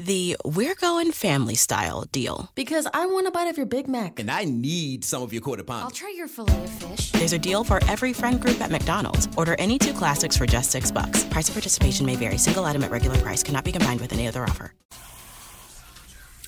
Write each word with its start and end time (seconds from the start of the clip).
The 0.00 0.36
We're 0.44 0.76
Going 0.76 1.10
Family 1.10 1.56
Style 1.56 2.04
deal. 2.12 2.52
Because 2.54 2.86
I 2.94 3.06
want 3.06 3.26
a 3.26 3.32
bite 3.32 3.48
of 3.48 3.56
your 3.56 3.66
Big 3.66 3.88
Mac. 3.88 4.20
And 4.20 4.30
I 4.30 4.44
need 4.44 5.04
some 5.04 5.22
of 5.22 5.32
your 5.32 5.42
quarter 5.42 5.64
pound. 5.64 5.82
I'll 5.82 5.90
try 5.90 6.14
your 6.16 6.28
filet 6.28 6.62
of 6.62 6.70
fish. 6.70 7.10
There's 7.10 7.32
a 7.32 7.38
deal 7.38 7.64
for 7.64 7.82
every 7.88 8.12
friend 8.12 8.40
group 8.40 8.60
at 8.60 8.70
McDonald's. 8.70 9.28
Order 9.36 9.56
any 9.58 9.76
two 9.76 9.92
classics 9.92 10.36
for 10.36 10.46
just 10.46 10.70
six 10.70 10.92
bucks. 10.92 11.24
Price 11.24 11.48
of 11.48 11.54
participation 11.56 12.06
may 12.06 12.14
vary. 12.14 12.38
Single 12.38 12.64
item 12.64 12.84
at 12.84 12.92
regular 12.92 13.18
price 13.18 13.42
cannot 13.42 13.64
be 13.64 13.72
combined 13.72 14.00
with 14.00 14.12
any 14.12 14.28
other 14.28 14.44
offer. 14.44 14.72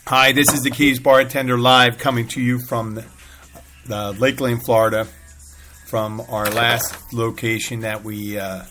Hi, 0.07 0.31
this 0.31 0.55
is 0.55 0.61
the 0.61 0.71
Keys 0.71 1.01
Bartender 1.01 1.59
Live 1.59 1.99
coming 1.99 2.29
to 2.29 2.41
you 2.41 2.61
from 2.61 2.95
the, 2.95 3.05
the 3.87 4.13
Lakeland, 4.13 4.65
Florida, 4.65 5.09
from 5.87 6.21
our 6.29 6.49
last 6.51 7.13
location 7.13 7.81
that 7.81 8.05
we 8.05 8.39
uh, 8.39 8.63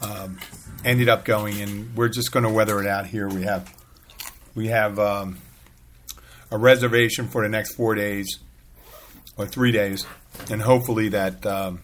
um, 0.00 0.38
ended 0.86 1.10
up 1.10 1.26
going, 1.26 1.60
and 1.60 1.94
we're 1.94 2.08
just 2.08 2.32
going 2.32 2.44
to 2.44 2.50
weather 2.50 2.80
it 2.80 2.86
out 2.86 3.06
here. 3.06 3.28
We 3.28 3.42
have 3.42 3.70
we 4.54 4.68
have 4.68 4.98
um, 4.98 5.38
a 6.50 6.58
reservation 6.58 7.28
for 7.28 7.42
the 7.42 7.48
next 7.48 7.74
four 7.74 7.94
days 7.94 8.38
or 9.36 9.46
three 9.46 9.72
days, 9.72 10.06
and 10.50 10.62
hopefully 10.62 11.08
that 11.10 11.44
um, 11.46 11.80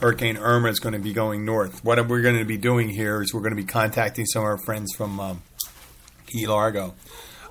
Hurricane 0.00 0.36
Irma 0.36 0.68
is 0.68 0.78
going 0.78 0.94
to 0.94 0.98
be 0.98 1.12
going 1.12 1.44
north. 1.44 1.84
What 1.84 2.06
we're 2.08 2.22
going 2.22 2.38
to 2.38 2.44
be 2.44 2.56
doing 2.56 2.88
here 2.88 3.22
is 3.22 3.34
we're 3.34 3.40
going 3.40 3.56
to 3.56 3.62
be 3.62 3.64
contacting 3.64 4.26
some 4.26 4.42
of 4.42 4.46
our 4.46 4.58
friends 4.58 4.94
from 4.96 5.20
um, 5.20 5.42
Key 6.26 6.46
Largo. 6.46 6.94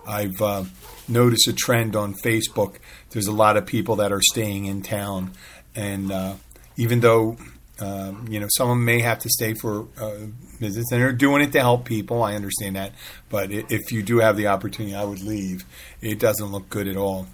I've 0.08 0.42
uh, 0.42 0.64
noticed 1.08 1.48
a 1.48 1.54
trend 1.54 1.96
on 1.96 2.16
Facebook. 2.16 2.78
There's 3.12 3.28
a 3.28 3.32
lot 3.32 3.58
of 3.58 3.66
people 3.66 3.98
that 3.98 4.12
are 4.12 4.22
staying 4.22 4.66
in 4.66 4.82
town, 4.82 5.32
and 5.76 6.12
uh, 6.12 6.36
even 6.78 7.02
though 7.02 7.38
um, 7.80 8.28
you 8.30 8.40
know 8.40 8.48
some 8.50 8.84
may 8.84 9.02
have 9.02 9.20
to 9.20 9.30
stay 9.30 9.54
for 9.54 9.88
uh, 10.00 10.16
visits, 10.60 10.92
and 10.92 11.02
they're 11.02 11.12
doing 11.12 11.42
it 11.42 11.52
to 11.54 11.60
help 11.60 11.86
people. 11.86 12.24
I 12.24 12.36
understand 12.36 12.76
that, 12.76 12.94
but 13.30 13.52
if 13.52 13.92
you 13.92 14.04
do 14.04 14.20
have 14.20 14.38
the 14.38 14.48
opportunity, 14.48 14.96
I 14.96 15.04
would 15.04 15.22
leave. 15.22 15.66
It 16.02 16.20
doesn't 16.20 16.52
look 16.52 16.70
good 16.70 16.88
at 16.88 16.98
all. 16.98 17.28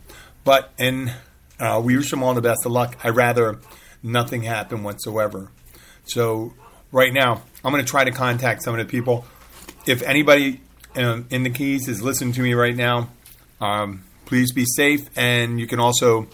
But 0.44 0.72
and 0.78 1.14
uh, 1.60 1.82
we 1.84 1.98
wish 1.98 2.10
them 2.10 2.24
all 2.24 2.34
the 2.34 2.42
best 2.42 2.66
of 2.66 2.72
luck. 2.72 2.98
I 3.04 3.10
rather 3.10 3.60
nothing 4.04 4.44
happen 4.44 4.84
whatsoever. 4.84 5.50
So 6.06 6.54
right 6.92 7.12
now, 7.12 7.42
I'm 7.64 7.72
going 7.72 7.84
to 7.84 7.90
try 7.90 8.04
to 8.04 8.12
contact 8.12 8.64
some 8.64 8.78
of 8.78 8.86
the 8.86 8.90
people. 8.90 9.26
If 9.86 10.02
anybody 10.04 10.62
um, 10.96 11.28
in 11.30 11.44
the 11.44 11.50
Keys 11.50 11.88
is 11.88 12.02
listening 12.02 12.34
to 12.34 12.42
me 12.42 12.54
right 12.54 12.76
now, 12.76 13.10
um, 13.60 14.04
please 14.26 14.52
be 14.52 14.66
safe, 14.66 15.02
and 15.16 15.60
you 15.60 15.68
can 15.68 15.80
also 15.80 16.28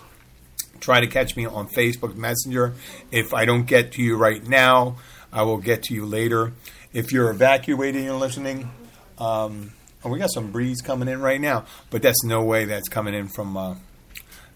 try 0.80 1.00
to 1.00 1.08
catch 1.08 1.36
me 1.36 1.46
on 1.46 1.68
Facebook 1.70 2.16
Messenger. 2.16 2.74
If 3.12 3.34
I 3.34 3.46
don't 3.46 3.66
get 3.66 3.94
to 3.94 4.02
you 4.02 4.18
right 4.18 4.46
now, 4.46 4.98
I 5.32 5.44
will 5.44 5.60
get 5.60 5.84
to 5.84 5.94
you 5.94 6.06
later. 6.06 6.54
If 6.94 7.12
you're 7.12 7.30
evacuating 7.30 8.08
and 8.08 8.20
listening, 8.20 8.70
um, 9.18 9.72
oh, 10.04 10.10
we 10.10 10.20
got 10.20 10.32
some 10.32 10.52
breeze 10.52 10.82
coming 10.82 11.08
in 11.08 11.22
right 11.22 11.40
now, 11.40 11.66
but 11.90 12.02
that's 12.02 12.24
no 12.24 12.44
way 12.44 12.66
that's 12.66 12.90
coming 12.90 13.14
in 13.14 13.30
from 13.30 13.56
uh, 13.56 13.76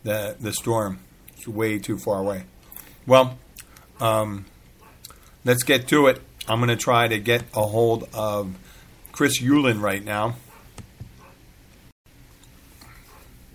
the 0.03 0.35
the 0.39 0.51
storm. 0.51 0.99
It's 1.37 1.47
way 1.47 1.79
too 1.79 1.97
far 1.97 2.19
away. 2.19 2.43
Well, 3.07 3.37
um, 3.99 4.45
let's 5.45 5.63
get 5.63 5.87
to 5.89 6.07
it. 6.07 6.21
I'm 6.47 6.59
going 6.59 6.69
to 6.69 6.75
try 6.75 7.07
to 7.07 7.19
get 7.19 7.43
a 7.55 7.61
hold 7.61 8.07
of 8.13 8.55
Chris 9.11 9.41
Yulin 9.41 9.81
right 9.81 10.03
now. 10.03 10.35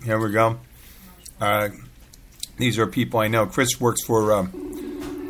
Here 0.03 0.19
we 0.19 0.31
go. 0.31 0.59
Uh, 1.39 1.69
these 2.57 2.79
are 2.79 2.87
people 2.87 3.19
I 3.19 3.27
know. 3.27 3.45
Chris 3.45 3.79
works 3.79 4.03
for 4.03 4.33
uh, 4.33 4.47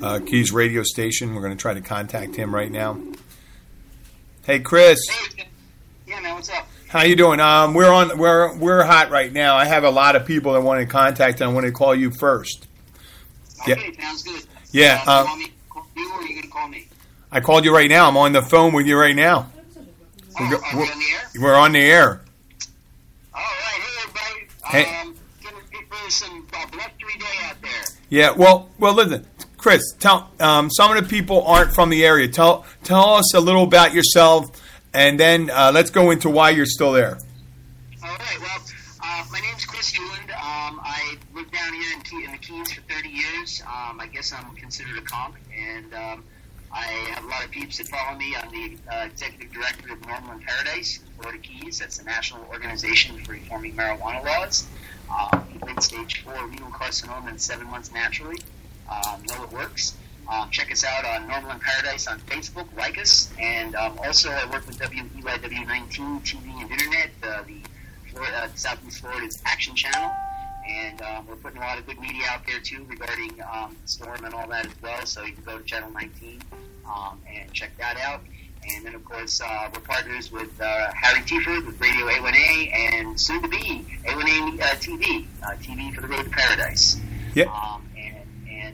uh, 0.02 0.20
Keys 0.20 0.52
radio 0.52 0.84
station. 0.84 1.36
We're 1.36 1.42
going 1.42 1.56
to 1.56 1.62
try 1.62 1.74
to 1.74 1.82
contact 1.82 2.36
him 2.36 2.56
right 2.56 2.72
now. 2.72 2.98
Hey, 4.46 4.60
Chris, 4.60 5.00
Yeah, 6.08 6.20
man, 6.20 6.36
what's 6.36 6.50
up? 6.50 6.68
how 6.90 7.04
you 7.04 7.16
doing? 7.16 7.40
Um, 7.40 7.74
we're 7.74 7.92
on. 7.92 8.18
We're 8.18 8.54
we're 8.58 8.84
hot 8.84 9.12
right 9.12 9.32
now. 9.32 9.56
I 9.56 9.66
have 9.66 9.84
a 9.84 9.90
lot 9.90 10.16
of 10.16 10.26
people 10.26 10.54
that 10.54 10.62
want 10.62 10.82
to 10.82 10.86
contact, 10.88 11.40
and 11.42 11.50
I 11.50 11.54
want 11.54 11.66
to 11.66 11.72
call 11.72 11.96
you 11.96 12.12
first. 12.12 12.68
Yeah. 13.68 13.76
Okay, 13.76 13.94
sounds 14.00 14.24
good. 14.24 14.44
Yeah, 14.72 15.04
Uh, 15.06 15.12
uh, 15.12 15.24
you 15.24 15.26
want 15.28 15.40
me 15.40 15.52
call 15.70 15.88
you 15.96 16.12
or 16.12 16.20
are 16.20 16.24
you 16.28 16.42
to 16.42 16.48
call 16.48 16.68
me? 16.68 16.88
I 17.32 17.40
called 17.40 17.66
you 17.66 17.74
right 17.74 17.90
now. 17.90 18.08
I'm 18.08 18.18
on 18.18 18.34
the 18.34 18.42
phone 18.42 18.74
with 18.74 18.88
you 18.88 18.98
right 18.98 19.16
now. 19.16 19.52
Oh, 20.40 20.50
go- 20.50 20.58
are 20.58 20.78
we 20.78 20.90
on 20.90 20.98
the 21.00 21.06
air? 21.12 21.30
We're 21.42 21.56
on 21.56 21.72
the 21.74 21.80
air. 21.80 22.22
All 23.34 23.42
right, 23.42 23.48
hey, 23.52 24.02
everybody. 24.04 24.48
Hey. 24.90 25.00
Um, 25.02 25.16
giving 25.42 25.60
people 25.70 25.98
some 26.10 26.48
uh, 26.54 26.66
blustery 26.72 27.18
day 27.20 27.26
out 27.44 27.62
there. 27.62 27.72
Yeah. 28.10 28.32
Well, 28.32 28.70
well, 28.80 28.94
listen, 28.94 29.26
Chris. 29.62 29.94
Tell 30.00 30.32
um, 30.40 30.72
some 30.72 30.96
of 30.96 31.02
the 31.02 31.08
people 31.08 31.44
aren't 31.44 31.74
from 31.74 31.90
the 31.90 32.04
area. 32.04 32.28
Tell 32.28 32.66
tell 32.84 33.12
us 33.12 33.36
a 33.36 33.40
little 33.40 33.64
about 33.64 33.94
yourself, 33.94 34.60
and 34.92 35.20
then 35.20 35.52
uh, 35.52 35.72
let's 35.72 35.92
go 35.92 36.10
into 36.10 36.30
why 36.30 36.50
you're 36.50 36.66
still 36.66 36.92
there. 36.92 37.20
All 38.04 38.10
right, 38.10 38.40
well, 38.42 38.62
uh, 39.04 39.24
my 39.32 39.40
name's 39.40 39.64
Chris 39.66 39.90
Hewland. 39.90 40.32
Um, 40.32 40.82
I 40.84 41.16
lived 41.36 41.52
down 41.52 41.74
here 41.74 41.94
in, 41.94 42.26
in 42.26 42.32
the 42.32 42.38
Keys 42.40 42.74
for 42.74 42.82
30 42.82 43.10
years. 43.10 43.62
Um, 43.68 44.00
I 44.00 44.08
guess 44.12 44.34
I'm 44.34 44.56
considered 44.56 44.98
a 44.98 45.02
Conch, 45.02 45.36
and 45.56 45.94
um, 45.94 46.24
I 46.74 46.86
have 47.14 47.24
a 47.24 47.28
lot 47.28 47.46
of 47.46 47.52
peeps 47.52 47.78
that 47.78 47.88
follow 47.88 48.18
me. 48.18 48.36
I'm 48.36 48.50
the 48.50 48.78
uh, 48.92 49.06
executive 49.06 49.54
director 49.54 49.94
of 49.94 50.02
NORML 50.02 50.40
in 50.40 50.40
Paradise, 50.40 51.02
Florida 51.20 51.40
Keys. 51.40 51.78
That's 51.78 52.00
the 52.00 52.06
national 52.06 52.48
organization 52.52 53.24
for 53.24 53.34
reforming 53.34 53.76
marijuana 53.76 54.26
laws. 54.26 54.68
Um, 55.12 55.46
stage 55.80 56.24
four 56.24 56.48
renal 56.48 56.72
carcinoma 56.72 57.30
in 57.30 57.38
seven 57.38 57.68
months 57.68 57.92
naturally. 57.92 58.40
Um, 58.92 59.24
know 59.24 59.44
it 59.44 59.52
works. 59.52 59.96
Um, 60.30 60.50
check 60.50 60.72
us 60.72 60.84
out 60.84 61.04
on 61.04 61.28
NORML 61.28 61.54
in 61.54 61.60
Paradise 61.60 62.08
on 62.08 62.20
Facebook. 62.22 62.68
Like 62.78 62.98
us, 62.98 63.32
and 63.40 63.76
um, 63.76 63.98
also 64.00 64.30
I 64.30 64.46
work 64.50 64.68
with 64.68 64.80
WEYW19 64.80 66.22
TV 66.22 66.62
and 66.62 66.72
Internet, 66.72 67.10
uh, 67.24 67.44
the 67.44 67.58
Florida, 68.12 68.44
uh, 68.44 68.48
Southeast 68.56 69.00
Florida's 69.00 69.42
Action 69.46 69.76
Channel, 69.76 70.12
and 70.68 71.02
um, 71.02 71.28
we're 71.28 71.36
putting 71.36 71.58
a 71.58 71.62
lot 71.62 71.78
of 71.78 71.86
good 71.86 72.00
media 72.00 72.24
out 72.30 72.46
there 72.46 72.60
too 72.60 72.86
regarding 72.88 73.32
um, 73.52 73.76
the 73.82 73.88
storm 73.88 74.24
and 74.24 74.34
all 74.34 74.48
that 74.48 74.66
as 74.66 74.82
well. 74.82 75.06
So 75.06 75.24
you 75.24 75.34
can 75.34 75.44
go 75.44 75.58
to 75.58 75.64
Channel 75.64 75.92
19 75.92 76.42
um, 76.86 77.20
and 77.34 77.52
check 77.54 77.76
that 77.78 77.98
out. 77.98 78.22
And 78.70 78.86
then, 78.86 78.94
of 78.94 79.04
course, 79.04 79.42
uh, 79.42 79.70
we're 79.74 79.82
partners 79.82 80.32
with 80.32 80.62
uh, 80.62 80.92
Harry 80.94 81.22
Tieford 81.22 81.66
with 81.66 81.82
Radio 81.82 82.06
A1A 82.06 82.74
and 82.74 83.20
soon 83.20 83.42
to 83.42 83.48
be 83.48 83.86
A1A 84.06 84.62
uh, 84.62 84.66
TV, 84.76 85.26
uh, 85.42 85.56
TV 85.56 85.94
for 85.96 86.02
the 86.02 86.08
Road 86.08 86.26
to 86.26 86.30
Paradise. 86.30 87.00
Yeah. 87.34 87.46
Um, 87.46 87.88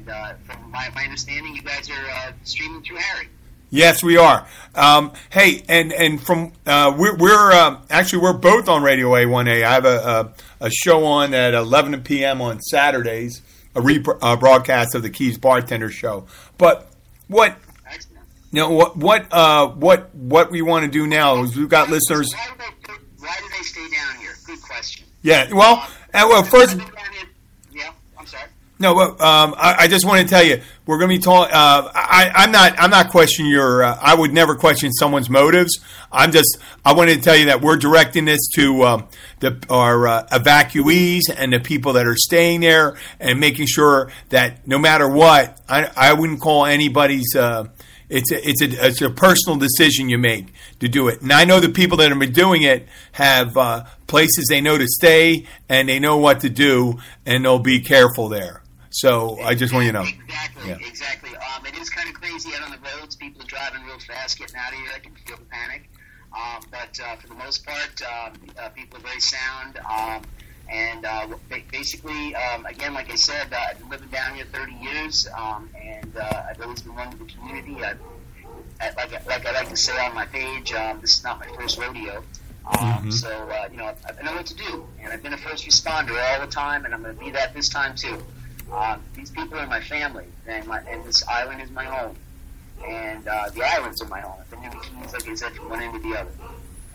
and 0.07 0.16
uh, 0.16 0.34
from 0.53 0.72
my, 0.72 0.90
my 0.95 1.03
understanding, 1.03 1.56
you 1.56 1.62
guys 1.62 1.90
are 1.90 2.09
uh, 2.09 2.31
streaming 2.44 2.81
through 2.84 2.97
Harry. 2.97 3.29
Yes, 3.69 4.01
we 4.01 4.18
are. 4.18 4.47
Um, 4.75 5.12
hey, 5.29 5.62
and 5.68 5.91
and 5.91 6.22
from 6.22 6.53
uh, 6.66 6.95
we're, 6.97 7.18
we're 7.18 7.51
uh, 7.51 7.81
actually 7.90 8.19
we're 8.19 8.34
both 8.34 8.69
on 8.69 8.81
Radio 8.81 9.09
A1A. 9.09 9.66
I 9.66 9.73
have 9.73 9.84
a, 9.84 10.34
a, 10.62 10.66
a 10.67 10.69
show 10.69 11.03
on 11.03 11.34
at 11.34 11.53
11 11.53 12.01
p.m. 12.03 12.41
on 12.41 12.62
Saturdays, 12.62 13.41
a 13.75 13.81
rebroadcast 13.81 14.19
uh, 14.22 14.38
broadcast 14.38 14.96
of 14.96 15.01
the 15.01 15.09
Keys 15.09 15.38
Bartender 15.38 15.90
Show. 15.90 16.28
But 16.57 16.90
what 17.28 17.57
Excellent. 17.85 18.23
you 18.53 18.62
know, 18.62 18.72
what 18.72 18.96
what 18.96 19.28
uh, 19.34 19.67
what 19.67 20.16
what 20.16 20.50
we 20.50 20.62
want 20.62 20.85
to 20.85 20.91
do 20.91 21.06
now 21.06 21.44
is 21.44 21.57
we've 21.57 21.67
got 21.67 21.90
listeners. 21.90 22.29
Why 22.34 22.47
do 22.47 22.63
they, 22.88 22.94
why 23.19 23.35
do 23.38 23.46
they 23.58 23.64
stay 23.64 23.82
down 23.82 24.16
here? 24.22 24.32
Good 24.46 24.61
question. 24.61 25.05
Yeah, 25.23 25.52
well, 25.52 25.85
uh, 26.14 26.26
well, 26.29 26.43
first. 26.43 26.78
No, 28.79 29.00
um, 29.00 29.18
I, 29.58 29.76
I 29.79 29.88
just 29.88 30.06
want 30.06 30.22
to 30.22 30.28
tell 30.28 30.44
you, 30.44 30.62
we're 30.85 31.00
going 31.00 31.09
to 31.09 31.16
be 31.16 31.22
talking. 31.22 31.52
Uh, 31.53 31.90
I'm 31.96 32.52
not. 32.52 32.76
I'm 32.78 32.91
not 32.91 33.09
questioning 33.09 33.52
your. 33.52 33.84
Uh, 33.84 33.97
I 34.00 34.14
would 34.14 34.34
never 34.34 34.56
question 34.56 34.91
someone's 34.94 35.29
motives. 35.29 35.79
I'm 36.12 36.32
just. 36.32 36.59
I 36.85 36.94
wanted 36.94 37.16
to 37.16 37.22
tell 37.22 37.35
you 37.35 37.46
that 37.46 37.62
we're 37.62 37.78
directing 37.78 38.26
this 38.26 38.47
to 38.56 38.84
um, 38.84 39.08
the 39.40 39.58
our 39.70 40.08
uh, 40.08 40.28
evacuees 40.32 41.22
and 41.35 41.52
the 41.52 41.59
people 41.59 41.94
that 41.94 42.06
are 42.06 42.16
staying 42.16 42.62
there, 42.62 42.97
and 43.20 43.40
making 43.40 43.66
sure 43.66 44.12
that 44.29 44.68
no 44.68 44.78
matter 44.78 45.09
what, 45.09 45.59
I, 45.68 45.90
I 45.96 46.14
wouldn't 46.14 46.41
call 46.41 46.66
anybody's. 46.66 47.35
Uh, 47.35 47.70
it's 48.09 48.32
a, 48.32 48.50
it's 48.50 48.62
a 48.62 48.88
it's 48.88 49.02
a 49.02 49.09
personal 49.09 49.58
decision 49.58 50.08
you 50.08 50.18
make 50.20 50.53
to 50.80 50.88
do 50.88 51.08
it, 51.08 51.22
and 51.22 51.34
I 51.34 51.46
know 51.46 51.59
the 51.59 51.70
people 51.70 51.97
that 51.97 52.09
have 52.09 52.20
been 52.20 52.32
doing 52.32 52.62
it 52.62 52.88
have 53.14 53.58
uh, 53.58 53.85
places 54.06 54.46
they 54.50 54.62
know 54.62 54.78
to 54.78 54.88
stay 54.88 55.46
and 55.68 55.90
they 55.90 56.00
know 56.00 56.18
what 56.18 56.41
to 56.41 56.50
do, 56.50 57.00
and 57.26 57.44
they'll 57.44 57.59
be 57.59 57.82
careful 57.82 58.30
there. 58.30 58.62
So 59.02 59.40
I 59.41 59.53
just 59.53 59.76
want 59.76 59.85
you 59.85 59.91
to 59.91 59.99
know. 59.99 60.05
Exactly, 60.09 60.70
Yeah. 60.70 60.78
exactly. 60.82 61.29
Um, 61.35 61.64
it 61.67 61.78
is 61.78 61.88
kind 61.88 62.09
of 62.09 62.16
crazy 62.16 62.49
out 62.55 62.64
on 62.64 62.72
the 62.72 62.79
roads. 62.79 63.16
People 63.16 63.44
are 63.44 63.46
driving 63.46 63.84
real 63.85 63.99
fast, 63.99 64.40
getting 64.40 64.55
out 64.55 64.73
of 64.73 64.79
here. 64.79 64.90
I 64.96 64.97
can 64.97 65.14
feel 65.14 65.38
the 65.38 65.46
panic. 65.46 65.88
Um, 66.35 66.64
but 66.72 66.99
uh, 66.99 67.16
for 67.17 67.28
the 67.28 67.35
most 67.35 67.64
part, 67.64 68.02
um, 68.02 68.34
uh, 68.59 68.70
people 68.70 68.97
are 68.97 69.02
very 69.02 69.20
sound. 69.20 69.78
Um, 69.88 70.23
and 70.67 71.05
uh, 71.05 71.28
basically, 71.72 72.35
um, 72.35 72.66
again, 72.66 72.96
like 72.96 73.11
I 73.11 73.16
said, 73.16 73.53
uh, 73.53 73.58
I've 73.70 73.78
been 73.78 73.90
living 73.90 74.08
down 74.09 74.34
here 74.34 74.46
30 74.52 74.73
years, 74.73 75.28
um, 75.38 75.70
and 75.79 76.17
uh, 76.17 76.44
I've 76.49 76.59
always 76.59 76.82
been 76.82 76.96
one 76.96 77.09
of 77.09 77.20
the 77.20 77.26
community. 77.26 77.76
I've, 77.84 77.99
I- 78.82 78.94
like, 78.97 79.26
like 79.28 79.46
I 79.46 79.52
like 79.52 79.70
to 79.70 79.78
say 79.78 79.96
on 80.03 80.16
my 80.16 80.26
page, 80.26 80.73
um, 80.73 81.02
this 81.02 81.17
is 81.20 81.23
not 81.23 81.40
my 81.40 81.47
first 81.55 81.78
rodeo. 81.78 82.23
Um, 82.79 83.11
So, 83.11 83.29
uh, 83.29 83.70
you 83.72 83.78
know, 83.78 83.85
I, 83.85 83.96
I 84.20 84.23
know 84.23 84.34
what 84.34 84.47
to 84.47 84.55
do, 84.55 84.88
and 85.02 85.14
I've 85.14 85.22
been 85.22 85.34
a 85.34 85.38
first 85.38 85.66
responder 85.67 86.17
all 86.32 86.41
the 86.44 86.52
time, 86.52 86.84
and 86.85 86.96
I'm 86.96 87.03
going 87.03 87.16
to 87.16 87.23
be 87.23 87.29
that 87.32 87.53
this 87.53 87.70
time 87.70 87.96
too. 87.96 88.17
Um, 88.72 89.02
these 89.16 89.31
people 89.31 89.58
are 89.58 89.67
my 89.67 89.81
family, 89.81 90.25
and, 90.46 90.67
my, 90.67 90.79
and 90.81 91.03
this 91.05 91.25
island 91.28 91.61
is 91.61 91.72
my 91.72 91.85
home, 91.85 92.16
and 92.85 93.28
uh, 93.28 93.49
the 93.49 93.64
islands 93.64 94.02
are 94.02 94.08
my 94.08 94.19
home. 94.19 94.40
Been 94.49 94.64
in 94.64 94.72
the 94.72 94.78
Keys, 94.78 95.14
like 95.14 95.28
I 95.28 95.35
said, 95.35 95.53
from 95.53 95.69
one 95.69 95.81
end 95.81 96.02
to 96.02 96.09
the 96.09 96.19
other, 96.19 96.31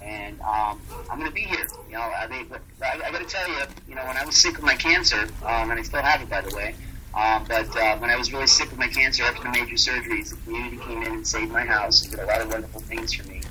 and 0.03 0.41
um, 0.43 0.81
I'm 1.11 1.19
going 1.19 1.31
to 1.31 1.35
be 1.35 1.43
here. 1.43 1.67
You 1.89 1.95
know, 1.95 2.01
I, 2.01 2.27
mean, 2.27 2.47
I, 2.83 3.01
I 3.05 3.11
got 3.11 3.21
to 3.21 3.27
tell 3.27 3.49
you, 3.49 3.63
you 3.89 3.95
know, 3.95 4.05
when 4.05 4.17
I 4.17 4.25
was 4.25 4.37
sick 4.37 4.57
with 4.57 4.65
my 4.65 4.75
cancer, 4.75 5.29
um, 5.45 5.71
and 5.71 5.81
I 5.81 5.83
still 5.83 6.03
have 6.03 6.21
it, 6.21 6.29
by 6.29 6.43
the 6.43 6.55
way. 6.55 6.75
Um, 7.15 7.45
but 7.47 7.77
uh, 7.77 7.99
when 7.99 8.11
I 8.11 8.17
was 8.17 8.33
really 8.33 8.47
sick 8.47 8.71
with 8.71 8.79
my 8.79 8.89
cancer 8.89 9.25
after 9.25 9.43
the 9.43 9.51
major 9.51 9.75
surgeries, 9.75 10.31
the 10.31 10.37
community 10.45 10.79
came 10.79 11.03
in 11.03 11.13
and 11.13 11.27
saved 11.27 11.53
my 11.53 11.65
house 11.65 12.03
and 12.03 12.11
did 12.11 12.21
a 12.21 12.27
lot 12.27 12.41
of 12.41 12.51
wonderful 12.51 12.81
things 12.81 13.13
for 13.13 13.29
me. 13.29 13.43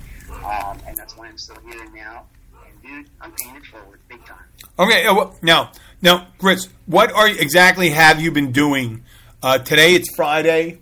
Um, 0.43 0.79
and 0.87 0.97
that's 0.97 1.15
why 1.15 1.27
I'm 1.27 1.37
still 1.37 1.57
here 1.69 1.87
now. 1.93 2.25
And 2.65 2.81
dude, 2.81 3.11
I'm 3.21 3.31
paying 3.33 3.55
it 3.55 3.65
forward 3.65 3.99
big 4.09 4.25
time. 4.25 4.45
Okay, 4.79 5.05
uh, 5.05 5.13
well, 5.13 5.35
now, 5.43 5.71
now, 6.01 6.27
Chris, 6.39 6.67
what 6.85 7.11
are 7.11 7.27
exactly 7.27 7.89
have 7.91 8.19
you 8.19 8.31
been 8.31 8.51
doing? 8.51 9.03
Uh, 9.43 9.57
today 9.57 9.95
it's 9.95 10.13
Friday, 10.15 10.79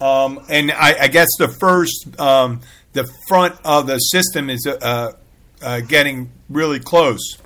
um, 0.00 0.44
and 0.48 0.70
I, 0.70 0.96
I 1.02 1.08
guess 1.08 1.28
the 1.38 1.48
first, 1.48 2.18
um, 2.20 2.60
the 2.92 3.08
front 3.28 3.56
of 3.64 3.86
the 3.86 3.98
system 3.98 4.50
is 4.50 4.66
uh, 4.66 5.12
uh, 5.62 5.80
getting 5.80 6.30
really 6.48 6.80
close. 6.80 7.38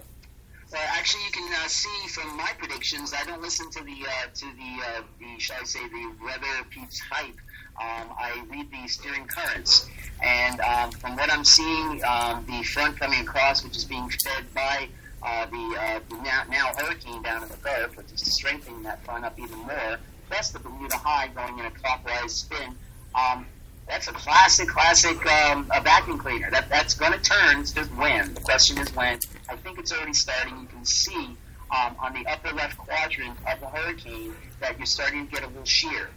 Well, 0.72 0.80
actually, 0.88 1.24
you 1.24 1.32
can 1.32 1.52
uh, 1.52 1.68
see 1.68 2.08
from 2.08 2.36
my 2.36 2.50
predictions. 2.58 3.12
I 3.12 3.24
don't 3.24 3.42
listen 3.42 3.70
to 3.70 3.84
the 3.84 3.90
uh, 3.90 4.26
to 4.34 4.46
the 4.46 4.82
uh, 4.86 5.02
the 5.18 5.38
shall 5.38 5.58
I 5.60 5.64
say 5.64 5.80
the 5.88 6.12
weather 6.24 6.66
peeps 6.70 7.00
hype. 7.10 7.36
Um, 7.80 8.14
I 8.18 8.42
read 8.50 8.70
the 8.70 8.88
steering 8.88 9.26
currents, 9.26 9.88
and 10.22 10.60
um, 10.60 10.90
from 10.92 11.16
what 11.16 11.32
I'm 11.32 11.44
seeing, 11.44 12.02
um, 12.04 12.44
the 12.46 12.62
front 12.64 12.98
coming 12.98 13.20
across, 13.20 13.64
which 13.64 13.76
is 13.76 13.84
being 13.84 14.08
fed 14.24 14.52
by 14.54 14.88
uh, 15.22 15.46
the, 15.46 15.76
uh, 15.78 16.00
the 16.08 16.16
now, 16.16 16.42
now 16.50 16.72
hurricane 16.76 17.22
down 17.22 17.42
in 17.42 17.48
the 17.48 17.56
Gulf, 17.56 17.96
which 17.96 18.12
is 18.12 18.20
strengthening 18.20 18.82
that 18.82 19.04
front 19.04 19.24
up 19.24 19.38
even 19.38 19.58
more. 19.58 19.98
Plus 20.28 20.50
the 20.50 20.58
Bermuda 20.58 20.96
High 20.96 21.28
going 21.28 21.58
in 21.58 21.66
a 21.66 21.70
clockwise 21.70 22.32
spin. 22.32 22.74
Um, 23.14 23.46
that's 23.88 24.08
a 24.08 24.12
classic, 24.12 24.68
classic 24.68 25.24
um, 25.26 25.70
a 25.74 25.80
vacuum 25.80 26.18
cleaner. 26.18 26.50
That 26.50 26.68
that's 26.68 26.94
going 26.94 27.12
to 27.12 27.20
turn. 27.20 27.60
It's 27.60 27.72
just 27.72 27.94
when. 27.96 28.32
The 28.34 28.40
question 28.40 28.78
is 28.78 28.94
when. 28.94 29.18
I 29.48 29.56
think 29.56 29.78
it's 29.78 29.92
already 29.92 30.14
starting. 30.14 30.58
You 30.60 30.66
can 30.66 30.84
see 30.84 31.36
um, 31.70 31.96
on 31.98 32.14
the 32.14 32.24
upper 32.26 32.54
left 32.54 32.78
quadrant 32.78 33.36
of 33.50 33.60
the 33.60 33.66
hurricane 33.66 34.34
that 34.60 34.78
you're 34.78 34.86
starting 34.86 35.26
to 35.26 35.32
get 35.32 35.42
a 35.42 35.48
little 35.48 35.64
shear 35.64 36.10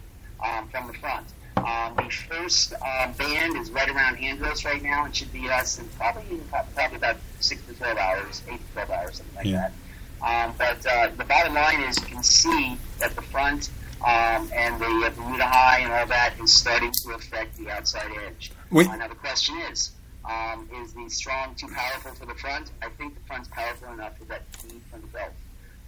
um, 0.44 0.68
from 0.68 0.86
the 0.86 0.94
front. 0.94 1.26
Um, 1.56 1.94
the 1.96 2.10
first 2.28 2.74
uh, 2.84 3.12
band 3.14 3.56
is 3.56 3.70
right 3.70 3.88
around 3.88 4.18
Andros 4.18 4.64
right 4.64 4.82
now. 4.82 5.06
It 5.06 5.16
should 5.16 5.32
be 5.32 5.48
us 5.48 5.78
in 5.78 5.88
probably 5.90 6.38
probably 6.74 6.96
about 6.96 7.16
six 7.40 7.64
to 7.66 7.74
twelve 7.74 7.96
hours, 7.98 8.42
eight 8.50 8.58
to 8.66 8.72
twelve 8.72 8.90
hours, 8.90 9.16
something 9.16 9.34
like 9.36 9.46
Yeah. 9.46 9.68
that. 10.20 10.46
Um, 10.48 10.54
but 10.58 10.86
uh, 10.86 11.10
the 11.16 11.24
bottom 11.24 11.54
line 11.54 11.80
is 11.82 11.98
you 12.00 12.06
can 12.06 12.22
see 12.22 12.76
that 12.98 13.14
the 13.14 13.22
front 13.22 13.70
um, 14.04 14.50
and 14.54 14.78
the 14.80 14.86
uh, 15.06 15.10
Bermuda 15.10 15.46
High 15.46 15.80
and 15.80 15.92
all 15.92 16.06
that 16.06 16.34
is 16.42 16.52
starting 16.52 16.92
to 17.04 17.14
affect 17.14 17.56
the 17.56 17.70
outside 17.70 18.10
edge. 18.26 18.52
Uh, 18.74 18.82
now 18.96 19.08
the 19.08 19.14
question 19.14 19.56
is, 19.70 19.90
um, 20.24 20.68
is 20.82 20.92
the 20.94 21.08
strong 21.08 21.54
too 21.54 21.68
powerful 21.68 22.12
for 22.12 22.26
the 22.26 22.34
front? 22.34 22.70
I 22.82 22.88
think 22.90 23.14
the 23.14 23.20
front's 23.26 23.48
powerful 23.48 23.92
enough 23.92 24.16
for 24.18 24.24
that 24.24 24.42
feed 24.56 24.80
from 24.90 25.00
the 25.02 25.06
belt. 25.08 25.32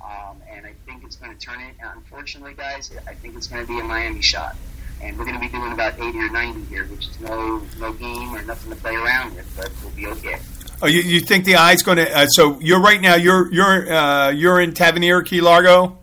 Um, 0.05 0.37
and 0.51 0.65
I 0.65 0.73
think 0.87 1.05
it's 1.05 1.17
going 1.17 1.37
to 1.37 1.39
turn 1.45 1.61
it. 1.61 1.75
Unfortunately, 1.83 2.55
guys, 2.55 2.91
I 3.09 3.15
think 3.15 3.37
it's 3.37 3.49
going 3.49 3.67
to 3.67 3.73
be 3.73 3.81
a 3.81 3.85
Miami 3.85 4.23
shot. 4.23 4.57
And 5.01 5.17
we're 5.17 5.25
going 5.25 5.37
to 5.37 5.41
be 5.41 5.49
doing 5.49 5.73
about 5.73 5.95
80 6.01 6.19
or 6.19 6.31
90 6.31 6.65
here, 6.65 6.85
which 6.87 7.07
is 7.09 7.21
no 7.21 7.63
no 7.79 7.93
game 7.93 8.35
or 8.35 8.43
nothing 8.43 8.71
to 8.71 8.77
play 8.77 8.95
around 8.95 9.35
with, 9.37 9.53
but 9.57 9.71
we'll 9.83 9.93
be 9.95 10.07
okay. 10.19 10.39
Oh, 10.83 10.87
you, 10.87 11.01
you 11.03 11.21
think 11.21 11.45
the 11.45 11.57
eye's 11.57 11.83
going 11.83 11.99
to? 11.99 12.17
Uh, 12.17 12.27
so 12.27 12.59
you're 12.61 12.81
right 12.81 13.01
now. 13.01 13.15
You're 13.17 13.53
you're 13.53 13.93
uh, 13.93 14.31
you're 14.31 14.61
in 14.61 14.75
Tavernier, 14.75 15.23
Key 15.23 15.41
Largo. 15.41 15.99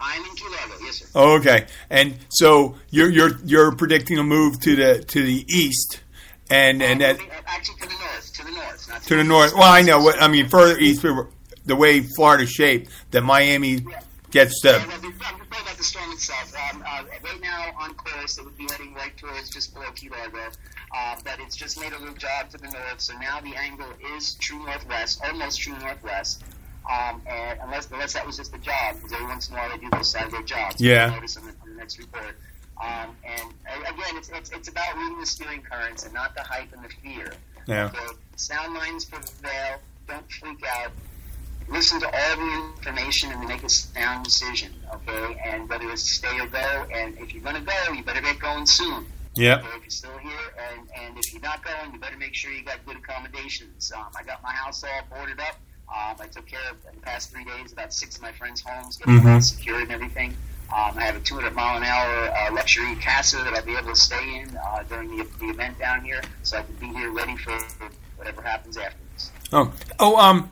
I'm 0.00 0.22
in 0.24 0.36
Key 0.36 0.44
Largo, 0.48 0.84
yes, 0.84 0.98
sir. 0.98 1.06
Oh, 1.14 1.36
okay. 1.38 1.66
And 1.90 2.16
so 2.28 2.76
you're 2.90 3.08
you're 3.10 3.38
you're 3.44 3.74
predicting 3.74 4.18
a 4.18 4.22
move 4.24 4.60
to 4.60 4.76
the 4.76 5.02
to 5.04 5.22
the 5.22 5.44
east, 5.48 6.00
and 6.50 6.82
and 6.82 7.00
that 7.00 7.18
Uh, 7.18 7.22
actually, 7.46 7.76
to 7.80 7.88
the 7.88 7.94
north, 7.94 8.32
to 8.34 8.44
the 8.44 8.50
north, 8.52 8.88
not 8.88 9.02
to 9.02 9.16
the 9.16 9.24
north. 9.24 9.54
Well, 9.54 9.62
I 9.72 9.82
know 9.82 10.00
what 10.00 10.20
I 10.22 10.28
mean. 10.28 10.48
Further 10.48 10.78
east, 10.78 11.02
the 11.66 11.76
way 11.76 12.00
Florida's 12.00 12.50
shaped, 12.50 12.90
that 13.10 13.22
Miami 13.22 13.84
gets 14.30 14.60
Yeah, 14.64 14.72
the. 14.72 14.78
I'm 14.80 14.90
talking 14.90 15.14
about 15.16 15.43
the 15.84 15.88
storm 15.90 16.12
itself. 16.12 16.54
Um, 16.72 16.82
uh, 16.86 17.04
right 17.22 17.40
now, 17.40 17.72
on 17.78 17.94
course, 17.94 18.38
it 18.38 18.44
would 18.44 18.56
be 18.56 18.66
heading 18.70 18.94
right 18.94 19.16
towards 19.16 19.50
just 19.50 19.74
below 19.74 19.90
Key 19.94 20.08
Largo. 20.08 20.50
Uh, 20.96 21.16
but 21.24 21.38
it's 21.40 21.56
just 21.56 21.78
made 21.80 21.92
a 21.92 21.98
little 21.98 22.14
jog 22.14 22.50
to 22.50 22.58
the 22.58 22.68
north, 22.68 23.00
so 23.00 23.16
now 23.18 23.40
the 23.40 23.54
angle 23.56 23.88
is 24.16 24.34
true 24.34 24.64
northwest, 24.64 25.20
almost 25.24 25.60
true 25.60 25.76
northwest. 25.80 26.42
Um, 26.90 27.22
and 27.26 27.58
unless 27.62 27.90
unless 27.90 28.12
that 28.12 28.26
was 28.26 28.36
just 28.36 28.54
a 28.54 28.58
jog, 28.58 28.96
because 28.96 29.12
every 29.12 29.26
once 29.26 29.48
in 29.48 29.54
a 29.54 29.58
while 29.58 29.70
they 29.70 29.78
do 29.78 29.88
those 29.90 30.10
sideways 30.10 30.44
jogs. 30.44 30.80
Yeah. 30.80 31.10
Notice 31.10 31.36
on 31.36 31.46
the, 31.46 31.52
on 31.62 31.70
the 31.70 31.76
next 31.76 31.98
report. 31.98 32.36
Um, 32.82 33.16
and 33.24 33.54
again, 33.82 34.16
it's, 34.16 34.28
it's 34.28 34.50
it's 34.50 34.68
about 34.68 34.96
reading 34.96 35.18
the 35.18 35.26
steering 35.26 35.62
currents 35.62 36.04
and 36.04 36.12
not 36.12 36.34
the 36.34 36.42
hype 36.42 36.72
and 36.72 36.84
the 36.84 36.90
fear. 37.02 37.32
Yeah. 37.66 37.86
Okay? 37.86 38.14
Sound 38.36 38.74
minds 38.74 39.06
prevail. 39.06 39.80
Don't 40.06 40.30
freak 40.30 40.62
out 40.76 40.92
listen 41.68 42.00
to 42.00 42.06
all 42.06 42.36
the 42.36 42.72
information 42.76 43.32
and 43.32 43.46
make 43.48 43.62
a 43.62 43.68
sound 43.68 44.24
decision, 44.24 44.72
okay? 44.92 45.40
And 45.44 45.68
whether 45.68 45.90
it's 45.90 46.02
stay 46.16 46.38
or 46.40 46.46
go, 46.46 46.86
and 46.92 47.16
if 47.18 47.32
you're 47.34 47.42
going 47.42 47.56
to 47.56 47.60
go, 47.62 47.92
you 47.92 48.02
better 48.02 48.20
get 48.20 48.38
going 48.38 48.66
soon. 48.66 49.06
Yep. 49.36 49.60
Okay, 49.64 49.68
if 49.76 49.82
you're 49.82 49.90
still 49.90 50.18
here, 50.18 50.38
and, 50.72 50.88
and 50.96 51.18
if 51.18 51.32
you're 51.32 51.42
not 51.42 51.64
going, 51.64 51.92
you 51.92 51.98
better 51.98 52.16
make 52.16 52.34
sure 52.34 52.52
you 52.52 52.64
got 52.64 52.84
good 52.86 52.96
accommodations. 52.96 53.90
Um, 53.96 54.04
I 54.16 54.22
got 54.22 54.42
my 54.42 54.52
house 54.52 54.84
all 54.84 55.16
boarded 55.16 55.40
up. 55.40 55.56
Um, 55.88 56.16
I 56.20 56.26
took 56.30 56.46
care 56.46 56.60
of, 56.70 56.76
in 56.88 56.96
the 57.00 57.02
past 57.02 57.30
three 57.32 57.44
days, 57.44 57.72
about 57.72 57.92
six 57.92 58.16
of 58.16 58.22
my 58.22 58.32
friends' 58.32 58.62
homes, 58.64 58.96
getting 58.96 59.20
Mhm. 59.20 59.24
them 59.24 59.40
secured 59.42 59.82
and 59.82 59.92
everything. 59.92 60.36
Um, 60.74 60.96
I 60.96 61.02
have 61.02 61.16
a 61.16 61.20
200 61.20 61.54
mile 61.54 61.76
an 61.76 61.82
hour 61.82 62.30
uh, 62.30 62.52
luxury 62.54 62.94
casa 62.96 63.36
that 63.38 63.52
I'll 63.54 63.64
be 63.64 63.76
able 63.76 63.90
to 63.90 63.96
stay 63.96 64.40
in 64.40 64.56
uh, 64.56 64.82
during 64.88 65.16
the, 65.16 65.24
the 65.38 65.46
event 65.50 65.78
down 65.78 66.04
here, 66.04 66.22
so 66.42 66.58
I 66.58 66.62
can 66.62 66.74
be 66.76 66.86
here 66.98 67.10
ready 67.10 67.36
for 67.36 67.52
whatever 68.16 68.40
happens 68.40 68.76
afterwards. 68.78 69.30
Oh, 69.52 69.72
oh, 70.00 70.16
um, 70.16 70.48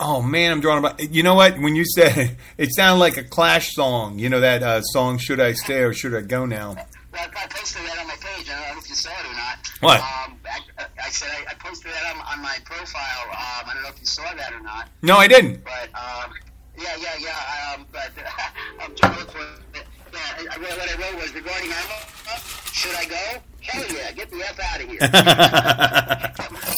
oh 0.00 0.22
man, 0.22 0.52
I'm 0.52 0.60
drawing 0.60 0.78
about. 0.78 1.00
You 1.00 1.22
know 1.22 1.34
what? 1.34 1.58
When 1.58 1.74
you 1.74 1.84
said 1.84 2.36
it 2.56 2.74
sounded 2.74 3.00
like 3.00 3.16
a 3.16 3.24
Clash 3.24 3.74
song. 3.74 4.18
You 4.18 4.28
know 4.28 4.40
that 4.40 4.62
uh, 4.62 4.82
song, 4.82 5.18
"Should 5.18 5.40
I 5.40 5.52
Stay 5.52 5.82
or 5.82 5.92
Should 5.92 6.14
I 6.14 6.22
Go 6.22 6.46
Now"? 6.46 6.74
Well, 7.12 7.28
I 7.36 7.46
posted 7.48 7.82
that 7.86 7.98
on 7.98 8.06
my 8.06 8.14
page. 8.14 8.48
I 8.50 8.66
don't 8.66 8.74
know 8.74 8.80
if 8.80 8.88
you 8.88 8.94
saw 8.94 9.10
it 9.10 9.26
or 9.26 9.34
not. 9.34 9.58
What? 9.80 10.00
Um, 10.00 10.38
I, 10.78 10.86
I 11.06 11.08
said 11.08 11.28
I, 11.30 11.52
I 11.52 11.54
posted 11.54 11.90
that 11.90 12.14
on, 12.14 12.20
on 12.20 12.42
my 12.42 12.58
profile. 12.64 13.24
Um, 13.30 13.68
I 13.68 13.72
don't 13.74 13.82
know 13.82 13.88
if 13.88 14.00
you 14.00 14.06
saw 14.06 14.22
that 14.34 14.52
or 14.52 14.60
not. 14.60 14.88
No, 15.02 15.16
I 15.16 15.26
didn't. 15.26 15.64
But 15.64 15.88
um, 15.94 16.32
yeah, 16.78 16.96
yeah, 17.00 17.16
yeah. 17.18 17.74
Um, 17.74 17.86
but 17.90 18.12
I'm 18.80 18.94
trying 18.94 19.14
to 19.14 19.20
look 19.20 19.32
for 19.32 19.40
it. 19.40 19.86
Yeah, 20.12 20.18
I, 20.18 20.46
I, 20.54 20.58
what 20.58 20.90
I 20.90 21.10
wrote 21.10 21.22
was 21.22 21.34
regarding 21.34 21.70
Irma. 21.70 22.40
Should 22.72 22.94
I 22.94 23.04
go? 23.06 23.40
Hell 23.62 23.84
yeah! 23.92 24.12
Get 24.12 24.30
the 24.30 24.36
f 24.36 24.60
out 24.60 24.80
of 24.80 24.88
here. 24.88 26.74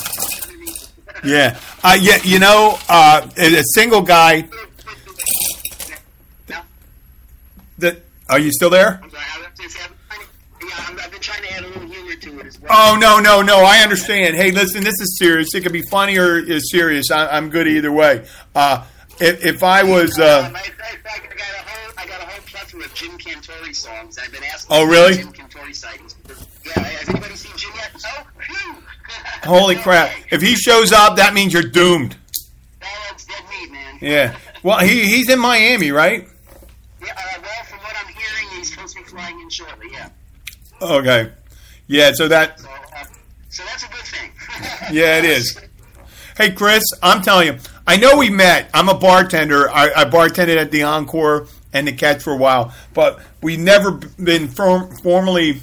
Yeah, 1.24 1.58
uh, 1.82 1.96
yeah. 2.00 2.18
You 2.22 2.38
know, 2.38 2.78
uh, 2.88 3.28
a 3.36 3.62
single 3.74 4.02
guy. 4.02 4.48
No, 6.48 6.56
That 7.78 8.02
are 8.28 8.38
you 8.38 8.52
still 8.52 8.70
there? 8.70 9.00
I'm 9.02 9.10
sorry. 9.10 9.24
I 9.34 9.38
was 9.38 9.46
just 9.60 9.78
yeah, 9.78 11.04
I've 11.04 11.10
been 11.10 11.20
trying 11.20 11.42
to 11.42 11.52
add 11.52 11.64
a 11.64 11.68
little 11.68 11.88
humor 11.88 12.14
to 12.14 12.40
it 12.40 12.46
as 12.46 12.60
well. 12.60 12.70
Oh 12.72 12.96
no, 12.98 13.18
no, 13.20 13.42
no! 13.42 13.64
I 13.64 13.78
understand. 13.78 14.36
Hey, 14.36 14.50
listen, 14.50 14.84
this 14.84 15.00
is 15.00 15.18
serious. 15.18 15.54
It 15.54 15.62
could 15.62 15.72
be 15.72 15.82
funny 15.82 16.18
or 16.18 16.38
is 16.38 16.70
serious. 16.70 17.10
I, 17.10 17.26
I'm 17.28 17.50
good 17.50 17.66
either 17.66 17.92
way. 17.92 18.26
Uh, 18.54 18.84
if, 19.20 19.44
if 19.44 19.62
I 19.62 19.82
was, 19.82 20.18
uh, 20.18 20.50
Jim 23.00 23.16
Cantore 23.16 23.74
songs. 23.74 24.18
I've 24.18 24.30
been 24.30 24.44
asking. 24.44 24.76
Oh, 24.76 24.84
really? 24.84 25.16
Jim 25.16 25.32
Cantore. 25.32 25.60
Yeah, 26.66 26.82
has 26.82 27.08
anybody 27.08 27.34
seen 27.34 27.56
Jim 27.56 27.70
yet? 27.74 27.90
No. 27.94 28.79
Holy 29.44 29.76
crap! 29.76 30.12
If 30.30 30.42
he 30.42 30.54
shows 30.54 30.92
up, 30.92 31.16
that 31.16 31.34
means 31.34 31.52
you're 31.52 31.62
doomed. 31.62 32.16
That's 32.80 33.24
dead 33.24 33.42
meat, 33.50 33.72
man. 33.72 33.98
Yeah. 34.00 34.36
Well, 34.62 34.78
he 34.78 35.06
he's 35.06 35.30
in 35.30 35.38
Miami, 35.38 35.90
right? 35.90 36.28
Yeah, 37.00 37.08
uh, 37.08 37.40
well, 37.42 37.64
from 37.64 37.78
what 37.78 37.94
I'm 37.96 38.12
hearing, 38.12 38.48
he's 38.56 38.72
supposed 38.72 38.96
to 38.96 39.02
be 39.02 39.08
flying 39.08 39.40
in 39.40 39.48
shortly. 39.48 39.88
Yeah. 39.92 40.08
Okay. 40.82 41.32
Yeah. 41.86 42.12
So 42.12 42.28
that. 42.28 42.60
So, 42.60 42.68
uh, 42.68 43.04
so 43.48 43.64
that's 43.64 43.84
a 43.84 43.88
good 43.88 44.04
thing. 44.04 44.30
Yeah, 44.92 45.18
it 45.18 45.24
is. 45.24 45.58
Hey, 46.36 46.50
Chris, 46.50 46.82
I'm 47.02 47.22
telling 47.22 47.46
you, 47.46 47.58
I 47.86 47.96
know 47.96 48.16
we 48.16 48.28
met. 48.28 48.70
I'm 48.74 48.88
a 48.88 48.94
bartender. 48.94 49.70
I, 49.70 49.90
I 49.92 50.04
bartended 50.04 50.56
at 50.56 50.70
the 50.70 50.82
Encore 50.82 51.46
and 51.72 51.86
the 51.86 51.92
Catch 51.92 52.22
for 52.22 52.32
a 52.32 52.36
while, 52.36 52.74
but 52.94 53.20
we've 53.42 53.58
never 53.58 53.92
been 53.92 54.48
form, 54.48 54.94
formally 54.96 55.60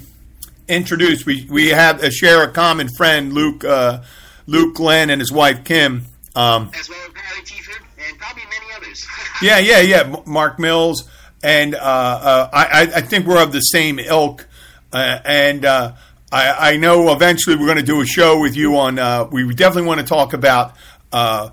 introduced. 0.68 1.26
We 1.26 1.46
we 1.50 1.68
have 1.68 2.02
a 2.02 2.10
share 2.10 2.42
a 2.42 2.50
common 2.50 2.88
friend, 2.88 3.32
Luke 3.32 3.64
uh, 3.64 4.02
Luke 4.46 4.76
Glenn 4.76 5.10
and 5.10 5.20
his 5.20 5.32
wife 5.32 5.64
Kim. 5.64 6.04
Um, 6.34 6.70
as 6.78 6.88
well 6.88 6.98
as 6.98 7.50
Harry 7.50 7.80
and 8.08 8.18
probably 8.18 8.44
many 8.44 8.72
others. 8.76 9.06
yeah, 9.42 9.58
yeah, 9.58 9.80
yeah. 9.80 10.16
Mark 10.26 10.58
Mills 10.58 11.08
and 11.42 11.74
uh, 11.74 11.78
uh, 11.78 12.50
I, 12.52 12.82
I 12.96 13.00
think 13.00 13.26
we're 13.26 13.42
of 13.42 13.52
the 13.52 13.60
same 13.60 13.98
ilk, 13.98 14.46
uh, 14.92 15.18
and 15.24 15.64
uh, 15.64 15.92
I, 16.32 16.72
I, 16.72 16.76
know 16.76 17.12
eventually 17.12 17.56
we're 17.56 17.66
going 17.66 17.78
to 17.78 17.84
do 17.84 18.00
a 18.00 18.06
show 18.06 18.40
with 18.40 18.56
you 18.56 18.76
on. 18.78 18.98
Uh, 18.98 19.28
we 19.30 19.54
definitely 19.54 19.86
want 19.86 20.00
to 20.00 20.06
talk 20.06 20.32
about, 20.32 20.74
uh, 21.12 21.50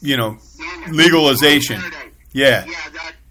you 0.00 0.16
know, 0.16 0.38
legalization. 0.90 1.80
Yeah. 2.32 2.64
Yeah. 2.66 2.74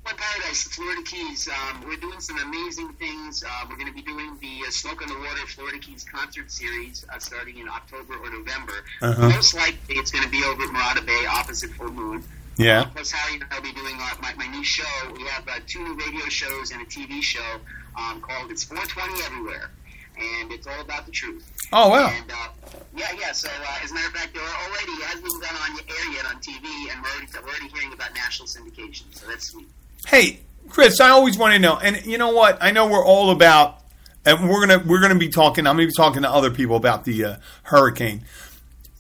The, 0.10 0.16
Paradise, 0.16 0.63
the 0.63 0.70
Florida 0.72 1.01
Keys. 1.04 1.48
Um, 1.48 1.86
we're 1.86 1.98
doing 1.98 2.20
some 2.20 2.39
amazing 2.39 2.94
things. 2.94 3.44
we're 3.70 3.75
going 3.75 3.88
to 3.88 3.94
be 3.94 4.01
doing 4.01 4.38
the 4.42 4.72
Smoke 4.72 5.04
on 5.04 5.08
the 5.08 5.20
Water 5.20 5.46
Florida 5.46 5.78
Keys 5.78 6.04
concert 6.04 6.50
series 6.50 7.06
starting 7.20 7.58
in 7.60 7.70
October 7.70 8.16
or 8.16 8.32
November. 8.32 8.74
Uh-huh. 9.04 9.30
Most 9.30 9.54
likely, 9.54 9.96
it's 9.96 10.10
going 10.10 10.24
to 10.24 10.30
be 10.32 10.44
over 10.44 10.63
at 10.63 10.70
Morada 10.70 11.06
Bay, 11.06 11.25
opposite 11.30 11.70
Full 11.72 11.92
Moon. 11.92 12.24
Yeah. 12.58 12.82
Uh, 12.82 12.86
plus, 12.88 13.12
Harry 13.12 13.36
and 13.36 13.46
I 13.51 13.56
will 13.56 13.63
be 13.63 13.72
doing 13.72 13.96
uh, 14.01 14.16
my, 14.22 14.34
my 14.34 14.48
new 14.48 14.63
show. 14.63 15.13
We 15.16 15.24
have 15.24 15.48
uh, 15.48 15.60
two 15.68 15.84
new 15.84 15.96
radio 15.96 16.25
shows 16.25 16.72
and 16.72 16.82
a 16.82 16.86
TV 16.86 17.22
show 17.22 17.60
um, 17.96 18.20
called 18.20 18.50
It's 18.50 18.63
420 18.63 19.24
Everywhere. 19.24 19.70
And 20.18 20.51
it's 20.51 20.66
all 20.66 20.82
about 20.82 21.06
the 21.06 21.12
truth. 21.12 21.50
Oh, 21.72 21.89
wow. 21.89 22.10
And, 22.10 22.32
uh, 22.32 22.50
yeah, 22.98 23.12
yeah. 23.18 23.32
So, 23.32 23.48
uh, 23.48 23.84
as 23.84 23.92
a 23.92 23.94
matter 23.94 24.08
of 24.08 24.13
fact, 24.13 24.34
there 24.34 24.44
are 24.44 24.58
already 24.68 25.01
hasn't 25.04 25.24
been 25.24 25.39
done 25.39 25.56
on 25.56 25.80
air 25.80 26.12
yet 26.12 26.25
on 26.25 26.42
TV, 26.42 26.92
and 26.92 27.01
we're 27.01 27.10
already, 27.10 27.28
we're 27.32 27.48
already 27.48 27.68
hearing 27.70 27.94
about 27.94 28.13
national 28.13 28.48
syndication. 28.48 29.06
So 29.12 29.28
that's 29.28 29.51
sweet. 29.51 29.70
Hey, 30.08 30.39
Chris, 30.70 31.00
I 31.00 31.10
always 31.10 31.38
want 31.38 31.53
to 31.53 31.60
know, 31.60 31.77
and 31.77 32.06
you 32.06 32.18
know 32.18 32.32
what? 32.32 32.58
I 32.62 32.72
know 32.72 32.88
we're 32.88 33.06
all 33.06 33.32
about, 33.32 33.79
and 34.25 34.50
we're 34.50 34.65
gonna 34.65 34.84
we're 34.86 35.01
gonna 35.01 35.15
be 35.15 35.29
talking. 35.29 35.68
I'm 35.68 35.75
gonna 35.75 35.88
be 35.88 35.94
talking 35.96 36.22
to 36.24 36.29
other 36.29 36.51
people 36.51 36.75
about 36.75 37.06
the 37.06 37.25
uh, 37.25 37.36
hurricane 37.63 38.25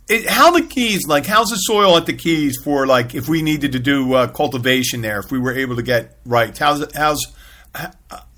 it, 0.09 0.27
how 0.27 0.51
the 0.51 0.63
keys 0.63 1.07
like 1.07 1.25
how's 1.25 1.49
the 1.49 1.55
soil 1.55 1.95
at 1.95 2.05
the 2.05 2.13
keys 2.13 2.57
for 2.61 2.87
like 2.87 3.13
if 3.15 3.29
we 3.29 3.41
needed 3.41 3.71
to 3.73 3.79
do 3.79 4.13
uh, 4.13 4.27
cultivation 4.27 5.01
there 5.01 5.19
if 5.19 5.31
we 5.31 5.39
were 5.39 5.53
able 5.53 5.75
to 5.75 5.83
get 5.83 6.17
right 6.25 6.57
how's 6.57 6.83
how's 6.95 7.23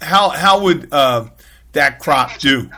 how 0.02 0.30
how 0.30 0.62
would 0.62 0.92
uh, 0.92 1.28
that 1.72 2.00
crop 2.00 2.38
do 2.40 2.70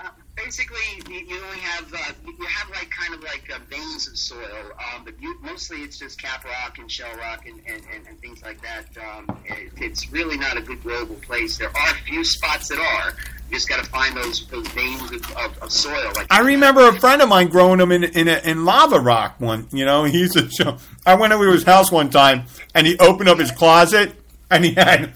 basically 0.44 0.78
you 1.10 1.42
only 1.44 1.60
have 1.60 1.94
uh, 1.94 2.12
you 2.26 2.46
have 2.46 2.70
like 2.70 2.90
kind 2.90 3.14
of 3.14 3.24
like 3.24 3.50
uh, 3.54 3.60
veins 3.70 4.08
of 4.08 4.18
soil 4.18 4.72
um, 4.94 5.04
but 5.06 5.14
you, 5.22 5.36
mostly 5.42 5.78
it's 5.78 5.98
just 5.98 6.20
cap 6.22 6.44
rock 6.46 6.78
and 6.80 6.92
shell 6.92 7.14
rock 7.18 7.46
and, 7.48 7.60
and, 7.68 7.82
and, 7.94 8.08
and 8.08 8.20
things 8.20 8.42
like 8.44 8.60
that 8.62 8.86
um, 8.98 9.38
it, 9.46 9.72
it's 9.78 10.12
really 10.12 10.38
not 10.38 10.58
a 10.58 10.62
good 10.62 10.82
growable 10.84 11.22
place 11.22 11.58
there 11.58 11.70
are 11.70 11.92
a 11.92 12.02
few 12.06 12.24
spots 12.24 12.68
that 12.68 12.80
are 12.80 13.14
you 13.50 13.58
just 13.58 13.70
got 13.70 13.84
to 13.84 13.90
find 13.90 14.16
those 14.18 14.48
those 14.48 14.68
veins 14.70 15.12
of, 15.12 15.38
of, 15.38 15.58
of 15.62 15.72
soil. 15.72 16.12
Like 16.16 16.26
I 16.32 16.40
remember 16.40 16.88
a 16.88 17.00
friend 17.00 17.22
of 17.22 17.30
mine 17.30 17.50
growing 17.50 17.78
them 17.78 17.92
in 17.92 18.04
in, 18.04 18.28
a, 18.28 18.40
in 18.44 18.66
lava 18.66 19.00
rock. 19.00 19.36
One, 19.40 19.68
you 19.72 19.86
know, 19.86 20.06
he's 20.06 20.36
a. 20.36 20.78
I 21.06 21.14
went 21.16 21.34
over 21.34 21.46
to 21.46 21.52
his 21.52 21.64
house 21.64 21.92
one 21.92 22.10
time, 22.10 22.46
and 22.74 22.88
he 22.88 22.98
opened 22.98 23.30
up 23.30 23.38
his 23.38 23.52
closet, 23.52 24.16
and 24.50 24.66
he 24.66 24.74
had 24.74 25.14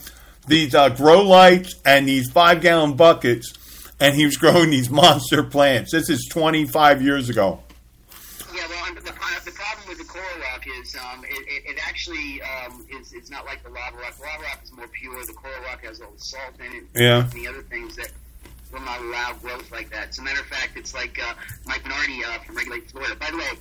these 0.47 0.75
uh, 0.75 0.89
grow 0.89 1.23
lights 1.23 1.75
and 1.85 2.07
these 2.07 2.29
five 2.31 2.61
gallon 2.61 2.95
buckets, 2.95 3.53
and 3.99 4.15
he 4.15 4.25
was 4.25 4.37
growing 4.37 4.69
these 4.69 4.89
monster 4.89 5.43
plants. 5.43 5.91
This 5.91 6.09
is 6.09 6.27
twenty 6.31 6.65
five 6.65 7.01
years 7.01 7.29
ago. 7.29 7.61
Yeah, 8.53 8.67
well, 8.69 8.95
the, 8.95 9.01
the 9.01 9.11
problem 9.11 9.87
with 9.87 9.97
the 9.97 10.03
coral 10.05 10.25
rock 10.39 10.65
is 10.81 10.95
um, 10.95 11.23
it, 11.23 11.31
it, 11.47 11.71
it, 11.71 11.87
actually 11.87 12.41
um, 12.41 12.85
is, 12.89 13.13
is 13.13 13.29
not 13.29 13.45
like 13.45 13.63
the 13.63 13.69
lava 13.69 13.97
rock. 13.97 14.15
The 14.17 14.23
lava 14.23 14.43
rock 14.43 14.59
is 14.63 14.71
more 14.71 14.87
pure. 14.87 15.23
The 15.25 15.33
coral 15.33 15.61
rock 15.63 15.83
has 15.83 16.01
all 16.01 16.11
the 16.11 16.19
salt 16.19 16.53
in 16.59 16.77
it. 16.77 16.83
Yeah. 16.95 17.23
And 17.23 17.31
the 17.31 17.47
other 17.47 17.61
things 17.63 17.95
that 17.95 18.11
will 18.71 18.81
not 18.81 18.99
allow 19.01 19.33
growth 19.33 19.71
like 19.71 19.89
that. 19.91 20.09
As 20.09 20.19
a 20.19 20.21
matter 20.21 20.41
of 20.41 20.47
fact, 20.47 20.77
it's 20.77 20.93
like 20.93 21.19
uh, 21.23 21.33
Mike 21.65 21.85
Nardi 21.87 22.23
uh, 22.23 22.39
from 22.39 22.55
Regulate 22.55 22.89
Florida. 22.91 23.15
By 23.15 23.31
the 23.31 23.37
way, 23.37 23.51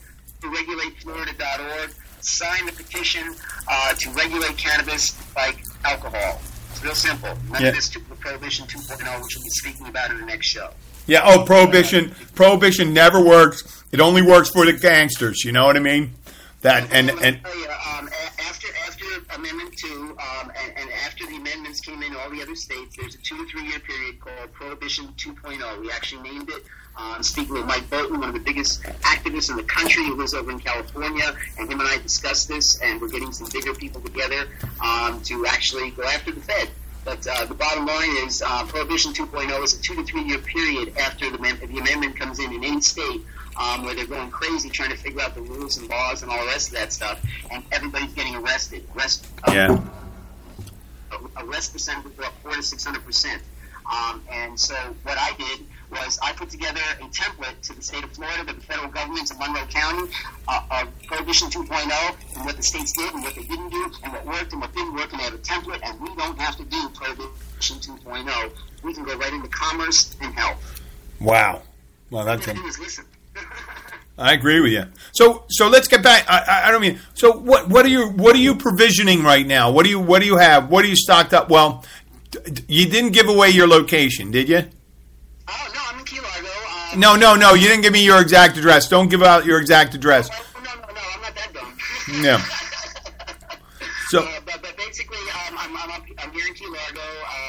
for 0.41 0.49
regulateflorida.org, 0.49 1.95
sign 2.21 2.67
the 2.67 2.73
petition 2.73 3.35
uh, 3.69 3.95
to 3.95 4.11
regulate 4.11 4.57
cannabis 4.57 5.17
like 5.37 5.63
alcohol. 5.85 6.41
It's 6.77 6.85
real 6.85 6.95
simple. 6.95 7.31
None 7.51 7.63
yeah. 7.63 7.69
of 7.69 7.75
this 7.75 7.89
Prohibition 8.21 8.67
2.0, 8.67 8.99
which 8.99 9.37
we'll 9.37 9.45
be 9.45 9.51
speaking 9.51 9.87
about 9.87 10.11
in 10.11 10.19
the 10.19 10.27
next 10.27 10.47
show. 10.47 10.71
Yeah. 11.07 11.23
Oh, 11.25 11.43
prohibition. 11.45 12.11
Prohibition 12.35 12.93
never 12.93 13.25
works. 13.25 13.85
It 13.93 14.01
only 14.01 14.21
works 14.21 14.51
for 14.51 14.67
the 14.67 14.75
gangsters. 14.75 15.43
You 15.43 15.53
know 15.53 15.65
what 15.65 15.77
I 15.77 15.81
mean? 15.81 16.13
That 16.61 16.93
and 16.93 17.09
and. 17.09 17.37
Um, 17.47 18.11
after 18.41 18.69
after 18.87 19.07
Amendment 19.37 19.75
Two, 19.83 20.19
um, 20.19 20.53
and, 20.65 20.77
and, 20.77 20.91
after 21.07 21.25
the 21.27 21.37
amendments 21.37 21.81
came 21.81 22.03
in 22.03 22.15
all 22.15 22.29
the 22.29 22.43
other 22.43 22.55
states, 22.55 22.95
there's 23.01 23.15
a 23.15 23.19
two 23.19 23.39
to 23.39 23.51
three 23.51 23.69
year 23.69 23.79
period 23.79 24.21
called 24.21 24.53
Prohibition 24.53 25.07
2.0. 25.17 25.81
We 25.81 25.91
actually 25.91 26.31
named 26.31 26.51
it. 26.51 26.63
Um, 26.97 27.23
speaking 27.23 27.55
with 27.55 27.67
Mike 27.67 27.89
Burton, 27.91 28.21
one 28.21 28.29
of 28.29 28.35
the 28.35 28.41
biggest 28.41 28.83
activists 28.83 29.51
in 29.51 29.57
the 29.57 29.63
country, 29.65 30.05
who 30.05 30.17
lives 30.17 30.33
over 30.33 30.51
in 30.51 30.59
California, 30.59 31.37
and 31.59 31.71
him 31.71 31.81
and 31.81 31.89
I 31.89 31.99
discussed 31.99 32.49
this, 32.49 32.81
and 32.81 33.01
we're 33.01 33.09
getting 33.09 33.33
some 33.33 33.49
bigger 33.53 33.75
people 33.75 34.01
together 34.01 34.49
um, 34.81 35.21
to 35.23 35.45
actually 35.47 35.91
go 35.91 36.05
after 36.05 36.33
the 36.33 36.41
Fed. 36.41 36.71
But 37.05 37.27
uh, 37.27 37.45
the 37.45 37.55
bottom 37.55 37.87
line 37.87 38.27
is 38.27 38.43
uh, 38.45 38.65
Prohibition 38.65 39.13
2.0 39.13 39.63
is 39.63 39.79
a 39.79 39.81
two 39.81 39.95
to 39.95 40.05
three 40.05 40.23
year 40.23 40.39
period 40.39 40.97
after 40.99 41.31
the, 41.31 41.39
the 41.39 41.79
amendment 41.79 42.17
comes 42.17 42.41
in 42.41 42.53
in 42.53 42.65
any 42.65 42.81
state 42.81 43.21
um, 43.59 43.85
where 43.85 43.95
they're 43.95 44.07
going 44.07 44.31
crazy 44.31 44.69
trying 44.69 44.91
to 44.91 44.97
figure 44.97 45.21
out 45.21 45.35
the 45.35 45.43
rules 45.43 45.79
and 45.79 45.89
laws 45.89 46.23
and 46.23 46.31
all 46.31 46.41
the 46.41 46.47
rest 46.47 46.69
of 46.69 46.75
that 46.75 46.93
stuff, 46.93 47.25
and 47.53 47.63
everybody's 47.73 48.13
getting 48.15 48.35
arrested. 48.37 48.87
Arrest, 48.97 49.29
uh, 49.45 49.53
yeah. 49.53 49.81
Arrest 51.37 51.73
percentage 51.73 52.17
go 52.17 52.25
up 52.25 52.33
four 52.43 52.53
to 52.53 52.63
six 52.63 52.85
hundred 52.85 53.05
percent. 53.05 53.43
Um, 53.91 54.21
and 54.31 54.59
so 54.59 54.75
what 55.05 55.17
I 55.17 55.33
did 55.39 55.65
was 56.05 56.19
I 56.23 56.33
put 56.33 56.51
together 56.51 56.81
a 57.01 57.05
template 57.05 57.61
to 57.63 57.75
the 57.75 57.83
state 57.83 58.05
of 58.05 58.13
Florida, 58.13 58.53
the 58.53 58.61
federal 58.61 58.89
government, 58.89 59.27
to 59.29 59.35
Monroe 59.35 59.67
County, 59.67 60.13
uh, 60.49 60.61
of 60.71 61.07
Prohibition 61.07 61.49
2.0, 61.49 62.37
and 62.37 62.45
what 62.45 62.57
the 62.57 62.63
states 62.63 62.93
did 62.93 63.13
and 63.13 63.23
what 63.23 63.35
they 63.35 63.43
didn't 63.43 63.71
do, 63.71 63.91
and 64.03 64.13
what 64.13 64.27
worked 64.27 64.53
and 64.53 64.61
what 64.61 64.73
didn't 64.75 64.95
work, 64.95 65.13
and 65.13 65.21
they 65.21 65.25
have 65.25 65.35
a 65.35 65.39
template, 65.39 65.81
and 65.83 66.01
we 66.01 66.15
don't 66.17 66.39
have 66.39 66.57
to 66.57 66.65
do 66.65 66.89
Prohibition 66.91 67.77
2.0. 67.79 68.53
We 68.83 68.95
can 68.95 69.05
go 69.05 69.17
right 69.17 69.33
into 69.33 69.49
commerce 69.49 70.17
and 70.21 70.35
health. 70.35 70.83
Wow. 71.21 71.63
Well, 72.11 72.25
that's... 72.25 72.47
All 72.49 72.55
listen. 72.55 73.05
I 74.19 74.33
agree 74.33 74.61
with 74.61 74.73
you. 74.73 74.85
So, 75.13 75.45
so 75.49 75.69
let's 75.69 75.89
get 75.89 76.03
back. 76.03 76.25
I, 76.29 76.69
I, 76.69 76.71
don't 76.71 76.81
mean. 76.81 76.99
So, 77.13 77.33
what 77.33 77.69
what 77.69 77.85
are 77.85 77.91
you 77.91 78.09
what 78.09 78.35
are 78.35 78.39
you 78.39 78.55
provisioning 78.55 79.23
right 79.23 79.47
now? 79.47 79.71
What 79.71 79.85
do 79.85 79.91
you 79.91 80.01
what 80.01 80.21
do 80.21 80.27
you 80.27 80.39
have? 80.39 80.71
What 80.71 80.87
are 80.87 80.89
you 80.89 80.97
stocked 80.97 81.35
up? 81.35 81.51
Well, 81.51 81.85
you 82.67 82.89
didn't 82.89 83.13
give 83.13 83.29
away 83.29 83.51
your 83.51 83.69
location, 83.69 84.31
did 84.31 84.49
you? 84.49 84.65
Oh 85.49 85.71
no, 85.75 85.81
I'm 85.89 85.99
in 85.99 86.05
Key 86.07 86.21
Largo. 86.21 86.49
Um, 86.49 86.86
no, 86.97 87.17
no, 87.17 87.35
no. 87.35 87.55
You 87.55 87.69
didn't 87.69 87.83
give 87.83 87.93
me 87.93 88.05
your 88.05 88.21
exact 88.21 88.57
address. 88.57 88.89
Don't 88.89 89.09
give 89.09 89.23
out 89.23 89.45
your 89.45 89.61
exact 89.61 89.95
address. 89.95 90.29
Oh, 90.33 90.63
no, 90.63 90.75
no, 90.75 90.95
no. 90.95 91.01
I'm 91.15 91.23
not 91.23 91.35
that 91.35 91.53
dumb. 91.53 92.23
yeah. 92.23 92.45
So, 94.09 94.23
uh, 94.23 94.39
but, 94.47 94.63
but 94.63 94.77
basically, 94.77 95.19
um, 95.19 95.59
I'm, 95.59 95.77
I'm, 95.77 95.91
up, 95.91 96.07
I'm 96.19 96.31
here 96.31 96.47
in 96.47 96.55
Key 96.55 96.69
Largo, 96.69 97.01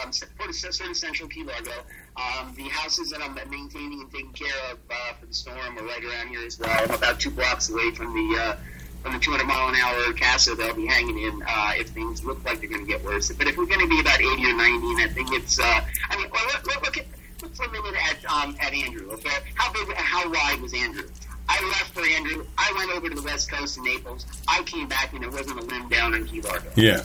um, 0.04 0.12
sort 0.12 0.90
of 0.90 0.98
central 0.98 1.30
Key 1.30 1.44
Largo. 1.44 1.72
Um, 2.16 2.56
the 2.58 2.64
houses 2.64 3.12
that 3.12 3.22
I'm 3.22 3.36
maintaining 3.36 4.02
and 4.02 4.12
taking 4.12 4.34
care 4.34 4.72
of 4.72 4.80
uh, 4.90 5.14
for 5.20 5.28
the 5.28 5.36
storm 5.36 5.78
are 5.78 5.84
right 5.84 6.04
around 6.04 6.30
here 6.30 6.44
as 6.44 6.58
well. 6.58 6.72
I'm 6.72 6.90
about 6.90 7.20
two 7.20 7.30
blocks 7.30 7.70
away 7.70 7.92
from 7.92 8.12
the 8.12 8.42
uh, 8.42 8.56
from 9.04 9.14
the 9.14 9.20
200 9.20 9.46
mile 9.46 9.70
an 9.70 9.76
hour 9.76 10.14
casa 10.14 10.56
they'll 10.56 10.74
be 10.74 10.88
hanging 10.88 11.20
in 11.20 11.44
uh, 11.48 11.74
if 11.76 11.90
things 11.90 12.26
look 12.26 12.44
like 12.44 12.60
they're 12.60 12.70
going 12.70 12.86
to 12.86 12.92
get 12.92 13.04
worse. 13.04 13.32
But 13.32 13.48
if 13.48 13.56
we're 13.56 13.68
going 13.68 13.82
to 13.82 13.88
be 13.88 14.00
about 14.00 14.20
80 14.20 14.28
or 14.30 14.58
90, 14.58 14.88
and 14.88 15.02
I 15.02 15.08
think 15.08 15.30
it's, 15.32 15.60
uh, 15.60 15.82
I 16.10 16.18
mean, 16.18 16.28
well, 16.32 16.44
look, 16.48 16.84
look, 16.84 16.98
at, 16.98 17.06
a 17.44 17.72
minute 17.72 17.96
at 18.10 18.26
um, 18.26 18.56
at 18.60 18.74
Andrew. 18.74 19.10
Okay, 19.12 19.30
how 19.56 19.72
big, 19.72 19.96
how 19.96 20.30
wide 20.32 20.62
was 20.62 20.74
Andrew? 20.74 21.08
I 21.50 21.64
left 21.70 21.94
for 21.94 22.06
Andrew. 22.06 22.46
I 22.58 22.74
went 22.76 22.92
over 22.92 23.10
to 23.10 23.16
the 23.16 23.22
West 23.22 23.50
Coast 23.50 23.78
in 23.78 23.84
Naples. 23.84 24.26
I 24.48 24.64
came 24.64 24.88
back 24.88 25.14
and 25.14 25.24
there 25.24 25.32
wasn't 25.32 25.60
a 25.60 25.64
limb 25.64 25.88
down 25.88 26.14
in 26.14 26.26
Key 26.26 26.42
Largo. 26.42 26.70
Yeah. 26.76 27.04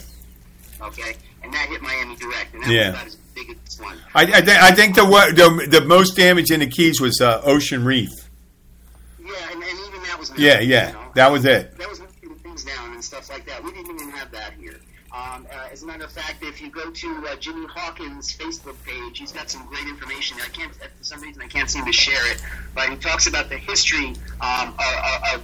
Okay, 0.81 1.15
and 1.43 1.53
that 1.55 1.69
hit 1.69 1.81
Miami 1.81 2.17
direct, 2.17 2.55
and 2.55 2.65
that 2.65 2.71
yeah. 2.71 2.91
was 2.91 2.95
about 2.95 3.07
as 3.07 3.17
big 3.35 3.59
as 3.67 3.81
one. 3.81 3.99
I, 4.15 4.23
I, 4.23 4.41
th- 4.41 4.49
I 4.49 4.73
think 4.73 4.97
the, 4.97 5.05
the 5.05 5.79
the 5.81 5.87
most 5.87 6.17
damage 6.17 6.51
in 6.51 6.61
the 6.61 6.67
Keys 6.67 7.01
was 7.01 7.21
uh, 7.21 7.41
Ocean 7.45 7.85
Reef. 7.85 8.11
Yeah, 9.21 9.33
and, 9.53 9.63
and 9.63 9.79
even 9.87 10.03
that 10.03 10.17
was. 10.19 10.33
Yeah, 10.37 10.59
yeah, 10.59 10.89
you 10.89 10.93
know? 10.95 11.13
that 11.15 11.31
was 11.31 11.45
it. 11.45 11.79
That 11.79 11.89
was 11.89 12.03
things 12.53 12.65
down 12.65 12.93
and 12.93 13.05
stuff 13.05 13.31
like 13.31 13.47
that. 13.47 13.63
We 13.63 13.73
didn't 13.73 13.95
even 13.95 14.11
have 14.11 14.31
that 14.33 14.55
here. 14.55 14.62
Um, 15.13 15.47
uh, 15.53 15.69
as 15.71 15.83
a 15.83 15.87
matter 15.87 16.05
of 16.05 16.13
fact, 16.13 16.43
if 16.43 16.63
you 16.63 16.71
go 16.71 16.91
to 16.91 17.27
uh, 17.29 17.37
Jimmy 17.37 17.67
Hawkins' 17.67 18.35
Facebook 18.35 18.83
page, 18.83 19.19
he's 19.19 19.31
got 19.31 19.51
some 19.51 19.67
great 19.67 19.87
information. 19.87 20.39
I 20.43 20.49
can't, 20.49 20.75
for 20.75 20.89
some 21.03 21.21
reason, 21.21 21.43
I 21.43 21.49
can't 21.49 21.69
seem 21.69 21.85
to 21.85 21.93
share 21.93 22.33
it, 22.33 22.43
but 22.75 22.89
he 22.89 22.97
talks 22.97 23.27
about 23.27 23.51
the 23.51 23.59
history 23.59 24.15
um, 24.41 24.75
of, 24.79 25.35
of. 25.35 25.43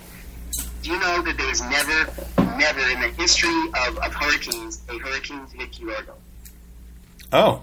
Do 0.83 0.91
you 0.91 0.99
know 0.99 1.21
that 1.21 1.37
there 1.37 1.47
was 1.47 1.61
never, 1.61 2.11
never 2.57 2.81
in 2.81 3.01
the 3.01 3.09
history 3.19 3.69
of, 3.87 3.99
of 3.99 4.15
hurricanes 4.15 4.81
a 4.89 4.99
hurricane 4.99 5.47
to 5.47 5.57
hit 5.59 5.73
Key 5.73 5.91
Oh. 7.33 7.63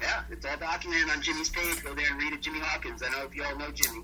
Yeah, 0.00 0.22
it's 0.30 0.44
all 0.44 0.56
documented 0.58 1.10
on 1.10 1.22
Jimmy's 1.22 1.48
page. 1.48 1.82
Go 1.82 1.94
there 1.94 2.06
and 2.10 2.20
read 2.20 2.34
it. 2.34 2.42
Jimmy 2.42 2.60
Hawkins. 2.60 3.02
I 3.02 3.08
know 3.10 3.24
if 3.24 3.34
you 3.34 3.42
all 3.42 3.56
know 3.56 3.70
Jimmy. 3.72 4.02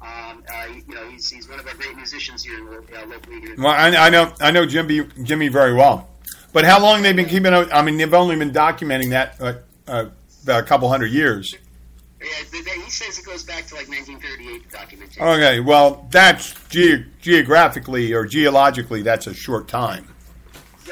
Um, 0.00 0.44
uh, 0.48 0.66
you 0.88 0.94
know, 0.94 1.08
he's, 1.10 1.28
he's 1.28 1.48
one 1.48 1.60
of 1.60 1.66
our 1.66 1.74
great 1.74 1.94
musicians 1.94 2.42
here 2.42 2.58
in 2.58 2.66
uh, 2.66 3.06
locally 3.06 3.40
here. 3.40 3.54
Well, 3.58 3.68
I, 3.68 3.88
I, 4.06 4.10
know 4.10 4.32
I 4.40 4.50
know 4.50 4.64
Jimmy 4.64 5.06
Jimmy 5.22 5.48
very 5.48 5.74
well, 5.74 6.08
but 6.52 6.64
how 6.64 6.80
long 6.80 7.02
they've 7.02 7.14
been 7.14 7.28
keeping? 7.28 7.52
Up? 7.52 7.68
I 7.70 7.82
mean, 7.82 7.98
they've 7.98 8.12
only 8.12 8.36
been 8.36 8.50
documenting 8.50 9.10
that 9.10 9.40
uh, 9.40 9.54
uh, 9.86 10.06
about 10.42 10.62
a 10.62 10.66
couple 10.66 10.88
hundred 10.88 11.12
years. 11.12 11.54
Yeah, 12.20 12.28
he 12.84 12.90
says 12.90 13.18
it 13.18 13.24
goes 13.24 13.44
back 13.44 13.66
to 13.68 13.74
like 13.74 13.88
1938 13.88 14.70
documentation. 14.70 15.22
Okay, 15.22 15.60
well, 15.60 16.06
that's 16.10 16.52
ge- 16.68 17.06
geographically 17.22 18.12
or 18.12 18.26
geologically, 18.26 19.00
that's 19.00 19.26
a 19.26 19.32
short 19.32 19.68
time. 19.68 20.06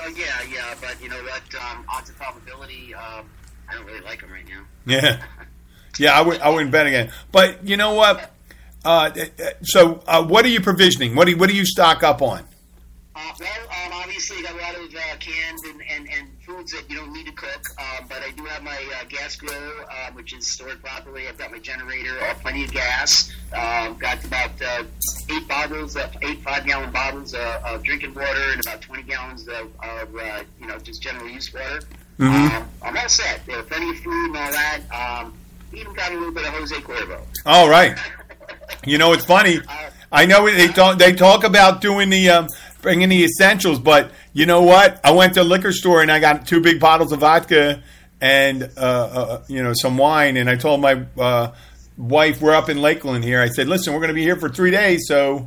Oh, 0.01 0.09
yeah, 0.17 0.25
yeah, 0.51 0.75
but 0.81 1.03
you 1.03 1.11
know 1.11 1.23
what? 1.25 1.43
Um, 1.61 1.85
odds 1.89 2.09
of 2.09 2.17
probability, 2.17 2.95
um, 2.95 3.29
I 3.69 3.75
don't 3.75 3.85
really 3.85 4.01
like 4.01 4.23
him 4.23 4.31
right 4.31 4.47
now. 4.49 4.63
Yeah, 4.87 5.23
yeah, 5.99 6.19
I 6.19 6.23
would 6.23 6.41
I 6.41 6.49
wouldn't 6.49 6.71
bet 6.71 6.87
again. 6.87 7.11
But 7.31 7.67
you 7.67 7.77
know 7.77 7.95
what? 7.95 8.33
Uh, 8.89 9.11
so, 9.65 10.03
uh, 10.07 10.25
what 10.25 10.47
are 10.47 10.49
you 10.49 10.63
provisioning? 10.63 11.15
What 11.15 11.27
do 11.27 11.33
you, 11.33 11.37
what 11.37 11.51
do 11.51 11.55
you 11.55 11.67
stock 11.67 12.03
up 12.03 12.23
on? 12.23 12.39
Uh, 13.15 13.33
well, 13.39 13.51
um, 13.85 13.93
obviously, 13.93 14.41
got 14.43 14.55
a 14.55 14.57
lot 14.57 14.75
of 14.77 14.95
uh, 14.95 15.17
canned 15.21 15.59
and, 15.67 15.83
and, 15.91 16.09
and 16.09 16.29
foods 16.41 16.73
that 16.73 16.89
you 16.89 16.97
don't 16.97 17.13
need 17.13 17.27
to 17.27 17.33
cook. 17.33 17.61
Um, 17.79 18.07
but 18.09 18.23
I 18.23 18.31
do 18.31 18.47
have 18.47 18.63
my 18.63 18.83
uh, 18.99 19.05
gas 19.11 19.37
grill, 19.37 19.53
uh, 19.53 20.13
which 20.13 20.33
is 20.33 20.51
stored 20.51 20.83
properly. 20.83 21.29
I've 21.29 21.37
got 21.37 21.53
my 21.53 21.59
generator, 21.59 22.19
uh, 22.19 22.33
plenty 22.41 22.65
of 22.65 22.73
gas. 22.73 23.31
Um, 23.53 23.99
got 23.99 24.25
about 24.25 24.53
uh, 24.63 24.85
eight 25.33 25.47
bottles, 25.47 25.95
uh, 25.95 26.11
eight 26.23 26.41
five 26.41 26.65
gallon 26.65 26.91
bottles 26.91 27.35
uh, 27.35 27.61
of 27.67 27.83
drinking 27.83 28.15
water, 28.15 28.53
and 28.53 28.65
about 28.65 28.81
twenty 28.81 29.03
gallons 29.03 29.47
of, 29.49 29.71
of 29.83 30.17
uh, 30.17 30.45
you 30.59 30.67
know 30.67 30.79
just 30.79 31.03
general 31.03 31.29
use 31.29 31.53
water. 31.53 31.83
Um, 32.21 32.67
I'm 32.81 32.97
all 32.97 33.09
set. 33.11 33.45
There 33.45 33.59
are 33.59 33.65
plenty 33.65 33.91
of 33.91 33.99
food 33.99 34.29
and 34.29 34.37
all 34.39 34.51
that. 34.51 34.81
Um, 34.91 35.35
even 35.75 35.93
got 35.93 36.11
a 36.11 36.15
little 36.15 36.33
bit 36.33 36.47
of 36.47 36.55
Jose 36.55 36.75
Cuervo. 36.77 37.21
All 37.45 37.69
right. 37.69 37.99
You 38.85 38.99
know, 38.99 39.13
it's 39.13 39.25
funny. 39.25 39.61
I 40.11 40.27
know 40.27 40.51
they 40.51 40.69
talk. 40.69 40.99
They 40.99 41.13
talk 41.13 41.45
about 41.45 41.81
doing 41.81 42.09
the 42.11 42.29
um, 42.31 42.47
bringing 42.81 43.09
the 43.09 43.25
essentials, 43.25 43.79
but 43.79 44.11
you 44.33 44.47
know 44.47 44.63
what? 44.63 45.01
I 45.05 45.11
went 45.13 45.35
to 45.35 45.43
a 45.43 45.45
liquor 45.45 45.73
store 45.73 46.01
and 46.03 46.11
I 46.11 46.19
got 46.21 46.47
two 46.47 46.61
big 46.61 46.81
bottles 46.81 47.13
of 47.13 47.21
vodka 47.21 47.83
and 48.21 48.63
uh, 48.77 48.81
uh, 48.81 49.43
you 49.49 49.63
know 49.63 49.73
some 49.75 49.99
wine, 49.99 50.37
and 50.37 50.49
I 50.49 50.57
told 50.57 50.81
my 50.81 51.05
uh, 51.19 51.53
wife 51.97 52.41
we're 52.41 52.55
up 52.55 52.69
in 52.69 52.81
Lakeland 52.81 53.25
here. 53.25 53.41
I 53.43 53.49
said, 53.49 53.69
"Listen, 53.69 53.93
we're 53.93 54.01
going 54.01 54.09
to 54.09 54.15
be 54.15 54.23
here 54.23 54.37
for 54.37 54.49
three 54.49 54.71
days, 54.71 55.05
so 55.07 55.47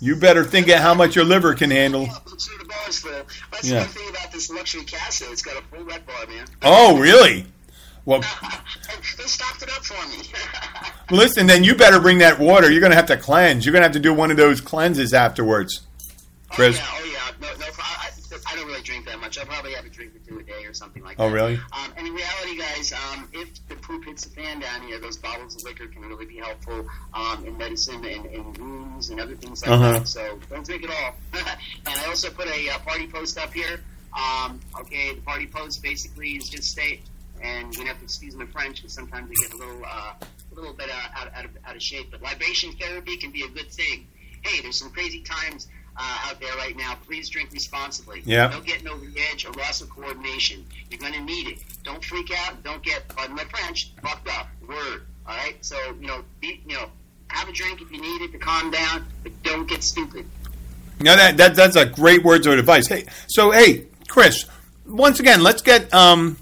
you 0.00 0.16
better 0.16 0.44
think 0.44 0.68
of 0.68 0.78
how 0.78 0.94
much 0.94 1.14
your 1.14 1.24
liver 1.24 1.54
can 1.54 1.70
handle." 1.70 2.02
Yeah, 2.04 2.14
but 2.24 2.40
sure 2.40 2.58
the 2.58 2.64
bar's 2.64 2.98
full. 2.98 3.12
That's 3.52 3.68
Yeah. 3.68 3.80
the 3.82 3.88
thing 3.88 4.08
about 4.10 4.32
this 4.32 4.48
luxury 4.50 4.84
casa. 4.84 5.30
It's 5.30 5.42
got 5.42 5.56
a 5.56 5.62
full 5.66 5.84
red 5.84 6.06
bar, 6.06 6.26
man. 6.28 6.46
Oh, 6.62 6.98
really? 6.98 7.46
Well, 8.08 8.20
they 8.22 9.24
stocked 9.24 9.62
it 9.62 9.68
up 9.68 9.84
for 9.84 10.08
me. 10.08 10.22
listen, 11.14 11.46
then 11.46 11.62
you 11.62 11.74
better 11.74 12.00
bring 12.00 12.16
that 12.18 12.38
water. 12.38 12.70
You're 12.70 12.80
going 12.80 12.88
to 12.92 12.96
have 12.96 13.04
to 13.08 13.18
cleanse. 13.18 13.66
You're 13.66 13.72
going 13.74 13.82
to 13.82 13.86
have 13.86 13.92
to 13.92 14.00
do 14.00 14.14
one 14.14 14.30
of 14.30 14.38
those 14.38 14.62
cleanses 14.62 15.12
afterwards. 15.12 15.86
Chris? 16.48 16.78
Oh 16.80 17.04
yeah, 17.04 17.18
oh 17.20 17.36
yeah. 17.42 17.48
No, 17.52 17.54
no, 17.58 17.66
I, 17.78 18.56
don't 18.56 18.66
really 18.66 18.80
drink 18.80 19.04
that 19.04 19.20
much. 19.20 19.36
I'll 19.38 19.44
probably 19.44 19.74
have 19.74 19.84
a 19.84 19.90
drink 19.90 20.14
or 20.16 20.20
two 20.26 20.38
a 20.38 20.42
day 20.42 20.64
or 20.64 20.72
something 20.72 21.02
like 21.02 21.16
Oh, 21.18 21.24
that. 21.24 21.30
Oh, 21.30 21.34
really? 21.34 21.56
Um, 21.74 21.92
and 21.98 22.06
in 22.06 22.14
reality, 22.14 22.56
guys, 22.56 22.94
um, 22.94 23.28
if 23.34 23.50
the 23.68 23.74
poop 23.76 24.06
hits 24.06 24.24
the 24.24 24.30
fan 24.30 24.60
down 24.60 24.80
here, 24.86 24.98
those 24.98 25.18
bottles 25.18 25.56
of 25.56 25.64
liquor 25.64 25.86
can 25.88 26.00
really 26.00 26.24
be 26.24 26.38
helpful 26.38 26.86
um, 27.12 27.44
in 27.46 27.58
medicine 27.58 28.02
and 28.06 28.24
in 28.24 28.52
wounds 28.54 29.10
and 29.10 29.20
other 29.20 29.36
things 29.36 29.60
like 29.60 29.70
Uh-huh. 29.70 29.92
that. 29.98 30.08
So 30.08 30.38
don't 30.48 30.64
drink 30.64 30.82
it 30.84 30.90
all. 30.90 31.14
and 31.34 31.46
I 32.00 32.06
also 32.06 32.30
put 32.30 32.46
a 32.48 32.70
uh, 32.70 32.78
party 32.78 33.06
post 33.06 33.36
up 33.36 33.52
here. 33.52 33.80
Um, 34.18 34.60
okay, 34.80 35.14
the 35.14 35.20
party 35.20 35.46
post 35.46 35.82
basically 35.82 36.30
is 36.30 36.48
just 36.48 36.70
state, 36.70 37.02
and 37.42 37.74
you 37.74 37.86
have 37.86 37.98
to 37.98 38.04
excuse 38.04 38.34
my 38.34 38.46
French 38.46 38.76
because 38.76 38.92
sometimes 38.92 39.30
I 39.30 39.34
get 39.42 39.54
a 39.54 39.56
little, 39.56 39.84
uh, 39.84 40.12
a 40.20 40.54
little 40.54 40.72
bit 40.72 40.88
uh, 40.90 41.20
out, 41.20 41.34
out, 41.34 41.44
of, 41.44 41.50
out 41.66 41.76
of 41.76 41.82
shape. 41.82 42.10
But 42.10 42.22
libation 42.22 42.72
therapy 42.72 43.16
can 43.16 43.30
be 43.30 43.42
a 43.42 43.48
good 43.48 43.70
thing. 43.70 44.06
Hey, 44.42 44.60
there's 44.62 44.78
some 44.78 44.90
crazy 44.90 45.20
times 45.20 45.68
uh, 45.96 46.26
out 46.26 46.40
there 46.40 46.54
right 46.56 46.76
now. 46.76 46.96
Please 47.06 47.28
drink 47.28 47.50
responsibly. 47.52 48.22
Yeah. 48.24 48.48
No 48.48 48.60
getting 48.60 48.88
over 48.88 49.04
the 49.04 49.20
edge 49.32 49.44
or 49.44 49.52
loss 49.52 49.80
of 49.80 49.90
coordination. 49.90 50.64
You're 50.90 51.00
going 51.00 51.14
to 51.14 51.20
need 51.20 51.48
it. 51.48 51.64
Don't 51.82 52.04
freak 52.04 52.30
out. 52.36 52.62
Don't 52.62 52.82
get, 52.82 53.08
pardon 53.08 53.36
my 53.36 53.44
French, 53.44 53.92
fucked 54.02 54.28
up. 54.28 54.48
Word. 54.66 55.06
All 55.26 55.36
right. 55.36 55.56
So 55.62 55.76
you 56.00 56.06
know, 56.06 56.24
be, 56.40 56.60
you 56.66 56.76
know, 56.76 56.88
have 57.28 57.48
a 57.48 57.52
drink 57.52 57.80
if 57.80 57.90
you 57.90 58.00
need 58.00 58.22
it 58.22 58.32
to 58.32 58.38
calm 58.38 58.70
down, 58.70 59.06
but 59.22 59.32
don't 59.42 59.68
get 59.68 59.82
stupid. 59.82 60.26
No, 61.00 61.14
that, 61.14 61.36
that 61.36 61.54
that's 61.54 61.76
a 61.76 61.86
great 61.86 62.24
words 62.24 62.46
of 62.46 62.58
advice. 62.58 62.88
Hey, 62.88 63.04
so 63.28 63.50
hey, 63.50 63.86
Chris, 64.08 64.46
once 64.86 65.20
again, 65.20 65.42
let's 65.42 65.62
get 65.62 65.92
um, 65.94 66.36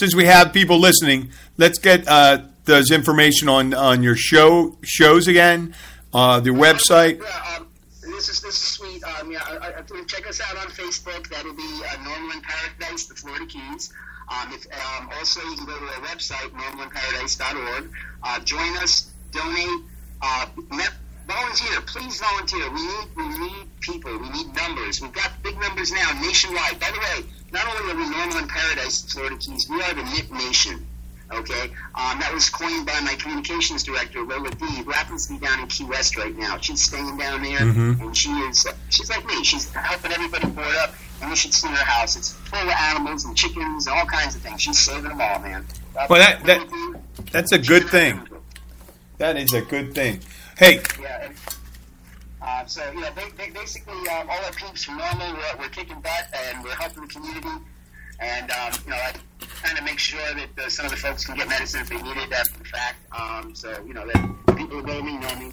since 0.00 0.14
we 0.14 0.24
have 0.24 0.54
people 0.54 0.78
listening, 0.78 1.30
let's 1.58 1.78
get 1.78 2.08
uh, 2.08 2.38
those 2.64 2.90
information 2.90 3.50
on 3.50 3.74
on 3.74 4.02
your 4.02 4.16
show 4.16 4.78
shows 4.82 5.28
again, 5.28 5.74
uh, 6.14 6.40
the 6.40 6.50
website. 6.50 7.20
Yeah, 7.20 7.56
um, 7.58 7.68
this 8.00 8.30
is 8.30 8.40
this 8.40 8.54
is 8.54 8.62
sweet. 8.62 9.04
Um, 9.04 9.30
yeah, 9.30 9.40
check 10.06 10.26
us 10.26 10.40
out 10.40 10.56
on 10.56 10.68
Facebook. 10.68 11.28
That'll 11.28 11.52
be 11.52 11.62
uh, 11.62 11.96
NORML 12.06 12.34
in 12.34 12.40
Paradise, 12.40 13.06
the 13.06 13.14
Florida 13.14 13.44
Keys. 13.44 13.92
Um, 14.30 14.54
if, 14.54 14.64
um, 14.72 15.10
also, 15.18 15.40
you 15.42 15.56
can 15.56 15.66
go 15.66 15.78
to 15.78 15.84
our 15.84 16.00
website, 16.06 16.48
normalinparadise.org. 16.48 17.90
Uh, 18.22 18.40
join 18.40 18.76
us, 18.78 19.10
donate, 19.32 19.84
uh, 20.22 20.46
volunteer. 21.28 21.80
Please 21.82 22.18
volunteer. 22.20 22.70
We 22.70 22.86
need 22.86 23.08
we 23.16 23.28
need 23.38 23.80
people. 23.80 24.16
We 24.18 24.30
need 24.30 24.54
numbers. 24.54 25.02
We've 25.02 25.12
got 25.12 25.30
big 25.42 25.60
numbers 25.60 25.92
now 25.92 26.18
nationwide. 26.22 26.80
By 26.80 26.90
the 26.90 27.00
way, 27.00 27.28
not 27.52 27.66
only 27.66 27.92
are 27.92 27.96
we 27.96 28.04
NORML 28.14 28.42
in 28.42 28.48
Paradise, 28.48 29.02
Florida 29.12 29.36
Keys, 29.36 29.66
we 29.68 29.80
are 29.82 29.94
the 29.94 30.02
Nip 30.04 30.30
Nation. 30.32 30.86
Okay, 31.32 31.70
um, 31.94 32.18
that 32.18 32.32
was 32.34 32.50
coined 32.50 32.86
by 32.86 32.98
my 33.00 33.14
communications 33.14 33.84
director 33.84 34.20
Lola 34.22 34.50
D, 34.50 34.66
who 34.82 34.90
happens 34.90 35.28
to 35.28 35.34
be 35.34 35.46
down 35.46 35.60
in 35.60 35.68
Key 35.68 35.84
West 35.84 36.16
right 36.16 36.36
now. 36.36 36.58
She's 36.58 36.82
staying 36.82 37.16
down 37.18 37.42
there, 37.44 37.60
and 37.60 38.16
she 38.16 38.30
is 38.30 38.66
she's 38.88 39.08
like 39.10 39.24
me. 39.26 39.44
She's 39.44 39.70
helping 39.72 40.10
everybody 40.10 40.46
board 40.48 40.74
up, 40.82 40.92
and 41.20 41.30
you 41.30 41.36
should 41.36 41.54
see 41.54 41.68
her 41.68 41.74
house. 41.76 42.16
It's 42.16 42.32
full 42.32 42.58
of 42.58 42.68
animals 42.68 43.24
and 43.26 43.36
chickens 43.36 43.86
and 43.86 43.96
all 43.96 44.06
kinds 44.06 44.34
of 44.34 44.42
things. 44.42 44.60
She's 44.60 44.80
saving 44.80 45.04
them 45.04 45.20
all, 45.20 45.38
man. 45.38 45.64
Well, 45.94 46.18
that- 46.18 46.42
that- 46.46 47.00
That's 47.30 47.52
a 47.52 47.58
good 47.58 47.88
thing. 47.88 48.26
That 49.18 49.36
is 49.36 49.52
a 49.52 49.60
good 49.62 49.94
thing. 49.94 50.20
Hey, 50.58 50.80
Yeah. 51.00 51.28
Uh, 52.50 52.66
so 52.66 52.82
you 52.92 53.00
know, 53.00 53.10
ba- 53.14 53.30
ba- 53.36 53.52
basically, 53.54 54.08
um, 54.08 54.28
all 54.28 54.44
our 54.44 54.50
peeps 54.52 54.82
from 54.82 54.98
NORML, 54.98 55.34
we're, 55.34 55.60
we're 55.60 55.68
kicking 55.68 56.00
butt 56.00 56.26
and 56.34 56.64
we're 56.64 56.74
helping 56.74 57.02
the 57.02 57.08
community. 57.08 57.48
And 58.18 58.50
um, 58.50 58.72
you 58.84 58.90
know, 58.90 58.96
I 58.96 59.12
kind 59.62 59.78
of 59.78 59.84
make 59.84 60.00
sure 60.00 60.20
that 60.34 60.64
uh, 60.64 60.68
some 60.68 60.84
of 60.86 60.90
the 60.90 60.96
folks 60.96 61.24
can 61.24 61.36
get 61.36 61.48
medicine 61.48 61.82
if 61.82 61.88
they 61.88 62.02
need 62.02 62.16
it 62.16 62.32
after 62.32 62.58
the 62.58 62.64
fact. 62.64 62.96
Um, 63.16 63.54
so 63.54 63.70
you 63.86 63.94
know, 63.94 64.04
that 64.04 64.56
people 64.56 64.80
who 64.80 64.82
know 64.82 65.00
me 65.00 65.16
know 65.18 65.34
me, 65.36 65.52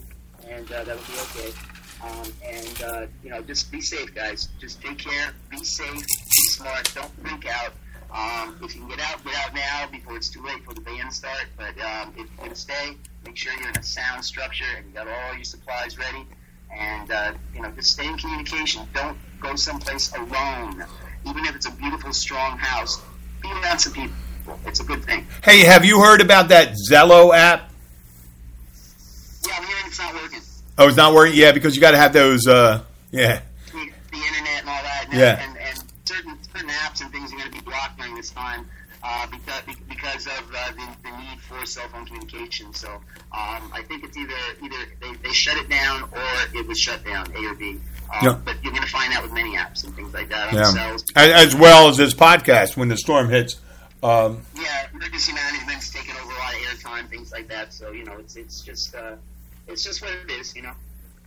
and 0.49 0.71
uh, 0.71 0.83
that'll 0.85 1.03
be 1.03 1.13
okay. 1.27 1.53
Um, 2.01 2.33
and 2.43 2.83
uh, 2.83 3.05
you 3.23 3.29
know, 3.29 3.41
just 3.43 3.71
be 3.71 3.79
safe, 3.79 4.13
guys. 4.15 4.49
Just 4.59 4.81
take 4.81 4.97
care. 4.97 5.33
Be 5.51 5.63
safe. 5.63 5.93
Be 5.93 6.41
smart. 6.49 6.91
Don't 6.95 7.11
freak 7.23 7.45
out. 7.45 7.73
Um, 8.11 8.57
if 8.63 8.73
you 8.73 8.81
can 8.81 8.89
get 8.89 9.01
out, 9.01 9.23
get 9.23 9.35
out 9.35 9.53
now 9.53 9.87
before 9.91 10.15
it's 10.17 10.29
too 10.29 10.43
late 10.43 10.63
for 10.65 10.73
the 10.73 10.81
band 10.81 11.13
start. 11.13 11.45
But 11.57 11.79
um, 11.79 12.13
if 12.17 12.17
you're 12.17 12.27
gonna 12.39 12.55
stay, 12.55 12.95
make 13.23 13.37
sure 13.37 13.53
you're 13.59 13.69
in 13.69 13.77
a 13.77 13.83
sound 13.83 14.25
structure 14.25 14.65
and 14.77 14.87
you 14.87 14.93
got 14.93 15.07
all 15.07 15.35
your 15.35 15.43
supplies 15.43 15.99
ready. 15.99 16.25
And 16.75 17.11
uh, 17.11 17.33
you 17.55 17.61
know, 17.61 17.71
just 17.71 17.91
stay 17.93 18.07
in 18.07 18.17
communication. 18.17 18.87
Don't 18.93 19.17
go 19.39 19.55
someplace 19.55 20.13
alone, 20.13 20.83
even 21.25 21.45
if 21.45 21.55
it's 21.55 21.65
a 21.67 21.71
beautiful, 21.71 22.13
strong 22.13 22.57
house. 22.57 23.01
Be 23.41 23.51
around 23.51 23.79
some 23.79 23.93
people. 23.93 24.15
It's 24.65 24.79
a 24.79 24.83
good 24.83 25.03
thing. 25.03 25.27
hey, 25.43 25.61
have 25.61 25.83
you 25.85 25.99
heard 26.01 26.21
about 26.21 26.49
that 26.49 26.73
Zello 26.89 27.35
app? 27.35 27.71
Yeah, 29.45 29.53
I'm 29.57 29.63
hearing 29.67 29.83
it's 29.85 29.99
not 29.99 30.13
working. 30.13 30.39
Oh, 30.77 30.87
it's 30.87 30.97
not 30.97 31.13
working. 31.13 31.35
Yeah, 31.35 31.51
because 31.51 31.75
you 31.75 31.81
got 31.81 31.91
to 31.91 31.97
have 31.97 32.13
those. 32.13 32.47
Uh, 32.47 32.83
yeah, 33.11 33.41
The, 33.71 33.89
the 34.11 34.17
internet 34.17 34.61
and 34.61 34.69
all 34.69 34.83
that. 34.83 35.05
And, 35.09 35.19
Yeah. 35.19 35.43
And, 35.43 35.57
and 35.57 35.83
certain 36.05 36.37
certain 36.53 36.69
apps 36.69 37.01
and 37.01 37.11
things 37.11 37.33
are 37.33 37.37
going 37.37 37.51
to 37.51 37.57
be 37.57 37.61
blocked 37.61 37.97
during 37.97 38.15
this 38.15 38.29
time. 38.31 38.65
Uh, 39.03 39.27
because 39.27 39.61
because 39.65 39.86
of 40.15 40.53
uh, 40.53 40.71
the, 40.71 41.09
the 41.09 41.17
need 41.17 41.39
for 41.41 41.65
cell 41.65 41.87
phone 41.89 42.05
communication, 42.05 42.73
so 42.73 42.89
um, 42.89 43.01
I 43.73 43.83
think 43.87 44.03
it's 44.03 44.17
either 44.17 44.33
either 44.63 44.75
they, 45.01 45.13
they 45.27 45.33
shut 45.33 45.57
it 45.57 45.69
down 45.69 46.03
or 46.03 46.21
it 46.55 46.67
was 46.67 46.79
shut 46.79 47.03
down, 47.05 47.31
A 47.35 47.45
or 47.45 47.55
B. 47.55 47.71
Um, 47.71 47.79
Yeah. 48.23 48.39
But 48.43 48.63
you're 48.63 48.71
going 48.71 48.83
to 48.83 48.89
find 48.89 49.11
that 49.13 49.21
with 49.21 49.33
many 49.33 49.55
apps 49.55 49.83
and 49.83 49.93
things 49.95 50.13
like 50.13 50.29
that 50.29 50.53
yeah. 50.53 50.97
As, 51.15 51.55
well 51.55 51.89
as 51.89 51.97
this 51.97 52.13
podcast 52.13 52.77
when 52.77 52.87
the 52.87 52.97
storm 52.97 53.29
hits. 53.29 53.57
Um, 54.01 54.41
Yeah, 54.55 54.87
emergency 54.93 55.33
management's 55.33 55.91
taking 55.91 56.15
over 56.15 56.31
a 56.31 56.37
lot 56.37 56.53
of 56.53 56.59
airtime, 56.61 57.09
things 57.09 57.31
like 57.31 57.47
that. 57.49 57.73
So 57.73 57.91
you 57.91 58.03
know, 58.05 58.13
it's 58.19 58.35
it's 58.35 58.61
just 58.61 58.95
uh, 58.95 59.15
it's 59.67 59.83
just 59.83 60.01
what 60.01 60.11
it 60.11 60.31
is, 60.31 60.55
you 60.55 60.61
know. 60.63 60.73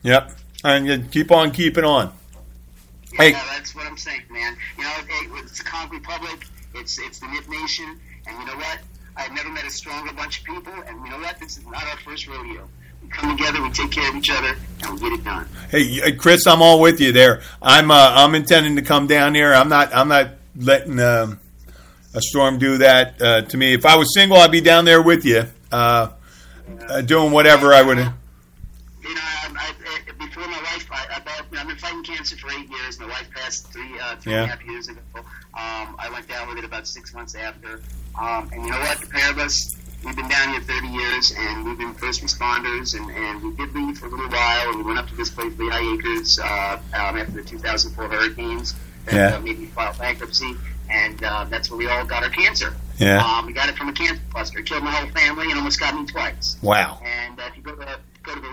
yep, 0.03 0.33
and 0.65 0.87
you 0.87 0.99
keep 1.11 1.31
on 1.31 1.51
keeping 1.51 1.85
on. 1.85 2.13
Yeah, 3.13 3.23
Hey. 3.23 3.33
that's 3.33 3.75
what 3.75 3.87
I'm 3.87 3.97
saying, 3.97 4.23
man. 4.31 4.57
You 4.79 4.85
know, 4.85 4.91
hey, 5.09 5.27
it's 5.43 5.59
the 5.59 5.65
Conch 5.65 5.93
Republic. 5.93 6.47
It's 6.75 6.99
it's 7.01 7.19
the 7.19 7.27
Nip 7.27 7.49
Nation, 7.49 7.99
and 8.31 8.39
you 8.39 8.47
know 8.47 8.57
what? 8.57 8.79
I've 9.17 9.33
never 9.33 9.51
met 9.51 9.65
a 9.65 9.71
stronger 9.71 10.13
bunch 10.13 10.41
of 10.41 10.45
people, 10.45 10.73
and 10.87 11.05
you 11.05 11.11
know 11.11 11.19
what? 11.19 11.39
This 11.39 11.59
is 11.59 11.67
not 11.67 11.85
our 11.85 11.97
first 11.99 12.27
rodeo. 12.29 12.69
We 13.03 13.09
come 13.09 13.37
together, 13.37 13.63
we 13.63 13.71
take 13.71 13.91
care 13.91 14.09
of 14.09 14.15
each 14.15 14.31
other, 14.31 14.57
and 14.83 14.95
we 14.95 15.01
get 15.01 15.13
it 15.13 15.25
done. 15.25 15.49
Hey, 15.71 16.01
uh, 16.03 16.17
Chris, 16.17 16.47
I'm 16.47 16.63
all 16.63 16.81
with 16.81 17.01
you 17.01 17.13
there. 17.13 17.43
I'm 17.61 17.91
uh, 17.91 18.13
I'm 18.15 18.35
intending 18.35 18.77
to 18.77 18.83
come 18.83 19.07
down 19.07 19.35
here. 19.35 19.53
I'm 19.53 19.69
not 19.69 19.95
I'm 19.95 20.09
not 20.09 20.31
letting 20.57 21.01
um, 21.01 21.41
a 22.15 22.21
storm 22.21 22.59
do 22.59 22.79
that 22.79 23.21
uh, 23.21 23.43
to 23.43 23.57
me. 23.57 23.75
If 23.75 23.85
I 23.85 23.97
was 23.97 24.15
single, 24.15 24.39
I'd 24.39 24.53
be 24.53 24.61
down 24.61 24.85
there 24.85 25.03
with 25.03 25.25
you, 25.25 25.45
uh, 25.73 26.09
uh, 26.89 27.01
doing 27.03 27.33
whatever 27.33 27.75
I 27.75 27.83
would. 27.83 27.99
You 27.99 28.05
know, 28.05 28.11
I, 29.05 29.51
I, 29.57 29.75
I, 30.09 30.13
before 30.13 30.47
my 30.47 30.59
wife, 30.59 30.89
I, 30.93 31.07
I, 31.11 31.39
I've 31.39 31.51
been 31.51 31.77
fighting 31.91 32.05
cancer 32.05 32.37
for 32.37 32.51
eight 32.53 32.69
years. 32.71 32.99
My 32.99 33.07
wife 33.07 33.29
passed 33.35 33.73
three, 33.73 33.99
uh, 34.01 34.17
three 34.17 34.35
and 34.35 34.45
a 34.45 34.47
half 34.55 34.65
years 34.65 34.89
ago. 34.89 35.01
Um, 35.17 35.25
I 35.99 36.09
went 36.13 36.29
down 36.29 36.49
with 36.49 36.59
it 36.59 36.65
about 36.65 36.87
six 36.87 37.13
months 37.15 37.35
after. 37.35 37.83
Um, 38.21 38.49
and 38.53 38.65
you 38.65 38.71
know 38.71 38.79
what? 38.79 39.01
The 39.01 39.07
pair 39.09 39.31
of 39.31 39.39
us, 39.39 39.77
we've 40.05 40.17
been 40.17 40.29
down 40.29 40.51
here 40.53 40.61
30 40.61 40.89
years, 40.89 41.33
and 41.37 41.65
we've 41.65 41.79
been 41.79 41.95
first 41.95 42.23
responders, 42.23 42.95
and, 42.97 43.11
and 43.11 43.43
we 43.43 43.55
did 43.57 43.75
leave 43.75 43.99
for 43.99 44.07
a 44.07 44.11
little 44.11 44.29
while, 44.29 44.69
and 44.71 44.79
we 44.79 44.85
went 44.85 44.99
up 44.99 45.09
to 45.09 45.17
this 45.17 45.31
place, 45.31 45.57
Lehigh 45.59 45.95
Acres, 45.95 46.39
uh, 46.39 46.79
um, 46.95 47.17
after 47.17 47.33
the 47.33 47.43
2004 47.43 48.09
hurricanes 48.09 48.75
that 49.07 49.15
Yeah. 49.15 49.37
uh, 49.37 49.41
made 49.41 49.59
me 49.59 49.67
file 49.67 49.95
bankruptcy, 49.99 50.57
and 50.91 51.23
uh, 51.25 51.45
that's 51.49 51.71
where 51.71 51.79
we 51.79 51.89
all 51.89 52.05
got 52.05 52.23
our 52.23 52.31
cancer. 52.31 52.75
Yeah. 52.99 53.19
Um, 53.25 53.47
we 53.47 53.53
got 53.53 53.69
it 53.69 53.77
from 53.77 53.89
a 53.89 53.93
cancer 53.93 54.21
cluster. 54.31 54.59
It 54.59 54.67
killed 54.67 54.85
my 54.85 54.91
whole 54.91 55.11
family 55.11 55.47
and 55.47 55.55
almost 55.55 55.81
got 55.81 55.95
me 55.95 56.05
twice. 56.07 56.59
Wow. 56.63 57.01
And 57.03 57.39
uh, 57.41 57.45
if 57.49 57.57
you 57.57 57.63
go 57.63 57.75
to 57.75 57.99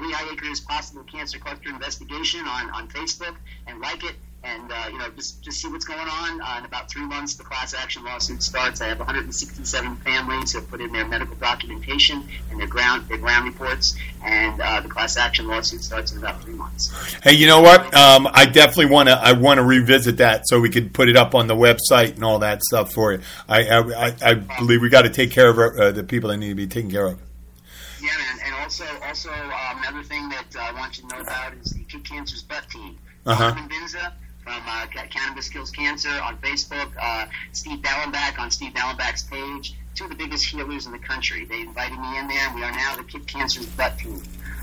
the 0.08 0.14
Lehigh 0.14 0.34
Acres 0.34 0.60
Possible 0.60 1.04
Cancer 1.04 1.40
Cluster 1.40 1.70
Investigation 1.70 2.42
on, 2.42 2.70
on 2.72 2.88
Facebook 2.90 3.36
and 3.68 3.80
like 3.82 4.04
it, 4.04 4.16
and 4.44 4.72
uh, 4.72 4.86
you 4.92 4.98
know 4.98 5.10
just 5.16 5.42
just 5.44 5.62
see 5.62 5.68
what's 5.68 5.86
going 5.86 6.08
on. 6.08 6.42
Uh, 6.42 6.60
in 6.60 6.66
about 6.66 6.90
three 6.90 7.06
months, 7.06 7.36
the 7.36 7.44
class 7.44 7.74
action 7.74 8.04
lawsuit 8.04 8.42
starts. 8.42 8.82
I 8.82 8.88
have 8.88 9.00
167 9.00 9.96
families 9.98 10.52
who 10.52 10.60
have 10.60 10.70
put 10.70 10.80
in 10.80 10.92
their 10.92 11.08
medical 11.08 11.36
documentation 11.36 12.28
and 12.50 12.60
their 12.60 12.68
ground 12.68 13.08
their 13.08 13.18
ground 13.18 13.46
reports, 13.46 13.98
and 14.24 14.62
uh, 14.62 14.80
the 14.82 14.90
class 14.90 15.18
action 15.18 15.48
lawsuit 15.48 15.84
starts 15.84 16.12
in 16.12 16.20
about 16.20 16.42
three 16.42 16.54
months. 16.54 16.94
Hey, 17.24 17.34
you 17.34 17.48
know 17.48 17.62
what? 17.62 17.94
Um, 17.94 18.28
I 18.32 18.46
definitely 18.46 18.88
want 18.88 19.10
to. 19.10 19.16
I 19.16 19.34
want 19.34 19.58
to 19.58 19.64
revisit 19.64 20.18
that 20.18 20.48
so 20.48 20.60
we 20.60 20.70
could 20.70 20.94
put 20.94 21.10
it 21.10 21.18
up 21.18 21.36
on 21.36 21.48
the 21.48 21.56
website 21.56 22.16
and 22.16 22.24
all 22.24 22.40
that 22.40 22.64
stuff 22.64 22.94
for 22.94 23.14
you. 23.14 23.22
I 23.50 23.68
I, 23.68 24.08
I, 24.08 24.16
I 24.22 24.34
believe 24.60 24.82
we 24.82 24.90
got 24.90 25.02
to 25.04 25.10
take 25.10 25.32
care 25.32 25.50
of 25.50 25.58
uh, 25.58 25.92
the 25.92 26.04
people 26.04 26.30
that 26.30 26.38
need 26.38 26.50
to 26.50 26.56
be 26.56 26.68
taken 26.68 26.92
care 26.92 27.08
of. 27.08 27.20
Yeah, 28.00 28.10
man. 28.18 28.47
Also, 28.68 28.84
also 29.02 29.30
um, 29.32 29.78
another 29.78 30.04
thing 30.04 30.28
that 30.28 30.54
uh, 30.54 30.60
I 30.60 30.74
want 30.74 30.98
you 30.98 31.08
to 31.08 31.16
know 31.16 31.22
about 31.22 31.54
is 31.54 31.72
the 31.72 31.86
Kid 31.86 32.04
Cancer's 32.04 32.44
Butt 32.44 32.70
Team. 32.70 32.98
Uh-huh. 33.26 33.54
Binza 33.54 34.12
from 34.44 34.62
uh, 34.68 34.88
Cannabis 35.10 35.48
Kills 35.48 35.72
Cancer 35.72 36.10
on 36.10 36.38
Facebook. 36.40 36.92
Uh, 37.02 37.28
Steve 37.54 37.80
Dallenbach 37.80 38.38
on 38.38 38.52
Steve 38.52 38.74
Dallenbach's 38.74 39.24
page. 39.24 39.76
Two 39.96 40.04
of 40.04 40.10
the 40.10 40.18
biggest 40.18 40.44
healers 40.44 40.86
in 40.86 40.92
the 40.92 41.00
country. 41.00 41.46
They 41.46 41.62
invited 41.62 41.98
me 41.98 42.20
in 42.20 42.28
there, 42.28 42.46
and 42.46 42.56
we 42.56 42.64
are 42.64 42.74
now 42.74 42.98
the 42.98 43.06
Kid 43.06 43.26
Cancer's 43.26 43.68
Butt 43.68 43.98
Team. 44.00 44.22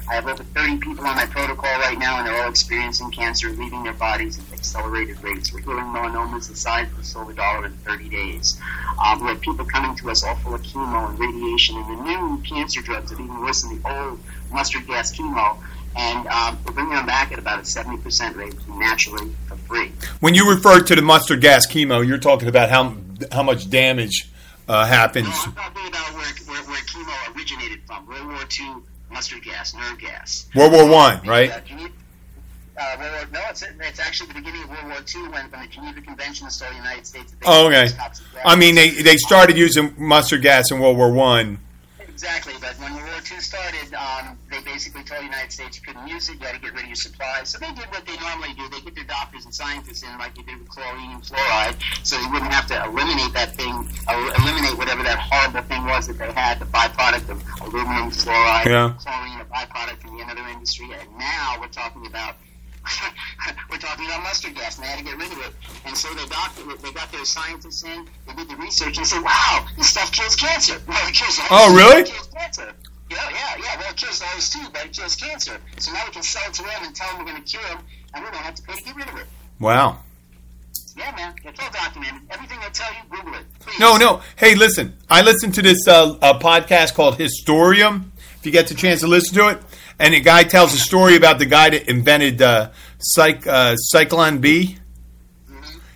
I 0.08 0.16
have 0.16 0.26
over 0.26 0.44
30 0.44 0.78
people 0.78 1.06
on 1.06 1.16
my 1.16 1.24
protocol 1.26 1.70
right 1.80 1.98
now, 1.98 2.18
and 2.18 2.26
they're 2.26 2.42
all 2.42 2.50
experiencing 2.50 3.10
cancer, 3.10 3.48
leaving 3.50 3.84
their 3.84 3.94
bodies 3.94 4.38
at 4.38 4.52
accelerated 4.52 5.22
rates. 5.24 5.52
We're 5.52 5.60
healing 5.60 5.84
melanomas 5.84 6.48
the 6.48 6.56
size 6.56 6.92
of 6.92 6.98
a 6.98 7.04
silver 7.04 7.32
dollar 7.32 7.66
in 7.66 7.72
30 7.72 8.10
days. 8.10 8.60
Um, 9.02 9.22
we 9.22 9.28
have 9.28 9.40
people 9.40 9.64
coming 9.64 9.96
to 9.96 10.10
us 10.10 10.22
all 10.22 10.36
full 10.36 10.54
of 10.54 10.62
chemo 10.62 11.08
and 11.08 11.18
radiation 11.18 11.76
and 11.76 11.98
the 11.98 12.02
new 12.04 12.42
cancer 12.42 12.82
drugs 12.82 13.10
that 13.10 13.18
are 13.18 13.22
even 13.22 13.40
worse 13.40 13.62
than 13.62 13.80
the 13.80 13.88
old 13.88 14.20
mustard 14.52 14.86
gas 14.86 15.16
chemo. 15.16 15.56
And 15.96 16.26
um, 16.26 16.58
we're 16.66 16.72
bringing 16.72 16.94
them 16.94 17.06
back 17.06 17.32
at 17.32 17.38
about 17.38 17.60
a 17.60 17.62
70% 17.62 18.36
rate 18.36 18.54
naturally 18.68 19.32
for 19.46 19.56
free. 19.56 19.92
When 20.20 20.34
you 20.34 20.50
refer 20.50 20.82
to 20.82 20.94
the 20.94 21.02
mustard 21.02 21.40
gas 21.40 21.66
chemo, 21.66 22.06
you're 22.06 22.18
talking 22.18 22.48
about 22.48 22.68
how 22.68 22.96
how 23.30 23.44
much 23.44 23.70
damage 23.70 24.28
uh, 24.68 24.84
happens. 24.84 25.28
No, 25.28 25.32
I'm 25.32 25.54
talking 25.54 25.88
about 25.88 26.14
where, 26.14 26.34
where, 26.46 26.62
where 26.64 26.80
chemo 26.82 27.36
originated 27.36 27.80
from. 27.86 28.06
World 28.06 28.26
War 28.26 28.42
II 28.60 28.82
mustard 29.14 29.42
gas, 29.44 29.74
nerve 29.74 29.98
gas. 29.98 30.46
World 30.54 30.72
War 30.72 30.86
One, 30.88 31.20
right? 31.26 31.50
Uh, 31.50 31.60
Gene- 31.60 31.92
uh, 32.76 32.96
World 32.98 33.12
War, 33.12 33.28
no, 33.32 33.40
it's, 33.48 33.62
it's 33.62 34.00
actually 34.00 34.28
the 34.28 34.34
beginning 34.34 34.64
of 34.64 34.68
World 34.70 34.84
War 34.86 34.96
II 35.14 35.22
when, 35.28 35.50
when 35.50 35.60
the 35.62 35.68
Geneva 35.68 36.00
Convention 36.00 36.48
told 36.48 36.72
the 36.72 36.76
United 36.76 37.06
States 37.06 37.34
Oh, 37.46 37.68
okay. 37.68 37.82
use 37.84 37.94
toxic 37.94 38.26
gas. 38.34 38.42
I 38.44 38.56
mean, 38.56 38.74
they 38.74 38.90
they 38.90 39.16
started 39.16 39.56
using 39.56 39.94
mustard 39.96 40.42
gas 40.42 40.70
in 40.70 40.80
World 40.80 40.96
War 40.98 41.10
One. 41.12 41.58
Exactly, 42.14 42.54
but 42.60 42.78
when 42.78 42.94
World 42.94 43.10
War 43.10 43.18
II 43.26 43.40
started, 43.42 43.90
um, 43.92 44.38
they 44.48 44.62
basically 44.62 45.02
told 45.02 45.22
the 45.22 45.26
United 45.26 45.50
States 45.50 45.80
you 45.80 45.82
couldn't 45.82 46.06
use 46.06 46.28
it, 46.28 46.38
you 46.38 46.46
had 46.46 46.54
to 46.54 46.60
get 46.62 46.72
rid 46.72 46.82
of 46.84 46.86
your 46.86 46.94
supplies. 46.94 47.48
So 47.50 47.58
they 47.58 47.74
did 47.74 47.90
what 47.90 48.06
they 48.06 48.14
normally 48.22 48.54
do. 48.54 48.68
They 48.70 48.78
get 48.86 48.94
their 48.94 49.02
doctors 49.10 49.44
and 49.44 49.52
scientists 49.52 50.04
in 50.04 50.16
like 50.22 50.36
they 50.36 50.42
did 50.46 50.60
with 50.60 50.68
chlorine 50.68 51.10
and 51.10 51.22
fluoride, 51.24 51.74
so 52.06 52.14
they 52.16 52.30
wouldn't 52.30 52.52
have 52.52 52.68
to 52.68 52.84
eliminate 52.86 53.32
that 53.34 53.56
thing, 53.56 53.74
eliminate 54.06 54.78
whatever 54.78 55.02
that 55.02 55.18
horrible 55.18 55.66
thing 55.66 55.84
was 55.86 56.06
that 56.06 56.16
they 56.22 56.30
had, 56.30 56.60
the 56.60 56.66
byproduct 56.66 57.28
of 57.34 57.42
aluminum, 57.66 58.10
fluoride, 58.14 58.64
Yeah. 58.64 58.94
chlorine, 59.02 59.40
a 59.40 59.44
byproduct 59.50 59.98
from 60.06 60.16
the 60.16 60.22
another 60.22 60.46
industry. 60.54 60.94
And 60.94 61.18
now 61.18 61.56
we're 61.58 61.66
talking 61.66 62.06
about 62.06 62.36
we're 63.70 63.78
talking 63.78 64.06
about 64.06 64.22
mustard 64.22 64.54
gas, 64.54 64.76
and 64.76 64.84
they 64.84 64.88
had 64.88 64.98
to 64.98 65.04
get 65.04 65.16
rid 65.16 65.32
of 65.32 65.38
it. 65.38 65.52
And 65.86 65.96
so 65.96 66.12
they 66.14 66.26
got 66.26 66.52
they 66.82 66.92
got 66.92 67.10
their 67.12 67.24
scientists 67.24 67.82
in, 67.84 68.06
they 68.26 68.34
did 68.34 68.48
the 68.48 68.56
research, 68.56 68.96
and 68.98 69.06
said, 69.06 69.22
"Wow, 69.22 69.66
this 69.76 69.90
stuff 69.90 70.12
kills 70.12 70.36
cancer." 70.36 70.80
Well, 70.88 71.08
it 71.08 71.14
kills 71.14 71.40
Oh, 71.50 71.74
really? 71.74 72.02
It 72.02 72.06
kills 72.06 72.28
cancer. 72.28 72.72
Yeah, 73.10 73.18
yeah, 73.30 73.62
yeah. 73.62 73.78
Well, 73.78 73.90
it 73.90 73.96
kills 73.96 74.20
those 74.20 74.50
too, 74.50 74.66
but 74.72 74.86
it 74.86 74.92
kills 74.92 75.14
cancer. 75.16 75.58
So 75.78 75.92
now 75.92 76.02
we 76.06 76.12
can 76.12 76.22
sell 76.22 76.42
it 76.48 76.54
to 76.54 76.62
them 76.62 76.82
and 76.82 76.94
tell 76.94 77.08
them 77.08 77.18
we're 77.24 77.30
going 77.32 77.42
to 77.42 77.48
cure 77.48 77.62
them, 77.64 77.78
and 78.14 78.24
we 78.24 78.30
don't 78.30 78.40
have 78.42 78.54
to 78.56 78.62
pay 78.62 78.74
to 78.74 78.82
get 78.84 78.96
rid 78.96 79.08
of 79.08 79.16
it. 79.18 79.26
Wow. 79.60 79.98
Yeah, 80.96 81.12
man, 81.16 81.34
it's 81.44 81.58
all 81.60 81.70
documented. 81.72 82.22
Everything 82.30 82.58
I 82.62 82.68
tell 82.68 82.88
you, 82.92 83.00
Google 83.10 83.34
it. 83.40 83.44
Please. 83.60 83.80
No, 83.80 83.96
no. 83.96 84.22
Hey, 84.36 84.54
listen. 84.54 84.94
I 85.10 85.22
listened 85.22 85.54
to 85.54 85.62
this 85.62 85.88
uh, 85.88 86.16
uh, 86.22 86.38
podcast 86.38 86.94
called 86.94 87.18
Historium. 87.18 88.10
If 88.38 88.46
you 88.46 88.52
get 88.52 88.68
the 88.68 88.74
chance 88.74 89.00
to 89.00 89.08
listen 89.08 89.34
to 89.38 89.48
it, 89.48 89.58
and 89.98 90.14
the 90.14 90.20
guy 90.20 90.44
tells 90.44 90.74
a 90.74 90.78
story 90.78 91.16
about 91.16 91.38
the 91.38 91.46
guy 91.46 91.70
that 91.70 91.88
invented 91.88 92.42
uh, 92.42 92.70
uh, 93.18 93.76
Zyklon 93.94 94.40
B. 94.40 94.78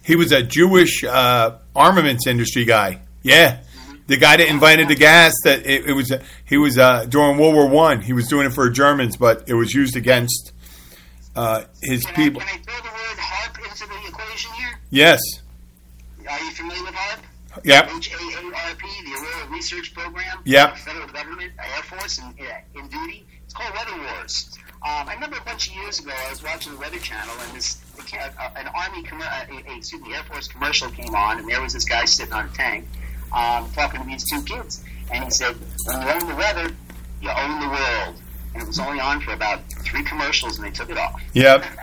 He 0.04 0.16
was 0.16 0.32
a 0.32 0.42
Jewish 0.42 1.04
uh, 1.04 1.58
armaments 1.76 2.26
industry 2.26 2.64
guy. 2.64 3.00
Yeah, 3.22 3.61
the 4.06 4.16
guy 4.16 4.38
that 4.38 4.48
invented 4.48 4.88
the 4.88 4.94
gas. 4.94 5.34
That 5.44 5.66
it, 5.66 5.87
it 5.87 5.92
was. 5.92 6.12
he 6.44 6.56
was 6.56 6.78
uh, 6.78 7.04
during 7.04 7.38
World 7.38 7.54
War 7.54 7.68
One. 7.68 8.00
He 8.00 8.12
was 8.12 8.26
doing 8.28 8.46
it 8.46 8.52
for 8.52 8.70
Germans, 8.70 9.16
but 9.16 9.44
it 9.48 9.54
was 9.54 9.74
used 9.74 9.96
against 9.96 10.52
uh, 11.37 11.64
his 11.82 12.04
Can 12.04 12.14
people. 12.14 12.42
I, 12.42 12.44
can 12.46 12.61
I 12.61 12.62
throw 12.62 12.76
the 12.76 12.94
word 12.94 13.18
HAARP 13.18 13.70
into 13.70 13.87
the 13.87 14.08
equation 14.08 14.52
here? 14.54 14.80
Yes. 14.90 15.20
Are 16.28 16.38
you 16.40 16.50
familiar 16.52 16.82
with 16.82 16.94
HAARP? 16.94 17.20
Yep. 17.64 17.90
H-A-A-R-P, 17.96 18.87
the 19.04 19.14
Aurora 19.14 19.52
Research 19.52 19.94
Program. 19.94 20.38
Yep. 20.44 20.74
The 20.74 20.80
federal 20.80 21.08
government, 21.08 21.52
Air 21.58 21.82
Force, 21.82 22.18
and 22.18 22.34
uh, 22.40 22.80
in 22.80 22.88
duty. 22.88 23.26
Called 23.59 23.75
Weather 23.75 24.01
Wars. 24.01 24.57
Um, 24.87 25.09
I 25.09 25.14
remember 25.14 25.37
a 25.37 25.44
bunch 25.44 25.66
of 25.68 25.75
years 25.75 25.99
ago, 25.99 26.12
I 26.14 26.31
was 26.31 26.44
watching 26.44 26.73
the 26.75 26.79
Weather 26.79 26.99
Channel, 26.99 27.35
and 27.42 27.57
this 27.57 27.83
uh, 28.14 28.51
an 28.55 28.68
Army, 28.68 29.03
commer- 29.03 29.27
uh, 29.27 29.47
a, 29.51 29.73
a, 29.73 29.77
excuse 29.79 30.01
me, 30.01 30.14
Air 30.14 30.23
Force 30.23 30.47
commercial 30.47 30.88
came 30.90 31.12
on, 31.12 31.40
and 31.40 31.49
there 31.49 31.61
was 31.61 31.73
this 31.73 31.85
guy 31.85 32.05
sitting 32.05 32.33
on 32.33 32.44
a 32.44 32.49
tank 32.51 32.87
um, 33.33 33.68
talking 33.73 34.01
to 34.01 34.07
these 34.07 34.23
two 34.31 34.40
kids, 34.42 34.85
and 35.12 35.25
he 35.25 35.31
said, 35.33 35.57
"When 35.87 36.01
you 36.03 36.09
own 36.09 36.29
the 36.29 36.37
weather, 36.37 36.71
you 37.21 37.31
own 37.31 37.61
the 37.61 37.68
world." 37.68 38.14
And 38.55 38.62
it 38.62 38.68
was 38.68 38.79
only 38.79 39.01
on 39.01 39.21
for 39.23 39.33
about 39.33 39.68
three 39.83 40.05
commercials, 40.05 40.59
and 40.59 40.64
they 40.64 40.71
took 40.71 40.90
it 40.90 40.97
off. 40.97 41.21
Yep. 41.33 41.64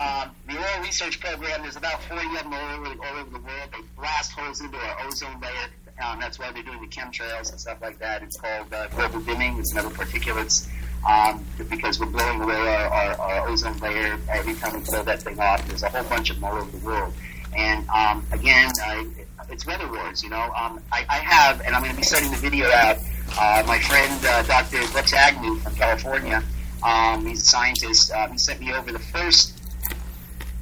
Um, 0.00 0.32
the 0.48 0.56
oil 0.56 0.82
research 0.82 1.20
program, 1.20 1.62
there's 1.62 1.76
about 1.76 2.02
40 2.02 2.26
of 2.26 2.42
them 2.42 2.52
all 2.52 2.76
over, 2.76 2.86
all 2.86 3.20
over 3.20 3.30
the 3.30 3.38
world. 3.38 3.70
They 3.70 3.78
blast 3.96 4.32
holes 4.32 4.60
into 4.60 4.76
our 4.76 5.06
ozone 5.06 5.40
layer. 5.40 5.68
Um, 6.04 6.18
that's 6.18 6.36
why 6.36 6.50
they're 6.50 6.64
doing 6.64 6.80
the 6.80 6.88
chemtrails 6.88 7.50
and 7.50 7.60
stuff 7.60 7.78
like 7.80 8.00
that. 8.00 8.24
It's 8.24 8.36
called 8.36 8.72
uh, 8.72 8.88
global 8.88 9.20
dimming. 9.20 9.56
It's 9.58 9.70
another 9.72 9.90
particulates 9.90 10.68
um, 11.06 11.44
because 11.68 12.00
we're 12.00 12.06
blowing 12.06 12.40
away 12.40 12.56
our, 12.56 12.88
our, 12.88 13.20
our 13.20 13.48
ozone 13.48 13.78
layer 13.78 14.18
every 14.30 14.54
time 14.54 14.74
we 14.74 14.80
blow 14.80 15.02
that 15.02 15.22
thing 15.22 15.38
off. 15.38 15.66
There's 15.68 15.82
a 15.82 15.88
whole 15.88 16.04
bunch 16.04 16.30
of 16.30 16.36
them 16.36 16.44
all 16.44 16.56
over 16.56 16.70
the 16.70 16.84
world. 16.84 17.12
And 17.56 17.88
um, 17.88 18.26
again, 18.32 18.70
uh, 18.84 19.04
it's 19.50 19.66
weather 19.66 19.88
wars. 19.88 20.22
You 20.22 20.30
know, 20.30 20.50
um, 20.56 20.80
I, 20.92 21.04
I 21.08 21.18
have, 21.18 21.60
and 21.62 21.74
I'm 21.74 21.82
going 21.82 21.94
to 21.94 21.98
be 21.98 22.04
sending 22.04 22.30
the 22.30 22.36
video 22.38 22.68
out. 22.70 22.98
Uh, 23.38 23.62
my 23.66 23.78
friend 23.78 24.24
uh, 24.24 24.42
Dr. 24.42 24.86
Brooks 24.92 25.12
Agnew 25.12 25.56
from 25.56 25.74
California. 25.74 26.42
Um, 26.82 27.26
he's 27.26 27.42
a 27.42 27.46
scientist. 27.46 28.12
Um, 28.12 28.32
he 28.32 28.38
sent 28.38 28.60
me 28.60 28.72
over 28.72 28.92
the 28.92 28.98
first 28.98 29.58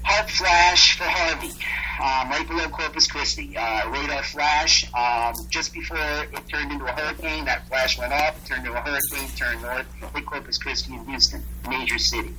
HAARP 0.05 0.31
flash 0.31 0.96
for 0.96 1.05
Harvey, 1.05 1.53
um, 2.00 2.30
right 2.30 2.46
below 2.46 2.68
Corpus 2.68 3.06
Christi. 3.06 3.56
Uh, 3.56 3.90
radar 3.90 4.22
flash. 4.22 4.85
Um, 4.94 5.35
just 5.50 5.72
before 5.72 5.98
it 5.98 6.48
turned 6.48 6.72
into 6.72 6.85
a 6.85 6.92
hurricane, 6.92 7.44
that 7.46 7.66
flash 7.68 7.98
went 7.98 8.12
off. 8.12 8.37
It 8.37 8.48
turned 8.48 8.66
into 8.66 8.78
a 8.78 8.80
hurricane, 8.80 9.28
turned 9.37 9.62
north, 9.62 9.87
hit 10.14 10.26
Corpus 10.26 10.59
Christi 10.59 10.94
and 10.94 11.09
Houston, 11.09 11.42
major 11.68 11.98
city. 11.98 12.35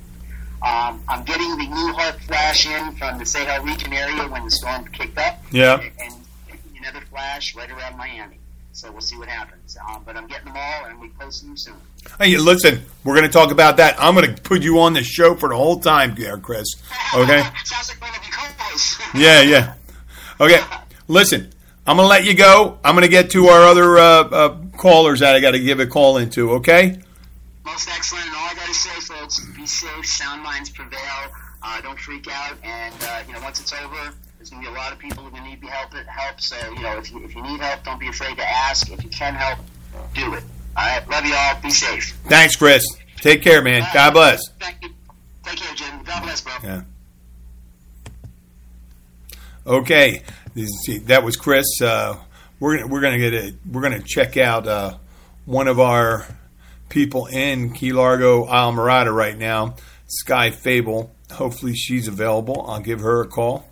Um, 0.60 1.02
I'm 1.08 1.24
getting 1.24 1.50
the 1.56 1.66
new 1.66 1.92
HAARP 1.92 2.20
flash 2.22 2.66
in 2.66 2.96
from 2.96 3.18
the 3.18 3.26
Sahel 3.26 3.64
region 3.64 3.92
area 3.92 4.26
when 4.28 4.44
the 4.44 4.50
storm 4.50 4.86
kicked 4.88 5.16
up. 5.18 5.40
Yeah. 5.52 5.80
And, 5.80 5.92
and 6.00 6.14
another 6.80 7.04
flash 7.06 7.54
right 7.54 7.70
around 7.70 7.96
Miami. 7.96 8.38
So 8.72 8.92
we'll 8.92 9.00
see 9.00 9.16
what 9.16 9.28
happens. 9.28 9.76
Um, 9.88 10.02
but 10.06 10.16
I'm 10.16 10.26
getting 10.26 10.46
them 10.46 10.56
all, 10.56 10.84
and 10.84 11.00
we 11.00 11.08
post 11.08 11.42
them 11.42 11.56
soon. 11.56 11.74
Hey, 12.18 12.36
listen, 12.36 12.82
we're 13.02 13.14
going 13.14 13.26
to 13.26 13.32
talk 13.32 13.50
about 13.50 13.76
that. 13.78 13.96
I'm 13.98 14.14
going 14.14 14.34
to 14.34 14.40
put 14.42 14.62
you 14.62 14.80
on 14.80 14.92
the 14.92 15.02
show 15.02 15.34
for 15.34 15.48
the 15.48 15.56
whole 15.56 15.80
time, 15.80 16.14
there, 16.14 16.38
Chris. 16.38 16.66
Okay? 17.14 17.42
Sounds 17.64 17.88
like 17.88 18.00
one 18.00 18.10
of 18.10 18.22
your 18.22 18.32
co-hosts. 18.32 18.98
Yeah, 19.14 19.40
yeah. 19.40 19.74
Okay, 20.40 20.62
listen, 21.08 21.50
I'm 21.86 21.96
going 21.96 22.04
to 22.04 22.08
let 22.08 22.24
you 22.24 22.34
go. 22.34 22.78
I'm 22.84 22.94
going 22.94 23.02
to 23.02 23.10
get 23.10 23.30
to 23.30 23.46
our 23.46 23.62
other 23.62 23.98
uh, 23.98 24.04
uh, 24.04 24.56
callers 24.76 25.20
that 25.20 25.34
I 25.34 25.40
got 25.40 25.52
to 25.52 25.58
give 25.58 25.80
a 25.80 25.86
call 25.86 26.18
into, 26.18 26.52
okay? 26.52 27.00
Most 27.64 27.88
excellent. 27.88 28.26
And 28.26 28.36
all 28.36 28.50
I 28.50 28.54
got 28.54 28.66
to 28.66 28.74
say, 28.74 29.00
folks, 29.00 29.40
be 29.56 29.66
safe. 29.66 30.06
Sound 30.06 30.42
minds 30.42 30.70
prevail. 30.70 31.00
Uh, 31.62 31.80
don't 31.80 31.98
freak 31.98 32.28
out. 32.30 32.56
And, 32.62 32.94
uh, 33.02 33.22
you 33.26 33.32
know, 33.32 33.40
once 33.40 33.60
it's 33.60 33.72
over, 33.72 34.12
there's 34.38 34.50
going 34.50 34.62
to 34.62 34.70
be 34.70 34.74
a 34.74 34.78
lot 34.78 34.92
of 34.92 34.98
people 34.98 35.22
who 35.22 35.28
are 35.28 35.30
going 35.30 35.42
to 35.42 35.50
need 35.50 35.68
help. 35.68 35.92
help. 35.92 36.40
So, 36.40 36.56
you 36.72 36.80
know, 36.80 36.96
if 36.98 37.10
you, 37.10 37.24
if 37.24 37.34
you 37.34 37.42
need 37.42 37.60
help, 37.60 37.84
don't 37.84 38.00
be 38.00 38.08
afraid 38.08 38.36
to 38.36 38.48
ask. 38.48 38.90
If 38.90 39.02
you 39.02 39.10
can 39.10 39.34
help, 39.34 39.58
do 40.14 40.34
it. 40.34 40.44
All 40.76 40.86
right. 40.86 41.08
Love 41.08 41.26
you 41.26 41.34
all. 41.34 41.60
Be 41.60 41.70
safe. 41.70 42.16
Thanks, 42.26 42.56
Chris. 42.56 42.84
Take 43.16 43.42
care, 43.42 43.62
man. 43.62 43.86
God 43.92 44.12
bless. 44.12 44.40
Thank 44.60 44.76
you. 44.82 44.90
Take 45.44 45.58
care, 45.58 45.74
Jim. 45.74 46.02
God 46.04 46.22
bless, 46.22 46.40
bro. 46.40 46.52
Yeah. 46.62 46.82
Okay, 49.66 50.22
that 51.04 51.22
was 51.22 51.36
Chris. 51.36 51.66
Uh, 51.82 52.16
we're 52.58 52.78
gonna, 52.78 52.88
we're 52.88 53.02
gonna 53.02 53.18
get 53.18 53.34
a, 53.34 53.54
we're 53.70 53.82
gonna 53.82 54.02
check 54.02 54.38
out 54.38 54.66
uh, 54.66 54.96
one 55.44 55.68
of 55.68 55.78
our 55.78 56.26
people 56.88 57.26
in 57.26 57.74
Key 57.74 57.92
Largo, 57.92 58.46
Islamorada 58.46 59.14
right 59.14 59.36
now, 59.36 59.76
Sky 60.06 60.52
Fable. 60.52 61.14
Hopefully 61.32 61.74
she's 61.74 62.08
available. 62.08 62.64
I'll 62.66 62.80
give 62.80 63.00
her 63.00 63.20
a 63.20 63.26
call. 63.26 63.68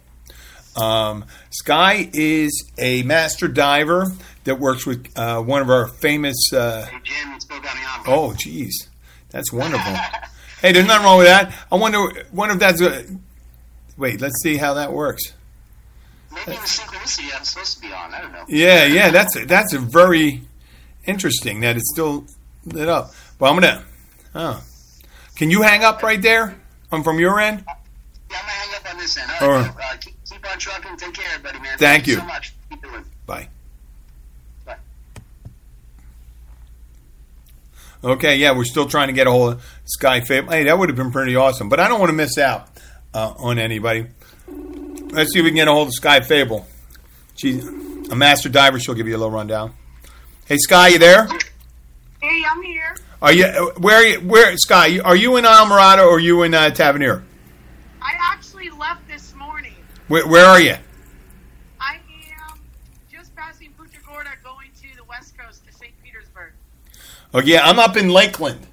Um, 0.77 1.25
Sky 1.51 2.09
is 2.13 2.71
a 2.79 3.03
master 3.03 3.49
diver 3.49 4.13
that 4.45 4.59
works 4.61 4.87
with 4.87 5.07
uh, 5.17 5.41
one 5.41 5.63
of 5.63 5.71
our 5.71 5.89
famous. 5.89 6.37
Uh, 6.53 6.87
Hey, 6.91 6.99
Jim, 7.03 7.33
it's 7.35 7.45
Bill 7.45 7.59
Damiano. 7.59 8.03
oh, 8.07 8.35
geez, 8.35 8.89
that's 9.31 9.53
wonderful. 9.53 9.95
hey, 10.61 10.73
there's 10.73 10.87
nothing 10.87 11.05
wrong 11.05 11.19
with 11.19 11.27
that. 11.27 11.53
I 11.73 11.77
wonder, 11.77 12.27
wonder 12.33 12.55
if 12.55 12.61
that's. 12.61 12.81
A, 12.83 13.05
wait, 13.97 14.21
let's 14.21 14.41
see 14.43 14.57
how 14.57 14.75
that 14.75 14.93
works. 14.93 15.23
Maybe 16.33 16.53
in 16.53 16.61
the 16.61 16.67
synchronicity 16.67 17.35
I'm 17.37 17.45
supposed 17.45 17.77
to 17.77 17.81
be 17.81 17.93
on. 17.93 18.13
I 18.13 18.21
don't 18.21 18.33
know. 18.33 18.45
Yeah, 18.49 18.85
yeah, 18.85 19.11
that's 19.11 19.35
a, 19.37 19.47
that's 19.47 19.73
a 19.73 19.79
very 19.79 20.43
interesting 21.07 21.61
that 21.61 21.77
it's 21.77 21.91
still 21.93 22.27
lit 22.67 22.89
up. 22.91 23.13
But 23.39 23.47
I'm 23.51 23.55
gonna. 23.61 23.85
Oh, 24.35 24.63
can 25.37 25.51
you 25.51 25.63
hang 25.63 25.83
up 25.83 26.03
right 26.03 26.21
there? 26.21 26.61
Um, 26.93 27.03
from 27.03 27.19
your 27.19 27.41
end. 27.41 27.65
Yeah, 27.67 28.37
I'm 28.39 28.41
gonna 28.43 28.53
hang 28.53 28.75
up 28.77 28.93
on 28.95 28.99
this 28.99 29.17
end. 29.19 29.31
All 29.41 29.49
right, 29.51 29.71
uh, 29.71 29.73
keep 29.93 29.96
on 30.57 30.61
trucking. 30.61 30.97
Take 30.97 31.15
care, 31.15 31.39
buddy, 31.39 31.61
man. 31.61 31.79
Thank 31.79 32.07
you. 32.07 32.17
so 32.17 32.25
much. 32.25 32.55
Keep 32.71 32.83
doing. 32.83 33.05
Bye. 33.27 33.49
Bye. 34.65 34.77
Okay, 38.03 38.37
yeah, 38.37 38.57
we're 38.57 38.65
still 38.65 38.87
trying 38.87 39.09
to 39.09 39.13
get 39.13 39.27
a 39.27 39.31
hold 39.31 39.55
of 39.55 39.63
Sky 39.85 40.21
Fable. 40.21 40.51
Hey, 40.51 40.65
that 40.65 40.79
would 40.79 40.89
have 40.89 40.97
been 40.97 41.13
pretty 41.13 41.37
awesome, 41.37 41.69
but 41.69 41.81
I 41.81 41.89
don't 41.89 42.01
want 42.01 42.11
to 42.11 42.17
miss 42.17 42.39
out 42.39 42.69
uh, 43.15 43.35
on 43.39 43.59
anybody. 43.59 44.07
Let's 44.49 45.33
see 45.33 45.41
if 45.41 45.45
we 45.45 45.51
can 45.51 45.57
get 45.57 45.69
a 45.69 45.73
hold 45.73 45.89
of 45.89 45.95
Sky 45.95 46.21
Fable. 46.21 46.67
She's 47.35 47.67
a 47.67 48.17
master 48.17 48.49
diver. 48.49 48.79
She'll 48.79 48.95
give 48.95 49.07
you 49.07 49.17
a 49.17 49.19
little 49.19 49.33
rundown. 49.33 49.75
Hey, 50.47 50.57
Sky, 50.57 50.89
you 50.89 50.99
there? 50.99 51.27
Hey, 52.23 52.43
I'm 52.51 52.63
here. 52.63 52.97
Are 53.21 53.33
you 53.33 53.73
where? 53.79 53.97
Are 53.97 54.05
you, 54.05 54.21
where, 54.21 54.57
Sky? 54.57 55.01
Are 55.01 55.17
you 55.17 55.37
in 55.37 55.45
Islamorada 55.45 55.99
or 55.99 56.17
are 56.17 56.21
you 56.21 56.43
in 56.43 56.55
uh, 56.55 56.71
Tavernier? 56.71 57.23
I 58.01 58.13
actually 58.21 58.71
left 58.71 59.07
this 59.09 59.35
morning. 59.35 59.75
Where, 60.09 60.27
where 60.27 60.45
are 60.45 60.61
you? 60.61 60.77
I 61.81 61.97
am 62.51 62.61
just 63.11 63.35
passing 63.35 63.73
Punta 63.77 63.99
Gorda 64.07 64.31
going 64.45 64.71
to 64.83 64.97
the 64.97 65.03
west 65.05 65.37
coast 65.37 65.67
to 65.67 65.73
St. 65.73 65.93
Petersburg. 66.03 66.53
Oh 67.35 67.41
yeah, 67.41 67.65
I'm 67.65 67.81
up 67.81 67.97
in 67.97 68.11
Lakeland. 68.11 68.67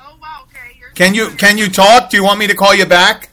Oh, 0.00 0.16
wow, 0.22 0.44
okay. 0.44 0.78
You're 0.80 0.90
Can 0.90 1.14
you 1.14 1.28
can 1.30 1.58
you 1.58 1.68
talk? 1.68 2.08
Do 2.08 2.16
you 2.16 2.24
want 2.24 2.38
me 2.38 2.46
to 2.46 2.54
call 2.54 2.74
you 2.74 2.86
back? 2.86 3.28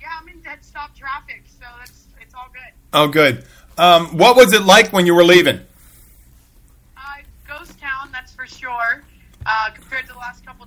Yeah, 0.00 0.08
I'm 0.18 0.28
in 0.28 0.40
dead 0.40 0.64
stop 0.64 0.96
traffic, 0.96 1.44
so 1.46 1.66
that's 1.78 2.06
it's 2.18 2.34
all 2.34 2.48
good. 2.52 2.72
Oh, 2.94 3.08
good. 3.08 3.44
Um, 3.76 4.16
what 4.16 4.34
was 4.34 4.54
it 4.54 4.62
like 4.62 4.90
when 4.92 5.04
you 5.04 5.14
were 5.14 5.24
leaving? 5.24 5.60
Uh, 6.96 7.00
ghost 7.46 7.78
town, 7.78 8.08
that's 8.10 8.32
for 8.32 8.46
sure, 8.46 9.04
uh, 9.44 9.70
compared 9.74 10.06
to 10.06 10.12
the 10.12 10.18
last 10.18 10.46
couple 10.46 10.66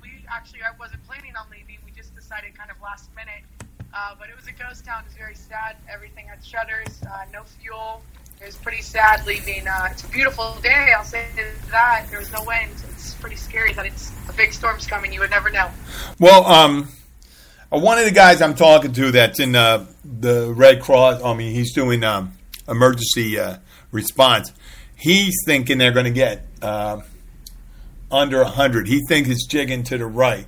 Actually, 0.31 0.61
I 0.63 0.75
wasn't 0.79 1.05
planning 1.05 1.35
on 1.35 1.45
leaving. 1.51 1.77
We 1.85 1.91
just 1.91 2.15
decided 2.15 2.57
kind 2.57 2.71
of 2.71 2.81
last 2.81 3.09
minute. 3.15 3.43
Uh, 3.93 4.15
but 4.17 4.29
it 4.29 4.35
was 4.35 4.47
a 4.47 4.53
ghost 4.53 4.85
town. 4.85 5.03
It 5.03 5.07
was 5.07 5.17
very 5.17 5.35
sad. 5.35 5.75
Everything 5.89 6.27
had 6.27 6.43
shutters, 6.43 7.01
uh, 7.03 7.25
no 7.33 7.43
fuel. 7.43 8.01
It 8.41 8.45
was 8.45 8.55
pretty 8.55 8.81
sad 8.81 9.25
leaving. 9.27 9.67
Uh, 9.67 9.89
it's 9.91 10.03
a 10.03 10.07
beautiful 10.07 10.55
day. 10.63 10.93
I'll 10.97 11.03
say 11.03 11.27
that. 11.69 12.07
There 12.09 12.19
was 12.19 12.31
no 12.31 12.43
wind. 12.45 12.71
It's 12.89 13.13
pretty 13.15 13.35
scary 13.35 13.73
that 13.73 13.85
it's 13.85 14.11
a 14.29 14.33
big 14.33 14.53
storm's 14.53 14.87
coming. 14.87 15.13
You 15.13 15.19
would 15.19 15.29
never 15.29 15.49
know. 15.51 15.69
Well, 16.19 16.45
um, 16.45 16.87
uh, 17.71 17.79
one 17.79 17.99
of 17.99 18.05
the 18.05 18.11
guys 18.11 18.41
I'm 18.41 18.55
talking 18.55 18.93
to 18.93 19.11
that's 19.11 19.39
in 19.39 19.55
uh, 19.55 19.85
the 20.03 20.53
Red 20.53 20.81
Cross. 20.81 21.21
I 21.21 21.33
mean, 21.35 21.53
he's 21.53 21.73
doing 21.73 22.03
um, 22.03 22.33
emergency 22.67 23.37
uh, 23.37 23.57
response. 23.91 24.53
He's 24.95 25.35
thinking 25.45 25.77
they're 25.77 25.91
going 25.91 26.05
to 26.05 26.11
get 26.11 26.47
uh, 26.61 27.01
under 28.11 28.43
hundred. 28.43 28.87
He 28.87 29.01
thinks 29.07 29.29
it's 29.29 29.45
jigging 29.45 29.83
to 29.83 29.97
the 29.97 30.05
right. 30.05 30.45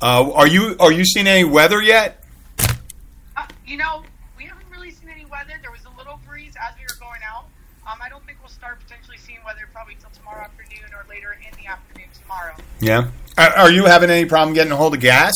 Uh, 0.00 0.30
are 0.32 0.46
you 0.46 0.76
are 0.78 0.92
you 0.92 1.04
seeing 1.04 1.26
any 1.26 1.44
weather 1.44 1.82
yet? 1.82 2.22
Uh, 2.58 3.46
you 3.66 3.76
know, 3.76 4.02
we 4.36 4.44
haven't 4.44 4.66
really 4.70 4.90
seen 4.90 5.08
any 5.08 5.24
weather. 5.24 5.54
There 5.62 5.70
was 5.70 5.84
a 5.84 5.98
little 5.98 6.20
breeze 6.28 6.54
as 6.60 6.74
we 6.76 6.82
were 6.82 7.00
going 7.00 7.20
out. 7.26 7.46
Um, 7.86 7.98
I 8.02 8.08
don't 8.08 8.24
think 8.26 8.38
we'll 8.40 8.50
start 8.50 8.78
potentially 8.80 9.16
seeing 9.16 9.38
weather 9.44 9.68
probably 9.72 9.96
till 10.00 10.10
tomorrow 10.10 10.42
afternoon 10.42 10.90
or 10.92 11.06
later 11.08 11.38
in 11.40 11.56
the 11.62 11.68
afternoon 11.68 12.08
tomorrow. 12.20 12.54
Yeah. 12.80 13.08
Are, 13.38 13.50
are 13.58 13.70
you 13.70 13.86
having 13.86 14.10
any 14.10 14.26
problem 14.26 14.54
getting 14.54 14.72
a 14.72 14.76
hold 14.76 14.94
of 14.94 15.00
gas? 15.00 15.32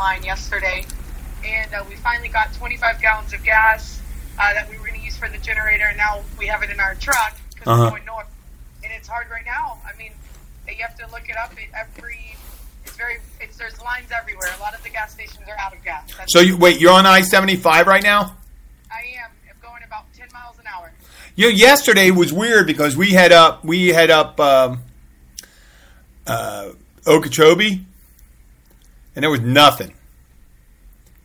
Line 0.00 0.24
yesterday, 0.24 0.84
and 1.44 1.72
uh, 1.74 1.84
we 1.88 1.94
finally 1.96 2.28
got 2.30 2.52
25 2.54 3.00
gallons 3.02 3.32
of 3.34 3.44
gas 3.44 4.00
uh, 4.38 4.52
that 4.54 4.68
we 4.70 4.76
were 4.78 4.86
going 4.86 4.98
to 4.98 5.04
use 5.04 5.16
for 5.16 5.28
the 5.28 5.36
generator. 5.38 5.84
And 5.88 5.96
now 5.98 6.22
we 6.38 6.46
have 6.46 6.62
it 6.62 6.70
in 6.70 6.80
our 6.80 6.94
truck 6.96 7.36
because 7.54 7.68
Uh-huh. 7.68 7.82
we're 7.84 7.90
going 7.90 8.04
north, 8.06 8.26
and 8.82 8.90
it's 8.96 9.06
hard 9.06 9.28
right 9.30 9.44
now. 9.44 9.78
I 9.86 9.96
mean, 9.98 10.12
you 10.66 10.74
have 10.82 10.96
to 10.96 11.06
look 11.12 11.28
it 11.28 11.36
up. 11.36 11.52
It, 11.52 11.68
every 11.78 12.34
it's 12.86 12.96
very 12.96 13.18
it's 13.40 13.58
there's 13.58 13.78
lines 13.82 14.08
everywhere. 14.10 14.48
A 14.56 14.60
lot 14.60 14.74
of 14.74 14.82
the 14.82 14.88
gas 14.88 15.12
stations 15.12 15.44
are 15.46 15.58
out 15.60 15.76
of 15.76 15.84
gas. 15.84 16.10
That's, 16.16 16.32
So 16.32 16.40
you 16.40 16.56
wait, 16.56 16.80
you're 16.80 16.92
on 16.92 17.04
I 17.06 17.20
seventy 17.20 17.56
five 17.56 17.86
right 17.86 18.02
now. 18.02 18.36
I 18.90 19.02
am 19.22 19.30
I'm 19.48 19.56
going 19.60 19.82
about 19.86 20.04
10 20.16 20.28
miles 20.32 20.58
an 20.58 20.64
hour. 20.66 20.90
You 21.36 21.46
know, 21.46 21.50
yesterday 21.56 22.10
was 22.10 22.32
weird 22.32 22.66
because 22.66 22.96
we 22.96 23.10
had 23.10 23.32
up 23.32 23.62
we 23.64 23.88
had 23.88 24.10
up 24.10 24.40
um, 24.40 24.82
uh, 26.26 26.70
Okeechobee, 27.06 27.84
and 29.14 29.22
there 29.22 29.30
was 29.30 29.40
nothing, 29.40 29.94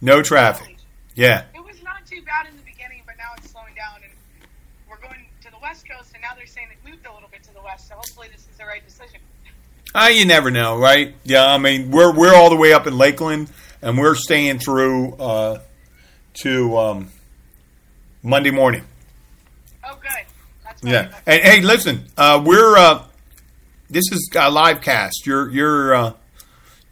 no 0.01 0.21
traffic. 0.21 0.77
Yeah, 1.15 1.43
It 1.53 1.63
was 1.63 1.81
not 1.83 2.05
too 2.05 2.21
bad 2.23 2.47
in 2.49 2.57
the 2.57 2.63
beginning, 2.63 3.01
but 3.05 3.15
now 3.17 3.29
it's 3.37 3.49
slowing 3.49 3.73
down, 3.75 4.01
and 4.03 4.11
we're 4.89 4.97
going 4.97 5.25
to 5.43 5.49
the 5.51 5.57
west 5.61 5.87
coast, 5.89 6.11
and 6.13 6.21
now 6.21 6.29
they're 6.35 6.45
saying 6.45 6.67
it 6.71 6.89
moved 6.89 7.05
a 7.05 7.13
little 7.13 7.29
bit 7.29 7.43
to 7.43 7.53
the 7.53 7.61
west. 7.61 7.87
So 7.87 7.95
hopefully, 7.95 8.27
this 8.31 8.41
is 8.41 8.57
the 8.57 8.65
right 8.65 8.85
decision. 8.85 9.19
uh, 9.93 10.09
you 10.11 10.25
never 10.25 10.51
know, 10.51 10.77
right? 10.77 11.15
Yeah, 11.23 11.45
I 11.45 11.57
mean 11.57 11.91
we're 11.91 12.13
we're 12.13 12.35
all 12.35 12.49
the 12.49 12.57
way 12.57 12.73
up 12.73 12.85
in 12.87 12.97
Lakeland, 12.97 13.49
and 13.81 13.97
we're 13.97 14.15
staying 14.15 14.59
through 14.59 15.13
uh, 15.15 15.59
to 16.41 16.77
um, 16.77 17.09
Monday 18.21 18.51
morning. 18.51 18.83
Oh, 19.85 19.95
good. 20.01 20.11
That's 20.65 20.83
Yeah, 20.83 21.13
and 21.25 21.41
hey, 21.41 21.61
listen, 21.61 22.05
uh, 22.17 22.41
we're 22.45 22.75
uh, 22.77 23.03
this 23.89 24.03
is 24.11 24.29
a 24.35 24.51
live 24.51 24.81
cast. 24.81 25.25
You're 25.25 25.49
you're 25.49 25.95
uh, 25.95 26.13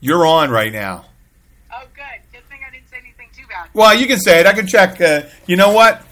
you're 0.03 0.25
on 0.25 0.51
right 0.51 0.73
now. 0.73 1.05
Oh, 1.73 1.83
good. 1.95 2.03
Good 2.33 2.43
thing 2.49 2.59
I 2.67 2.69
didn't 2.71 2.89
say 2.89 2.97
anything 2.97 3.29
too 3.33 3.47
bad. 3.47 3.69
Well, 3.73 3.95
you 3.95 4.05
can 4.05 4.19
say 4.19 4.41
it. 4.41 4.45
I 4.45 4.51
can 4.51 4.67
check. 4.67 4.99
Uh, 4.99 5.21
you 5.47 5.55
know 5.55 5.71
what? 5.71 6.05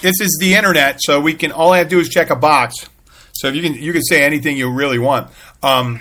This 0.00 0.20
is 0.20 0.38
the 0.40 0.54
internet, 0.54 1.00
so 1.00 1.20
we 1.20 1.34
can. 1.34 1.50
All 1.50 1.72
I 1.72 1.78
have 1.78 1.88
to 1.88 1.96
do 1.96 2.00
is 2.00 2.08
check 2.08 2.30
a 2.30 2.36
box. 2.36 2.88
So 3.32 3.48
you 3.48 3.62
can 3.62 3.74
you 3.74 3.92
can 3.92 4.02
say 4.02 4.22
anything 4.22 4.56
you 4.56 4.70
really 4.70 5.00
want. 5.00 5.32
Um, 5.60 6.00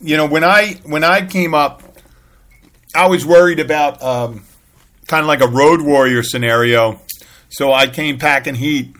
you 0.00 0.16
know, 0.16 0.24
when 0.24 0.44
I 0.44 0.80
when 0.84 1.04
I 1.04 1.26
came 1.26 1.52
up, 1.52 1.82
I 2.94 3.06
was 3.08 3.26
worried 3.26 3.60
about 3.60 4.02
um, 4.02 4.44
kind 5.08 5.20
of 5.20 5.26
like 5.26 5.42
a 5.42 5.48
road 5.48 5.82
warrior 5.82 6.22
scenario. 6.22 7.02
So 7.50 7.70
I 7.70 7.86
came 7.86 8.18
packing 8.18 8.54
heat, 8.54 8.96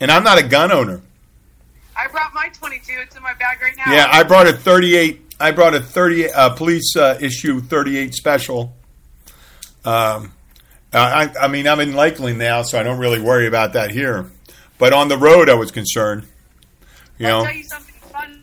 and 0.00 0.10
I'm 0.10 0.24
not 0.24 0.38
a 0.38 0.42
gun 0.42 0.72
owner. 0.72 1.00
I 1.96 2.08
brought 2.08 2.34
my 2.34 2.48
22. 2.48 2.92
It's 3.02 3.16
in 3.16 3.22
my 3.22 3.34
bag 3.34 3.62
right 3.62 3.76
now. 3.76 3.92
Yeah, 3.92 4.08
I 4.10 4.24
brought 4.24 4.48
a 4.48 4.52
38. 4.52 5.27
I 5.40 5.52
brought 5.52 5.74
a 5.74 5.80
30 5.80 6.30
uh, 6.30 6.50
police 6.50 6.96
uh, 6.96 7.16
issue 7.20 7.60
38 7.60 8.14
special. 8.14 8.74
Um, 9.84 10.32
I, 10.92 11.30
I 11.40 11.48
mean, 11.48 11.68
I'm 11.68 11.80
in 11.80 11.94
Lakeland 11.94 12.38
now, 12.38 12.62
so 12.62 12.78
I 12.78 12.82
don't 12.82 12.98
really 12.98 13.20
worry 13.20 13.46
about 13.46 13.74
that 13.74 13.90
here. 13.90 14.30
But 14.78 14.92
on 14.92 15.08
the 15.08 15.18
road, 15.18 15.48
I 15.48 15.54
was 15.54 15.70
concerned. 15.70 16.26
You 17.18 17.28
I'll 17.28 17.40
know, 17.40 17.44
tell 17.46 17.54
you 17.54 17.64
something 17.64 17.94
funny. 18.10 18.40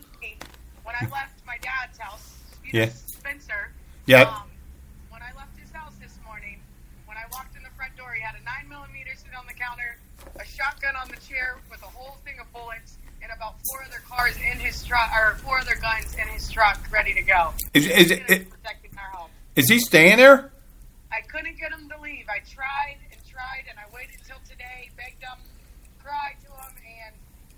When 0.84 0.94
I 0.94 1.04
left 1.10 1.32
my 1.46 1.58
dad's 1.58 1.98
house, 1.98 2.34
Yeah. 2.72 2.88
Spencer. 2.88 3.72
Yep. 4.06 4.28
Um, 4.28 4.42
when 5.10 5.22
I 5.22 5.32
left 5.36 5.58
his 5.58 5.70
house 5.72 5.92
this 6.00 6.16
morning, 6.24 6.60
when 7.06 7.16
I 7.16 7.24
walked 7.32 7.56
in 7.56 7.62
the 7.62 7.70
front 7.76 7.96
door, 7.96 8.12
he 8.14 8.22
had 8.22 8.36
a 8.40 8.44
nine 8.44 8.68
millimeter 8.68 9.10
sitting 9.16 9.34
on 9.34 9.46
the 9.46 9.54
counter, 9.54 9.98
a 10.38 10.44
shotgun 10.46 10.94
on 10.96 11.08
the 11.08 11.16
chair 11.26 11.58
with 11.70 11.82
a 11.82 11.86
whole 11.86 12.16
thing 12.24 12.38
of 12.40 12.50
bullets, 12.52 12.96
and 13.22 13.32
about 13.34 13.55
four 13.70 13.84
other 13.84 14.02
cars 14.08 14.36
in 14.36 14.58
his 14.58 14.82
truck, 14.84 15.10
or 15.14 15.34
four 15.36 15.58
other 15.58 15.74
guns 15.76 16.14
in 16.14 16.26
his 16.28 16.50
truck, 16.50 16.78
ready 16.92 17.14
to 17.14 17.22
go. 17.22 17.52
is, 17.74 17.86
is, 17.86 17.92
He 17.92 18.00
was 18.00 18.10
it, 18.30 18.50
protecting 18.50 18.90
our 18.98 19.10
home. 19.18 19.30
Is 19.54 19.68
he 19.68 19.78
staying 19.78 20.18
there? 20.18 20.50
I 21.12 21.20
couldn't 21.22 21.58
get 21.58 21.72
him 21.72 21.88
to 21.88 22.00
leave. 22.00 22.26
I 22.28 22.40
tried 22.40 22.98
and 23.10 23.20
tried, 23.28 23.64
and 23.70 23.78
I 23.78 23.84
waited 23.94 24.16
until 24.20 24.36
today, 24.48 24.90
begged 24.96 25.22
him, 25.22 25.38
cried 26.02 26.36
to 26.44 26.50
him, 26.50 26.74
and 27.04 27.14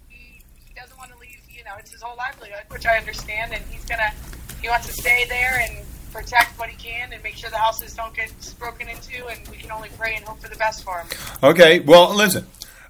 he 0.08 0.40
he 0.66 0.74
doesn't 0.74 0.96
want 0.96 1.10
to 1.12 1.18
leave. 1.18 1.40
You 1.50 1.64
know, 1.64 1.72
it's 1.78 1.90
his 1.92 2.02
whole 2.02 2.16
livelihood, 2.16 2.64
which 2.68 2.86
I 2.86 2.98
understand, 2.98 3.52
and 3.52 3.62
he's 3.70 3.84
gonna 3.84 4.12
he 4.60 4.68
wants 4.68 4.86
to 4.86 4.92
stay 4.92 5.24
there 5.28 5.58
and 5.60 5.84
protect 6.12 6.58
what 6.58 6.68
he 6.68 6.76
can 6.76 7.12
and 7.12 7.22
make 7.22 7.36
sure 7.36 7.50
the 7.50 7.58
houses 7.58 7.94
don't 7.94 8.14
get 8.14 8.30
broken 8.58 8.88
into, 8.88 9.26
and 9.26 9.46
we 9.48 9.56
can 9.56 9.70
only 9.70 9.88
pray 9.98 10.14
and 10.16 10.24
hope 10.24 10.40
for 10.40 10.48
the 10.48 10.56
best 10.56 10.84
for 10.84 10.98
him. 10.98 11.06
Okay. 11.42 11.80
Well, 11.80 12.14
listen. 12.14 12.46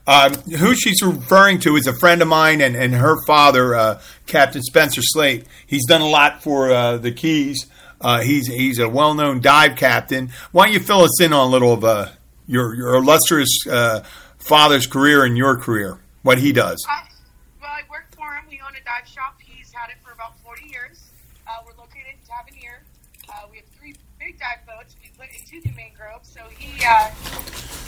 Um, 0.08 0.32
who 0.32 0.74
she's 0.74 1.02
referring 1.02 1.60
to 1.60 1.76
is 1.76 1.86
a 1.86 1.92
friend 1.92 2.22
of 2.22 2.28
mine 2.28 2.62
and, 2.62 2.74
and 2.74 2.94
her 2.94 3.22
father, 3.26 3.74
uh, 3.74 4.00
Captain 4.26 4.62
Spencer 4.62 5.02
Slate. 5.04 5.44
He's 5.66 5.84
done 5.84 6.00
a 6.00 6.08
lot 6.08 6.42
for 6.42 6.72
uh, 6.72 6.96
the 6.96 7.12
Keys. 7.12 7.66
Uh, 8.00 8.22
he's 8.22 8.46
he's 8.46 8.78
a 8.78 8.88
well 8.88 9.12
known 9.12 9.42
dive 9.42 9.76
captain. 9.76 10.30
Why 10.50 10.64
don't 10.64 10.72
you 10.72 10.80
fill 10.80 11.00
us 11.00 11.20
in 11.20 11.34
on 11.34 11.46
a 11.46 11.50
little 11.50 11.74
of 11.74 11.84
uh, 11.84 12.08
your 12.46 12.74
your 12.74 12.94
illustrious 12.94 13.66
uh, 13.70 14.02
father's 14.38 14.86
career 14.86 15.24
and 15.24 15.36
your 15.36 15.58
career, 15.58 15.98
what 16.22 16.38
he 16.38 16.52
does? 16.52 16.82
Well, 17.60 17.68
I 17.68 17.82
work 17.90 18.06
for 18.16 18.32
him. 18.32 18.44
We 18.48 18.62
own 18.62 18.74
a 18.80 18.84
dive 18.84 19.06
shop. 19.06 19.36
He's 19.44 19.70
had 19.72 19.90
it 19.90 19.96
for 20.02 20.12
about 20.12 20.40
40 20.40 20.70
years. 20.70 21.10
Uh, 21.46 21.50
we're 21.66 21.76
located 21.76 22.14
in 22.14 22.26
Tavernier. 22.26 22.82
We 23.50 23.58
have 23.58 23.66
three 23.78 23.94
big 24.18 24.38
dive 24.38 24.64
boats. 24.66 24.96
Into 25.50 25.66
the 25.66 25.74
mangrove. 25.76 26.20
So 26.24 26.40
he, 26.58 26.84
uh, 26.84 27.08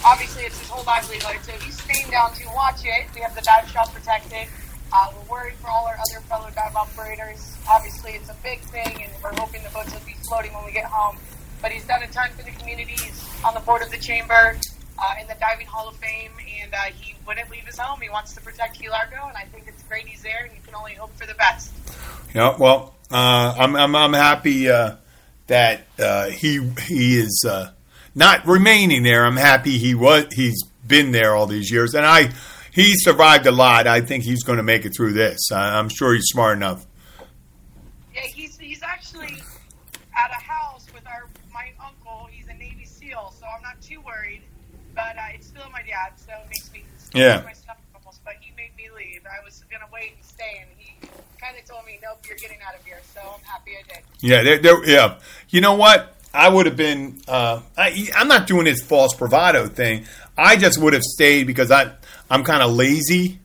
obviously, 0.04 0.44
it's 0.44 0.58
his 0.58 0.68
whole 0.68 0.84
livelihood. 0.84 1.44
So 1.44 1.52
he's 1.60 1.78
staying 1.82 2.10
down 2.10 2.32
to 2.34 2.46
watch 2.54 2.84
it. 2.84 3.06
We 3.14 3.20
have 3.20 3.34
the 3.34 3.42
dive 3.42 3.68
shop 3.68 3.92
protected. 3.92 4.48
Uh, 4.90 5.12
we're 5.14 5.36
worried 5.36 5.54
for 5.56 5.68
all 5.68 5.86
our 5.86 5.96
other 5.96 6.20
fellow 6.24 6.48
dive 6.54 6.74
operators. 6.74 7.58
Obviously, 7.68 8.12
it's 8.12 8.30
a 8.30 8.36
big 8.42 8.60
thing, 8.60 9.02
and 9.02 9.12
we're 9.22 9.34
hoping 9.38 9.62
the 9.62 9.68
boats 9.70 9.92
will 9.92 10.06
be 10.06 10.14
floating 10.26 10.54
when 10.54 10.64
we 10.64 10.72
get 10.72 10.86
home. 10.86 11.18
But 11.60 11.72
he's 11.72 11.86
done 11.86 12.02
a 12.02 12.06
ton 12.08 12.30
for 12.30 12.42
the 12.42 12.50
community. 12.52 12.92
He's 12.92 13.22
on 13.44 13.52
the 13.52 13.60
board 13.60 13.82
of 13.82 13.90
the 13.90 13.98
chamber, 13.98 14.56
uh, 14.98 15.14
in 15.20 15.26
the 15.26 15.36
Diving 15.38 15.66
Hall 15.66 15.88
of 15.88 15.96
Fame, 15.96 16.32
and 16.62 16.72
uh, 16.72 16.78
he 16.94 17.14
wouldn't 17.26 17.50
leave 17.50 17.64
his 17.66 17.78
home. 17.78 18.00
He 18.00 18.08
wants 18.08 18.34
to 18.34 18.40
protect 18.40 18.80
Key 18.80 18.88
Largo, 18.88 19.28
and 19.28 19.36
I 19.36 19.44
think 19.44 19.66
it's 19.68 19.82
great 19.82 20.06
he's 20.06 20.22
there, 20.22 20.44
and 20.44 20.52
you 20.54 20.62
can 20.64 20.74
only 20.74 20.94
hope 20.94 21.14
for 21.14 21.26
the 21.26 21.34
best. 21.34 21.72
Yeah, 22.34 22.56
well, 22.58 22.94
uh, 23.10 23.54
I'm, 23.58 23.76
I'm 23.76 23.94
I'm 23.94 24.12
happy 24.14 24.70
uh, 24.70 24.96
that 25.50 25.82
uh, 25.98 26.30
he 26.30 26.60
he 26.86 27.18
is 27.18 27.44
uh, 27.46 27.70
not 28.14 28.46
remaining 28.46 29.02
there. 29.02 29.24
I'm 29.26 29.36
happy 29.36 29.78
he 29.78 29.94
was 29.94 30.26
he's 30.32 30.62
been 30.86 31.10
there 31.12 31.34
all 31.34 31.46
these 31.46 31.70
years, 31.70 31.94
and 31.94 32.06
I 32.06 32.30
he 32.72 32.94
survived 32.96 33.46
a 33.46 33.52
lot. 33.52 33.86
I 33.88 34.00
think 34.00 34.22
he's 34.24 34.42
going 34.44 34.56
to 34.58 34.62
make 34.62 34.84
it 34.84 34.94
through 34.96 35.12
this. 35.12 35.50
I, 35.52 35.78
I'm 35.78 35.88
sure 35.88 36.14
he's 36.14 36.26
smart 36.26 36.56
enough. 36.56 36.86
Yeah, 38.14 38.22
he's 38.32 38.56
he's 38.58 38.82
actually 38.82 39.42
at 40.16 40.30
a 40.30 40.40
house 40.42 40.86
with 40.94 41.06
our 41.06 41.28
my 41.52 41.70
uncle. 41.84 42.28
He's 42.30 42.46
a 42.48 42.54
Navy 42.54 42.84
SEAL, 42.84 43.34
so 43.38 43.46
I'm 43.46 43.62
not 43.62 43.80
too 43.82 44.00
worried. 44.00 44.42
But 44.94 45.16
uh, 45.18 45.34
it's 45.34 45.48
still 45.48 45.68
my 45.72 45.82
dad, 45.82 46.12
so 46.16 46.32
it 46.32 46.48
makes 46.48 46.72
me 46.72 46.84
Yeah. 47.14 47.42
my 47.44 47.52
stomach 47.52 47.82
almost. 47.94 48.20
But 48.24 48.34
he 48.40 48.52
made 48.56 48.74
me 48.76 48.88
leave. 48.96 49.22
I 49.26 49.44
was 49.44 49.64
gonna 49.70 49.90
wait 49.92 50.12
and 50.16 50.24
stay, 50.24 50.62
and 50.62 50.70
he 50.76 50.94
told 51.68 51.84
me, 51.86 51.98
"Nope, 52.02 52.18
you're 52.28 52.36
getting 52.38 52.58
out 52.66 52.78
of 52.78 52.84
here." 52.84 53.00
So 53.14 53.20
I'm 53.20 53.44
happy 53.44 53.72
I 53.78 53.82
did. 53.94 54.02
Yeah, 54.20 54.42
they're, 54.42 54.58
they're, 54.58 54.84
yeah. 54.88 55.18
You 55.48 55.60
know 55.60 55.74
what? 55.74 56.16
I 56.32 56.48
would 56.48 56.66
have 56.66 56.76
been. 56.76 57.20
Uh, 57.26 57.60
I, 57.76 58.08
I'm 58.14 58.28
not 58.28 58.46
doing 58.46 58.64
this 58.64 58.82
false 58.82 59.14
bravado 59.14 59.66
thing. 59.66 60.04
I 60.38 60.56
just 60.56 60.78
would 60.78 60.92
have 60.92 61.02
stayed 61.02 61.46
because 61.46 61.70
I 61.70 61.92
I'm 62.30 62.44
kind 62.44 62.62
of 62.62 62.72
lazy, 62.72 63.40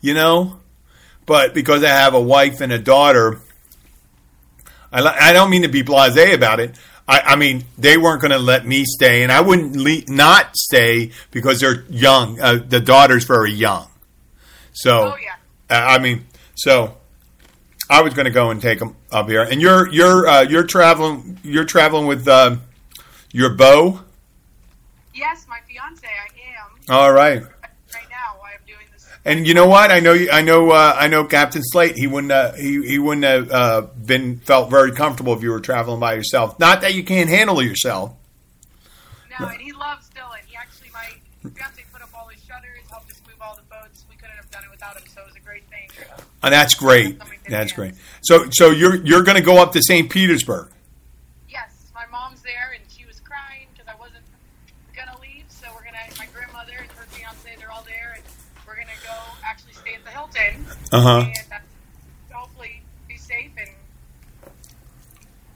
you 0.00 0.14
know. 0.14 0.60
But 1.24 1.54
because 1.54 1.82
I 1.82 1.88
have 1.88 2.14
a 2.14 2.20
wife 2.20 2.60
and 2.60 2.70
a 2.72 2.78
daughter, 2.78 3.40
I 4.92 5.30
I 5.30 5.32
don't 5.32 5.50
mean 5.50 5.62
to 5.62 5.68
be 5.68 5.82
blasé 5.82 6.34
about 6.34 6.60
it. 6.60 6.76
I, 7.08 7.20
I 7.20 7.36
mean 7.36 7.64
they 7.78 7.96
weren't 7.96 8.20
going 8.20 8.32
to 8.32 8.38
let 8.38 8.66
me 8.66 8.84
stay, 8.84 9.22
and 9.22 9.32
I 9.32 9.40
wouldn't 9.40 9.76
le- 9.76 10.12
not 10.12 10.56
stay 10.56 11.12
because 11.30 11.60
they're 11.60 11.82
young. 11.88 12.40
Uh, 12.40 12.58
the 12.66 12.80
daughter's 12.80 13.24
very 13.24 13.52
young, 13.52 13.88
so 14.72 15.12
Oh, 15.14 15.16
yeah. 15.22 15.34
uh, 15.70 15.84
I 15.86 15.98
mean 15.98 16.26
so. 16.56 16.96
I 17.88 18.02
was 18.02 18.14
going 18.14 18.24
to 18.24 18.32
go 18.32 18.50
and 18.50 18.60
take 18.60 18.78
them 18.80 18.96
up 19.12 19.28
here, 19.28 19.42
and 19.42 19.60
you're 19.60 19.88
you're 19.92 20.26
uh, 20.26 20.42
you're 20.42 20.64
traveling 20.64 21.38
you're 21.42 21.64
traveling 21.64 22.06
with 22.06 22.26
uh, 22.26 22.56
your 23.32 23.50
beau. 23.54 24.00
Yes, 25.14 25.46
my 25.48 25.58
fiance, 25.68 26.06
I 26.06 26.58
am 26.58 26.94
All 26.94 27.12
right, 27.12 27.42
right 27.42 27.50
now. 28.10 28.40
I'm 28.44 28.60
doing 28.66 28.86
this. 28.92 29.08
and 29.24 29.46
you 29.46 29.54
know 29.54 29.66
what? 29.66 29.90
I 29.90 30.00
know 30.00 30.12
you, 30.12 30.28
I 30.30 30.42
know 30.42 30.70
uh, 30.70 30.96
I 30.98 31.06
know 31.06 31.24
Captain 31.24 31.62
Slate. 31.62 31.96
He 31.96 32.06
wouldn't 32.06 32.32
uh, 32.32 32.52
he 32.52 32.84
he 32.86 32.98
wouldn't 32.98 33.24
have 33.24 33.50
uh, 33.50 33.80
been 34.04 34.38
felt 34.40 34.68
very 34.68 34.90
comfortable 34.92 35.32
if 35.34 35.42
you 35.42 35.50
were 35.50 35.60
traveling 35.60 36.00
by 36.00 36.14
yourself. 36.14 36.58
Not 36.58 36.80
that 36.80 36.94
you 36.94 37.04
can't 37.04 37.28
handle 37.30 37.62
yourself. 37.62 38.14
No, 39.38 39.46
and 39.46 39.60
he 39.60 39.72
loves 39.72 40.10
Dylan. 40.10 40.38
He 40.46 40.56
actually, 40.56 40.90
my 40.92 41.06
fiance 41.50 41.84
put 41.92 42.02
up 42.02 42.08
all 42.14 42.26
his 42.28 42.42
shutters, 42.42 42.80
helped 42.90 43.10
us 43.12 43.20
move 43.28 43.36
all 43.40 43.54
the 43.54 43.62
boats. 43.70 44.04
We 44.10 44.16
couldn't 44.16 44.36
have 44.36 44.50
done 44.50 44.64
it 44.64 44.70
without 44.70 44.96
him, 44.96 45.04
so 45.14 45.20
it 45.20 45.26
was 45.26 45.36
a 45.36 45.40
great 45.40 45.64
thing. 45.68 45.88
And 46.42 46.52
that's 46.52 46.74
great. 46.74 47.20
That's 47.48 47.72
great. 47.72 47.94
So 48.22 48.46
so 48.50 48.70
you're 48.70 48.96
you're 48.96 49.22
going 49.22 49.36
to 49.36 49.42
go 49.42 49.62
up 49.62 49.72
to 49.72 49.82
St. 49.82 50.10
Petersburg. 50.10 50.70
Yes, 51.48 51.90
my 51.94 52.04
mom's 52.10 52.42
there, 52.42 52.72
and 52.74 52.82
she 52.90 53.04
was 53.04 53.20
crying 53.20 53.66
because 53.72 53.86
I 53.88 53.98
wasn't 53.98 54.24
gonna 54.96 55.18
leave. 55.20 55.44
So 55.48 55.66
we're 55.74 55.84
gonna, 55.84 55.98
my 56.18 56.26
grandmother 56.34 56.72
and 56.80 56.90
her 56.92 57.04
fiance, 57.10 57.48
they're 57.58 57.70
all 57.70 57.84
there, 57.86 58.14
and 58.16 58.22
we're 58.66 58.74
gonna 58.76 58.86
go 59.04 59.14
actually 59.44 59.72
stay 59.74 59.94
at 59.94 60.04
the 60.04 60.10
Hilton 60.10 60.66
Uh-huh. 60.92 61.18
and 61.20 61.36
uh, 61.52 62.34
hopefully 62.36 62.82
be 63.08 63.16
safe 63.16 63.50
and 63.58 63.70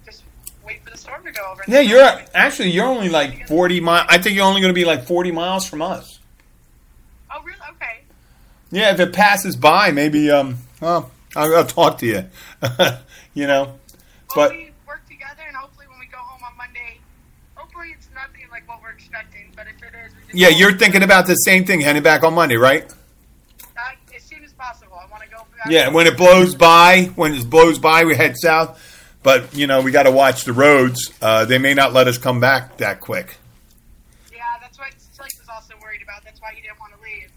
just 0.05 0.23
wait 0.65 0.83
for 0.85 0.91
the 0.91 0.97
storm 0.99 1.25
to 1.25 1.33
go 1.33 1.51
over. 1.53 1.63
Yeah, 1.69 1.81
you're 1.81 2.09
actually 2.35 2.71
you're 2.71 2.87
only 2.87 3.09
like 3.09 3.49
forty 3.49 3.81
miles. 3.81 4.07
I 4.09 4.19
think 4.19 4.37
you're 4.37 4.45
only 4.47 4.61
going 4.61 4.73
to 4.73 4.79
be 4.79 4.85
like 4.85 5.07
forty 5.07 5.33
miles 5.33 5.67
from 5.67 5.83
us. 5.83 6.19
Oh, 7.33 7.43
really? 7.45 7.59
Okay. 7.73 8.01
Yeah, 8.73 8.93
if 8.93 9.01
it 9.01 9.13
passes 9.13 9.57
by, 9.57 9.91
maybe 9.93 10.31
um, 10.31 10.59
well, 10.81 11.11
I'll, 11.37 11.57
I'll 11.57 11.67
talk 11.67 11.99
to 11.99 12.07
you. 12.07 12.25
you 13.35 13.47
know, 13.47 13.65
Well, 13.65 14.49
but 14.49 14.51
we 14.53 14.71
work 14.87 15.07
together, 15.09 15.43
and 15.47 15.57
hopefully 15.57 15.87
when 15.89 15.99
we 15.99 16.07
go 16.07 16.19
home 16.19 16.43
on 16.45 16.57
Monday, 16.57 16.99
hopefully 17.55 17.95
it's 17.97 18.09
nothing 18.15 18.49
like 18.51 18.69
what 18.69 18.83
we're 18.83 18.91
expecting. 18.91 19.53
But 19.55 19.67
if 19.69 19.83
it 19.83 19.95
is, 20.07 20.13
yeah, 20.33 20.49
you're 20.49 20.77
thinking 20.77 21.03
about 21.03 21.27
the 21.27 21.35
same 21.35 21.65
thing, 21.65 21.81
heading 21.81 22.03
back 22.03 22.23
on 22.23 22.35
Monday, 22.35 22.57
right? 22.57 22.85
Uh, 22.91 23.81
as 24.15 24.23
soon 24.23 24.45
as 24.45 24.53
possible. 24.53 24.99
I 25.01 25.11
want 25.11 25.23
to 25.23 25.29
go. 25.29 25.39
Back 25.39 25.71
Yeah, 25.71 25.89
when 25.91 26.07
it 26.07 26.17
blows 26.17 26.55
by, 26.55 27.13
when 27.15 27.35
it 27.35 27.49
blows 27.49 27.79
by, 27.79 28.05
we 28.05 28.17
head 28.17 28.37
south. 28.37 28.79
But 29.23 29.55
you 29.55 29.67
know, 29.67 29.83
we 29.83 29.91
got 29.91 30.05
to 30.05 30.11
watch 30.11 30.45
the 30.45 30.53
roads. 30.53 31.13
Uh, 31.21 31.45
they 31.45 31.59
may 31.59 31.75
not 31.75 31.93
let 31.93 32.09
us 32.09 32.19
come 32.19 32.41
back 32.41 32.79
that 32.79 33.01
quick. 33.01 33.37
Yeah, 34.33 34.41
that's 34.61 34.79
what 34.79 34.89
Slate 35.13 35.33
was 35.39 35.49
also 35.49 35.75
worried 35.83 36.03
about. 36.03 36.25
That's 36.25 36.41
why 36.41 36.53
he 36.55 36.63
didn't 36.63 36.81
want 36.81 36.95
to 36.95 37.03
leave. 37.03 37.31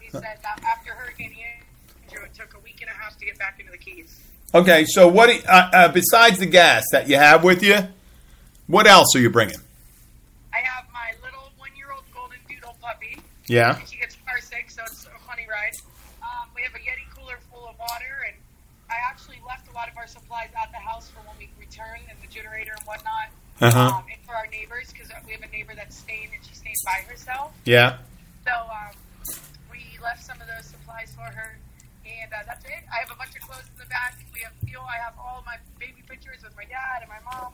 He 0.00 0.10
said 0.10 0.38
that 0.42 0.60
after 0.62 0.92
Hurricane 0.92 1.34
Andrew, 2.10 2.24
it 2.24 2.34
took 2.34 2.54
a 2.54 2.60
week 2.60 2.82
and 2.82 2.90
a 2.90 2.92
half 2.92 3.15
to 3.26 3.32
get 3.32 3.38
back 3.38 3.58
into 3.58 3.72
the 3.72 3.78
Keys. 3.78 4.20
Okay, 4.54 4.84
so 4.86 5.08
what? 5.08 5.28
Uh, 5.46 5.70
uh, 5.72 5.88
besides 5.88 6.38
the 6.38 6.46
gas 6.46 6.84
that 6.92 7.08
you 7.08 7.16
have 7.16 7.42
with 7.42 7.62
you, 7.62 7.78
what 8.66 8.86
else 8.86 9.14
are 9.14 9.20
you 9.20 9.30
bringing? 9.30 9.58
I 10.54 10.58
have 10.58 10.84
my 10.92 11.12
little 11.22 11.50
one-year-old 11.58 12.04
golden 12.14 12.38
doodle 12.48 12.76
puppy. 12.80 13.18
Yeah. 13.46 13.78
She 13.84 13.98
gets 13.98 14.16
car 14.26 14.40
sick, 14.40 14.70
so 14.70 14.82
it's 14.86 15.06
a 15.06 15.26
funny 15.26 15.46
ride. 15.50 15.74
Um, 16.22 16.48
we 16.54 16.62
have 16.62 16.74
a 16.74 16.78
Yeti 16.78 17.04
cooler 17.14 17.38
full 17.52 17.66
of 17.68 17.78
water, 17.78 18.24
and 18.26 18.36
I 18.88 18.94
actually 19.10 19.40
left 19.46 19.68
a 19.68 19.74
lot 19.74 19.90
of 19.90 19.96
our 19.96 20.06
supplies 20.06 20.48
at 20.60 20.70
the 20.70 20.78
house 20.78 21.10
for 21.10 21.20
when 21.26 21.36
we 21.38 21.50
return, 21.58 21.98
and 22.08 22.16
the 22.22 22.28
generator 22.32 22.72
and 22.78 22.86
whatnot. 22.86 23.28
Uh-huh. 23.60 23.98
Um, 23.98 24.04
and 24.10 24.22
for 24.24 24.34
our 24.34 24.46
neighbors, 24.46 24.92
because 24.92 25.10
we 25.26 25.32
have 25.32 25.42
a 25.42 25.50
neighbor 25.50 25.74
that's 25.74 25.96
staying, 25.98 26.30
and 26.32 26.44
she's 26.46 26.58
staying 26.58 26.76
by 26.84 27.02
herself. 27.10 27.52
Yeah. 27.64 27.98
So 28.46 28.52
um, 28.52 28.94
we 29.70 29.82
left 30.02 30.22
some 30.24 30.40
of 30.40 30.46
those 30.46 30.66
supplies 30.70 31.12
for 31.14 31.26
her, 31.26 31.58
and 32.06 32.32
uh, 32.32 32.46
that's 32.46 32.64
it. 32.64 32.84
I 32.92 33.00
have 33.00 33.10
a 33.10 33.18
bunch 33.18 33.34
of 33.34 33.42
clothes 33.42 33.66
in 33.72 33.78
the 33.80 33.90
back. 33.90 34.14
Fuel. 34.76 34.86
I 34.88 35.02
have 35.02 35.14
all 35.18 35.42
my 35.46 35.56
baby 35.80 36.04
pictures 36.08 36.42
with 36.44 36.54
my 36.56 36.64
dad 36.64 37.00
and 37.00 37.08
my 37.08 37.20
mom. 37.24 37.52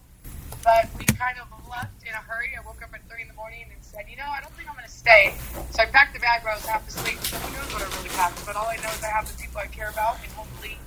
But 0.64 0.88
we 0.99 1.05
kind 1.07 1.38
of 1.38 1.47
left 1.70 2.03
in 2.03 2.12
a 2.12 2.22
hurry. 2.26 2.51
I 2.59 2.66
woke 2.66 2.82
up 2.82 2.90
at 2.94 3.01
three 3.09 3.22
in 3.22 3.28
the 3.28 3.34
morning 3.34 3.64
and 3.70 3.78
said, 3.82 4.07
you 4.11 4.16
know, 4.16 4.26
I 4.26 4.40
don't 4.40 4.53
think 4.55 4.68
I'm 4.68 4.74
going 4.74 4.86
to 4.86 4.90
stay. 4.90 5.34
So 5.70 5.82
I 5.82 5.86
packed 5.86 6.14
the 6.14 6.20
bag 6.20 6.42
where 6.42 6.53
I 6.53 6.57
was 6.57 6.66
half 6.66 6.86
asleep. 6.88 7.18
Who 7.18 7.53
knows 7.55 7.72
what 7.72 7.82
I 7.82 7.86
really? 7.97 8.11
But 8.47 8.57
all 8.57 8.66
I 8.66 8.76
know 8.76 8.90
is 8.90 9.03
I 9.03 9.09
have 9.09 9.30
the 9.30 9.40
people 9.40 9.59
I 9.59 9.66
care 9.66 9.90
about, 9.90 10.18
and 10.22 10.32
hopefully 10.32 10.78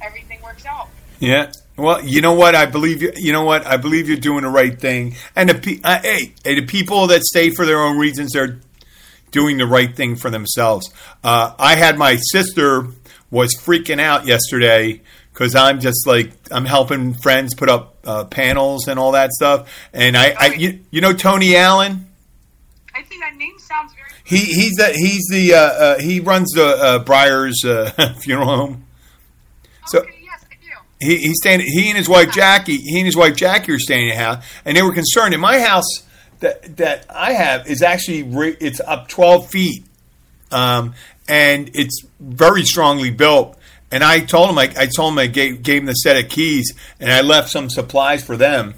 everything 0.00 0.40
works 0.42 0.64
out. 0.66 0.88
Yeah. 1.20 1.52
Well, 1.76 2.04
you 2.04 2.20
know 2.20 2.34
what? 2.34 2.54
I 2.54 2.66
believe 2.66 3.02
you. 3.02 3.12
You 3.16 3.32
know 3.32 3.44
what? 3.44 3.66
I 3.66 3.76
believe 3.76 4.08
you're 4.08 4.18
doing 4.18 4.42
the 4.42 4.50
right 4.50 4.78
thing. 4.78 5.14
And 5.36 5.48
the 5.48 5.54
pe- 5.54 5.80
uh, 5.82 6.00
hey, 6.00 6.34
hey, 6.44 6.60
the 6.60 6.66
people 6.66 7.06
that 7.08 7.22
stay 7.22 7.50
for 7.50 7.64
their 7.64 7.80
own 7.82 7.98
reasons, 7.98 8.32
they're 8.32 8.60
doing 9.30 9.56
the 9.58 9.66
right 9.66 9.94
thing 9.94 10.16
for 10.16 10.30
themselves. 10.30 10.92
Uh, 11.24 11.54
I 11.58 11.76
had 11.76 11.98
my 11.98 12.16
sister 12.16 12.88
was 13.30 13.56
freaking 13.56 13.98
out 13.98 14.26
yesterday 14.26 15.00
because 15.32 15.54
I'm 15.54 15.80
just 15.80 16.06
like 16.06 16.32
I'm 16.50 16.64
helping 16.64 17.14
friends 17.14 17.54
put 17.54 17.68
up 17.68 17.96
uh, 18.04 18.24
panels 18.24 18.88
and 18.88 18.98
all 18.98 19.12
that 19.12 19.32
stuff. 19.32 19.70
And 19.92 20.16
I, 20.16 20.34
I 20.38 20.46
you, 20.54 20.80
you 20.90 21.00
know, 21.00 21.12
Tony 21.12 21.56
Allen. 21.56 22.06
I 22.94 23.02
think 23.02 23.22
that 23.22 23.36
name 23.36 23.58
sounds 23.58 23.92
very. 23.94 24.10
He 24.24 24.38
he's 24.38 24.72
the 24.74 24.92
he's 24.92 25.26
the 25.30 25.54
uh, 25.54 25.58
uh, 25.58 25.98
he 25.98 26.20
runs 26.20 26.50
the 26.52 26.64
uh, 26.66 26.98
Briars 27.00 27.64
uh, 27.64 28.14
funeral 28.20 28.48
home. 28.48 28.86
So 29.86 30.00
okay, 30.00 30.20
yes, 30.22 30.44
I 30.50 30.54
do. 30.62 30.70
he 31.00 31.16
he's 31.16 31.38
staying. 31.40 31.60
He 31.60 31.88
and 31.88 31.98
his 31.98 32.08
wife 32.08 32.32
Jackie. 32.32 32.76
He 32.76 32.98
and 32.98 33.06
his 33.06 33.16
wife 33.16 33.34
Jackie 33.34 33.72
are 33.72 33.78
staying 33.78 34.08
in 34.08 34.12
a 34.12 34.18
house, 34.18 34.44
and 34.64 34.76
they 34.76 34.82
were 34.82 34.92
concerned. 34.92 35.34
In 35.34 35.40
my 35.40 35.60
house 35.60 36.02
that 36.40 36.76
that 36.76 37.06
I 37.10 37.32
have 37.32 37.66
is 37.66 37.82
actually 37.82 38.22
re- 38.22 38.56
it's 38.60 38.80
up 38.80 39.08
twelve 39.08 39.50
feet, 39.50 39.84
um, 40.50 40.94
and 41.26 41.70
it's 41.74 42.02
very 42.20 42.62
strongly 42.64 43.10
built. 43.10 43.58
And 43.92 44.02
I 44.02 44.20
told 44.20 44.50
him, 44.50 44.58
I, 44.58 44.72
I 44.76 44.86
told 44.86 45.12
him 45.12 45.18
I 45.18 45.26
gave, 45.26 45.62
gave 45.62 45.82
him 45.82 45.86
the 45.86 45.92
set 45.92 46.16
of 46.16 46.28
keys, 46.30 46.72
and 46.98 47.12
I 47.12 47.20
left 47.20 47.50
some 47.50 47.70
supplies 47.70 48.24
for 48.24 48.36
them. 48.36 48.74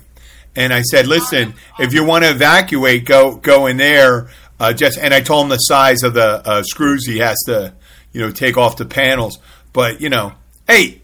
And 0.57 0.73
I 0.73 0.83
said, 0.83 1.07
listen, 1.07 1.55
if 1.79 1.95
you 1.95 2.05
want 2.05 2.25
to 2.25 2.31
evacuate, 2.31 3.07
go 3.07 3.37
go 3.37 3.67
in 3.67 3.77
there. 3.77 4.29
Uh, 4.61 4.73
just 4.73 4.99
and 4.99 5.12
I 5.12 5.21
told 5.21 5.45
him 5.45 5.49
the 5.51 5.57
size 5.57 6.03
of 6.03 6.15
the 6.15 6.47
uh, 6.47 6.62
screws 6.62 7.07
he 7.07 7.19
has 7.19 7.37
to, 7.47 7.75
you 8.12 8.21
know, 8.21 8.31
take 8.31 8.57
off 8.57 8.77
the 8.77 8.85
panels. 8.85 9.39
But 9.73 10.01
you 10.01 10.11
know, 10.11 10.35
hey, 10.69 11.01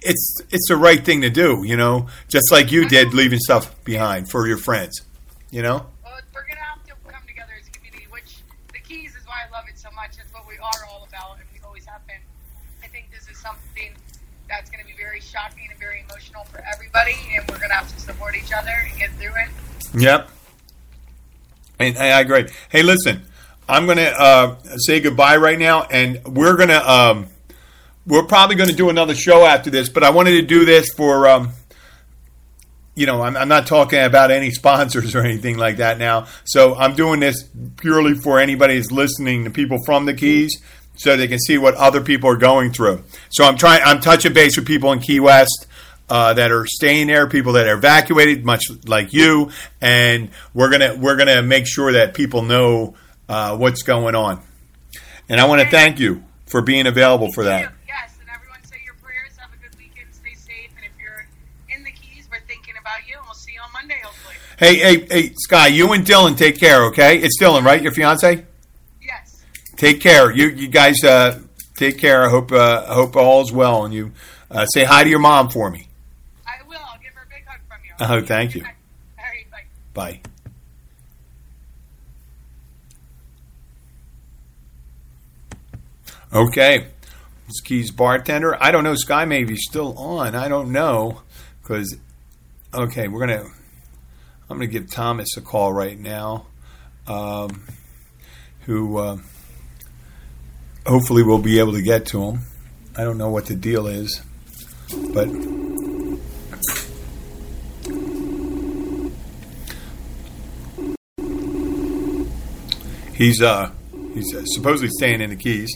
it's 0.00 0.40
it's 0.50 0.68
the 0.68 0.76
right 0.76 1.04
thing 1.04 1.20
to 1.22 1.30
do. 1.30 1.62
You 1.64 1.76
know, 1.76 2.08
just 2.28 2.50
like 2.50 2.72
you 2.72 2.88
did, 2.88 3.14
leaving 3.14 3.38
stuff 3.38 3.82
behind 3.84 4.30
for 4.30 4.48
your 4.48 4.58
friends. 4.58 5.02
You 5.50 5.62
know. 5.62 5.86
Well, 6.02 6.18
we're 6.34 6.46
gonna 6.48 6.60
have 6.60 6.84
to 6.86 6.94
come 7.06 7.22
together 7.26 7.52
as 7.60 7.68
a 7.68 7.70
community, 7.70 8.06
which 8.10 8.38
the 8.72 8.80
keys 8.80 9.14
is 9.14 9.24
why 9.26 9.42
I 9.46 9.52
love 9.52 9.64
it 9.68 9.78
so 9.78 9.90
much. 9.92 10.18
It's 10.20 10.32
what 10.32 10.48
we 10.48 10.56
are 10.58 10.86
all 10.90 11.06
about, 11.08 11.38
and 11.38 11.46
we 11.54 11.60
always 11.64 11.86
have 11.86 12.04
been. 12.08 12.20
I 12.82 12.88
think 12.88 13.12
this 13.12 13.28
is 13.28 13.40
something 13.40 13.94
that's 14.48 14.70
going 14.70 14.84
to 14.84 14.86
be 14.86 15.01
very 15.12 15.20
shocking 15.20 15.68
and 15.68 15.78
very 15.78 16.02
emotional 16.08 16.42
for 16.44 16.64
everybody, 16.72 17.14
and 17.34 17.46
we're 17.46 17.58
going 17.58 17.68
to 17.68 17.74
have 17.74 17.92
to 17.94 18.00
support 18.00 18.34
each 18.34 18.50
other 18.50 18.70
and 18.70 18.98
get 18.98 19.10
through 19.16 19.34
it. 19.34 20.00
Yep. 20.00 20.30
And 21.78 21.98
I 21.98 22.20
agree. 22.20 22.46
Hey, 22.70 22.82
listen, 22.82 23.20
I'm 23.68 23.84
going 23.84 23.98
to 23.98 24.10
uh, 24.10 24.56
say 24.78 25.00
goodbye 25.00 25.36
right 25.36 25.58
now, 25.58 25.82
and 25.82 26.24
we're 26.24 26.56
going 26.56 26.70
to 26.70 26.90
um, 26.90 27.26
we're 28.06 28.22
probably 28.22 28.56
going 28.56 28.70
to 28.70 28.74
do 28.74 28.88
another 28.88 29.14
show 29.14 29.44
after 29.44 29.68
this. 29.68 29.90
But 29.90 30.02
I 30.02 30.08
wanted 30.08 30.30
to 30.40 30.42
do 30.42 30.64
this 30.64 30.90
for 30.94 31.28
um, 31.28 31.50
you 32.94 33.04
know 33.04 33.20
I'm, 33.20 33.36
I'm 33.36 33.48
not 33.48 33.66
talking 33.66 33.98
about 34.02 34.30
any 34.30 34.50
sponsors 34.50 35.14
or 35.14 35.20
anything 35.20 35.58
like 35.58 35.76
that 35.76 35.98
now. 35.98 36.26
So 36.44 36.74
I'm 36.74 36.94
doing 36.94 37.20
this 37.20 37.50
purely 37.76 38.14
for 38.14 38.40
anybody 38.40 38.76
who's 38.76 38.90
listening, 38.90 39.44
the 39.44 39.50
people 39.50 39.76
from 39.84 40.06
the 40.06 40.14
Keys, 40.14 40.62
so 41.02 41.16
they 41.16 41.26
can 41.26 41.40
see 41.40 41.58
what 41.58 41.74
other 41.74 42.00
people 42.00 42.30
are 42.30 42.36
going 42.36 42.72
through. 42.72 43.02
So 43.30 43.44
I'm 43.44 43.56
trying. 43.56 43.82
I'm 43.84 44.00
touching 44.00 44.32
base 44.32 44.56
with 44.56 44.66
people 44.66 44.92
in 44.92 45.00
Key 45.00 45.18
West 45.18 45.66
uh, 46.08 46.34
that 46.34 46.52
are 46.52 46.64
staying 46.66 47.08
there, 47.08 47.28
people 47.28 47.54
that 47.54 47.66
are 47.66 47.74
evacuated, 47.74 48.44
much 48.44 48.64
like 48.86 49.12
you, 49.12 49.50
and 49.80 50.30
we're 50.54 50.70
gonna 50.70 50.94
we're 50.94 51.16
gonna 51.16 51.42
make 51.42 51.66
sure 51.66 51.92
that 51.92 52.14
people 52.14 52.42
know 52.42 52.94
uh, 53.28 53.56
what's 53.56 53.82
going 53.82 54.14
on. 54.14 54.42
And 55.28 55.40
I 55.40 55.46
want 55.46 55.62
to 55.62 55.68
thank 55.68 55.98
you 55.98 56.22
for 56.46 56.62
being 56.62 56.86
available 56.86 57.32
for 57.32 57.44
that. 57.44 57.72
Yes, 57.88 58.14
and 58.20 58.28
everyone 58.32 58.62
say 58.64 58.76
your 58.84 58.94
prayers. 59.02 59.32
Have 59.38 59.50
a 59.52 59.56
good 59.62 59.76
weekend. 59.78 60.06
Stay 60.12 60.34
safe. 60.34 60.70
And 60.76 60.84
if 60.84 60.92
you're 61.00 61.26
in 61.74 61.82
the 61.82 61.90
Keys, 61.90 62.28
we're 62.30 62.40
thinking 62.46 62.74
about 62.80 63.08
you, 63.08 63.16
and 63.16 63.24
we'll 63.24 63.34
see 63.34 63.52
you 63.54 63.60
on 63.60 63.72
Monday, 63.72 64.00
hopefully. 64.04 64.34
Hey, 64.58 64.76
hey, 64.76 65.06
hey, 65.10 65.32
Sky, 65.34 65.68
you 65.68 65.92
and 65.92 66.04
Dylan 66.04 66.36
take 66.36 66.60
care, 66.60 66.84
okay? 66.86 67.18
It's 67.18 67.40
Dylan, 67.40 67.64
right? 67.64 67.82
Your 67.82 67.92
fiance? 67.92 68.44
Take 69.82 70.00
care. 70.00 70.30
You 70.30 70.46
you 70.46 70.68
guys 70.68 71.02
uh, 71.02 71.40
take 71.74 71.98
care. 71.98 72.22
I 72.22 72.28
hope 72.28 72.52
uh, 72.52 72.86
I 72.88 72.94
hope 72.94 73.16
all's 73.16 73.50
well, 73.50 73.84
and 73.84 73.92
you 73.92 74.12
uh, 74.48 74.64
say 74.66 74.84
hi 74.84 75.02
to 75.02 75.10
your 75.10 75.18
mom 75.18 75.48
for 75.48 75.68
me. 75.72 75.88
I 76.46 76.64
will. 76.68 76.78
I'll 76.78 77.00
give 77.00 77.12
her 77.14 77.24
a 77.24 77.28
big 77.28 77.44
hug 77.44 77.58
from 77.66 77.78
you. 77.84 77.92
Oh, 78.22 78.24
thank 78.24 78.54
you. 78.54 78.62
All 78.62 79.24
right, 79.24 79.50
bye. 79.50 79.64
Bye. 79.92 80.20
Okay. 86.32 86.86
This 87.48 87.60
Keys 87.62 87.90
bartender. 87.90 88.56
I 88.62 88.70
don't 88.70 88.84
know. 88.84 88.94
Sky 88.94 89.24
may 89.24 89.42
be 89.42 89.56
still 89.56 89.98
on. 89.98 90.36
I 90.36 90.46
don't 90.46 90.70
know. 90.70 91.22
Because, 91.60 91.96
okay, 92.72 93.08
we're 93.08 93.26
going 93.26 93.40
to, 93.40 93.50
I'm 94.48 94.58
going 94.58 94.60
to 94.60 94.66
give 94.68 94.92
Thomas 94.92 95.36
a 95.36 95.40
call 95.40 95.72
right 95.72 95.98
now, 95.98 96.46
um, 97.08 97.64
who 98.60 98.98
uh, 98.98 99.16
hopefully 100.86 101.22
we'll 101.22 101.38
be 101.38 101.58
able 101.58 101.72
to 101.72 101.82
get 101.82 102.06
to 102.06 102.22
him. 102.22 102.40
I 102.96 103.04
don't 103.04 103.18
know 103.18 103.30
what 103.30 103.46
the 103.46 103.54
deal 103.54 103.86
is, 103.86 104.22
but 105.14 105.28
He's 113.22 113.40
uh 113.40 113.70
he's 114.14 114.34
uh, 114.34 114.42
supposedly 114.46 114.88
staying 114.88 115.20
in 115.20 115.30
the 115.30 115.36
Keys. 115.36 115.70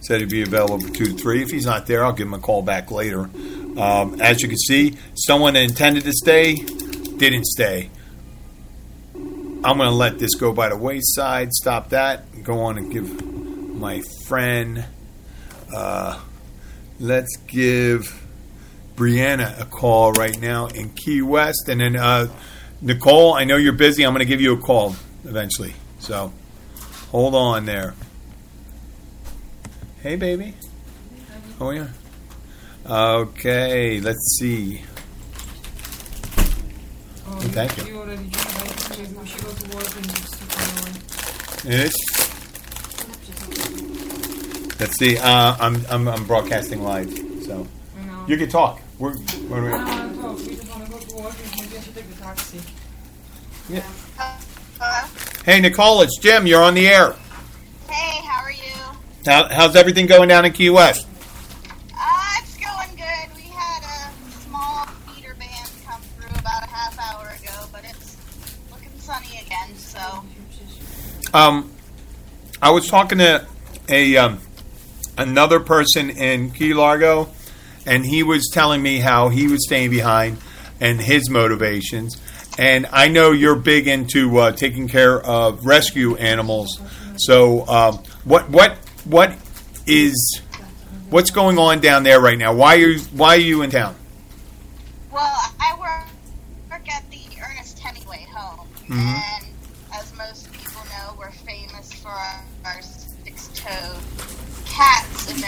Said 0.00 0.20
he'd 0.20 0.30
be 0.30 0.42
available 0.42 0.78
for 0.78 0.92
two 0.94 1.06
to 1.06 1.12
three. 1.12 1.42
If 1.42 1.50
he's 1.50 1.66
not 1.66 1.86
there, 1.86 2.04
I'll 2.04 2.12
give 2.12 2.28
him 2.28 2.34
a 2.34 2.38
call 2.38 2.62
back 2.62 2.92
later. 2.92 3.28
Um, 3.76 4.20
as 4.20 4.42
you 4.42 4.48
can 4.48 4.58
see, 4.58 4.94
someone 5.16 5.54
that 5.54 5.64
intended 5.64 6.04
to 6.04 6.12
stay 6.12 6.54
didn't 6.54 7.46
stay. 7.46 7.90
I'm 9.16 9.76
going 9.76 9.88
to 9.88 9.90
let 9.90 10.20
this 10.20 10.36
go 10.36 10.52
by 10.52 10.68
the 10.68 10.76
wayside. 10.76 11.52
Stop 11.52 11.88
that. 11.88 12.44
Go 12.44 12.60
on 12.60 12.78
and 12.78 12.92
give 12.92 13.08
my 13.78 14.02
friend. 14.26 14.84
Uh, 15.74 16.20
let's 16.98 17.36
give 17.46 18.24
Brianna 18.96 19.60
a 19.60 19.64
call 19.64 20.12
right 20.12 20.38
now 20.40 20.66
in 20.66 20.90
Key 20.90 21.22
West, 21.22 21.68
and 21.68 21.80
then 21.80 21.96
uh, 21.96 22.28
Nicole. 22.80 23.34
I 23.34 23.44
know 23.44 23.56
you're 23.56 23.72
busy. 23.72 24.04
I'm 24.04 24.12
going 24.12 24.20
to 24.20 24.28
give 24.28 24.40
you 24.40 24.54
a 24.54 24.58
call 24.58 24.96
eventually. 25.24 25.74
So 26.00 26.32
hold 27.10 27.34
on 27.34 27.66
there. 27.66 27.94
Hey, 30.02 30.16
baby. 30.16 30.54
Oh 31.60 31.70
yeah. 31.70 31.88
Okay. 32.88 34.00
Let's 34.00 34.38
see. 34.38 34.82
Oh, 37.26 37.40
Thank 37.40 37.76
you. 37.76 37.84
You 37.84 37.98
already 37.98 38.22
joined. 38.22 38.34
I 38.34 39.04
think 39.04 39.20
we 39.20 39.26
should 39.26 39.42
go 39.44 39.52
to 39.52 39.76
work 39.76 39.96
and 39.96 40.08
just 40.08 40.40
keep 40.40 41.66
on 41.66 41.72
Yes. 41.72 42.18
Let's 44.80 44.96
see. 44.96 45.18
Uh, 45.18 45.56
I'm, 45.58 45.84
I'm 45.90 46.08
I'm 46.08 46.24
broadcasting 46.24 46.82
live, 46.82 47.10
so 47.44 47.66
You 47.96 48.24
you 48.28 48.36
can 48.36 48.48
talk. 48.48 48.80
We're, 48.98 49.16
we're, 49.48 49.70
No, 49.70 49.78
no, 49.78 50.06
no, 50.08 50.32
we 50.34 50.54
just 50.54 50.68
want 50.70 50.84
to 50.84 50.90
go 50.90 50.98
to 50.98 51.16
work 51.16 51.34
and 51.42 51.60
maybe 51.60 51.76
I 51.76 51.80
should 51.80 51.94
take 51.94 52.08
the 52.08 52.20
taxi. 52.22 52.60
Yeah. 53.68 53.82
Hello? 54.16 55.08
Hey, 55.44 55.60
Nicole, 55.60 56.02
it's 56.02 56.16
Jim. 56.18 56.46
You're 56.46 56.62
on 56.62 56.74
the 56.74 56.86
air. 56.88 57.14
Hey, 57.88 58.24
how 58.24 58.42
are 58.44 58.52
you? 58.52 58.96
How, 59.26 59.48
how's 59.48 59.74
everything 59.76 60.06
going 60.06 60.28
down 60.28 60.44
in 60.44 60.52
Key 60.52 60.70
West? 60.70 61.06
Uh, 61.94 62.40
it's 62.40 62.56
going 62.56 62.90
good. 62.96 63.36
We 63.36 63.42
had 63.50 63.82
a 63.82 64.12
small 64.42 64.86
feeder 65.12 65.34
band 65.34 65.70
come 65.86 66.00
through 66.02 66.38
about 66.38 66.62
a 66.62 66.68
half 66.68 66.98
hour 67.00 67.28
ago, 67.30 67.66
but 67.72 67.84
it's 67.84 68.16
looking 68.70 68.90
sunny 68.98 69.40
again, 69.44 69.74
so. 69.76 70.24
Um, 71.34 71.70
I 72.62 72.70
was 72.70 72.88
talking 72.88 73.18
to 73.18 73.46
a 73.88 74.16
um, 74.16 74.38
another 75.18 75.60
person 75.60 76.08
in 76.08 76.50
Key 76.52 76.72
Largo, 76.72 77.28
and 77.84 78.06
he 78.06 78.22
was 78.22 78.48
telling 78.52 78.80
me 78.80 79.00
how 79.00 79.28
he 79.28 79.48
was 79.48 79.66
staying 79.66 79.90
behind 79.90 80.38
and 80.80 81.00
his 81.00 81.28
motivations. 81.28 82.16
And 82.56 82.86
I 82.90 83.08
know 83.08 83.32
you're 83.32 83.56
big 83.56 83.86
into 83.86 84.38
uh, 84.38 84.52
taking 84.52 84.88
care 84.88 85.20
of 85.20 85.66
rescue 85.66 86.16
animals. 86.16 86.80
So, 87.16 87.66
um, 87.68 88.02
what 88.24 88.48
what 88.48 88.76
what 89.04 89.34
is 89.86 90.40
what's 91.10 91.30
going 91.30 91.58
on 91.58 91.80
down 91.80 92.02
there 92.02 92.20
right 92.20 92.38
now? 92.38 92.54
Why 92.54 92.76
are 92.76 92.88
you, 92.88 93.00
why 93.12 93.36
are 93.36 93.40
you 93.40 93.62
in 93.62 93.70
town? 93.70 93.94
Well, 95.12 95.36
I 95.60 95.76
work, 95.78 96.08
work 96.70 96.88
at 96.92 97.08
the 97.10 97.20
Ernest 97.42 97.78
Hemingway 97.78 98.26
home, 98.30 98.68
and 98.90 99.37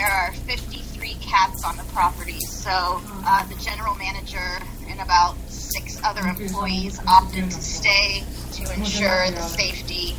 there 0.01 0.11
are 0.11 0.33
53 0.33 1.15
cats 1.21 1.63
on 1.63 1.77
the 1.77 1.83
property. 1.93 2.41
So 2.41 2.71
uh, 2.73 3.47
the 3.49 3.55
general 3.57 3.95
manager 3.97 4.59
and 4.89 4.99
about 4.99 5.37
six 5.51 6.03
other 6.03 6.23
employees 6.23 6.99
opted 7.07 7.45
to 7.45 7.63
stay 7.63 8.25
to 8.53 8.73
ensure 8.73 9.31
the 9.31 9.43
safety 9.43 10.17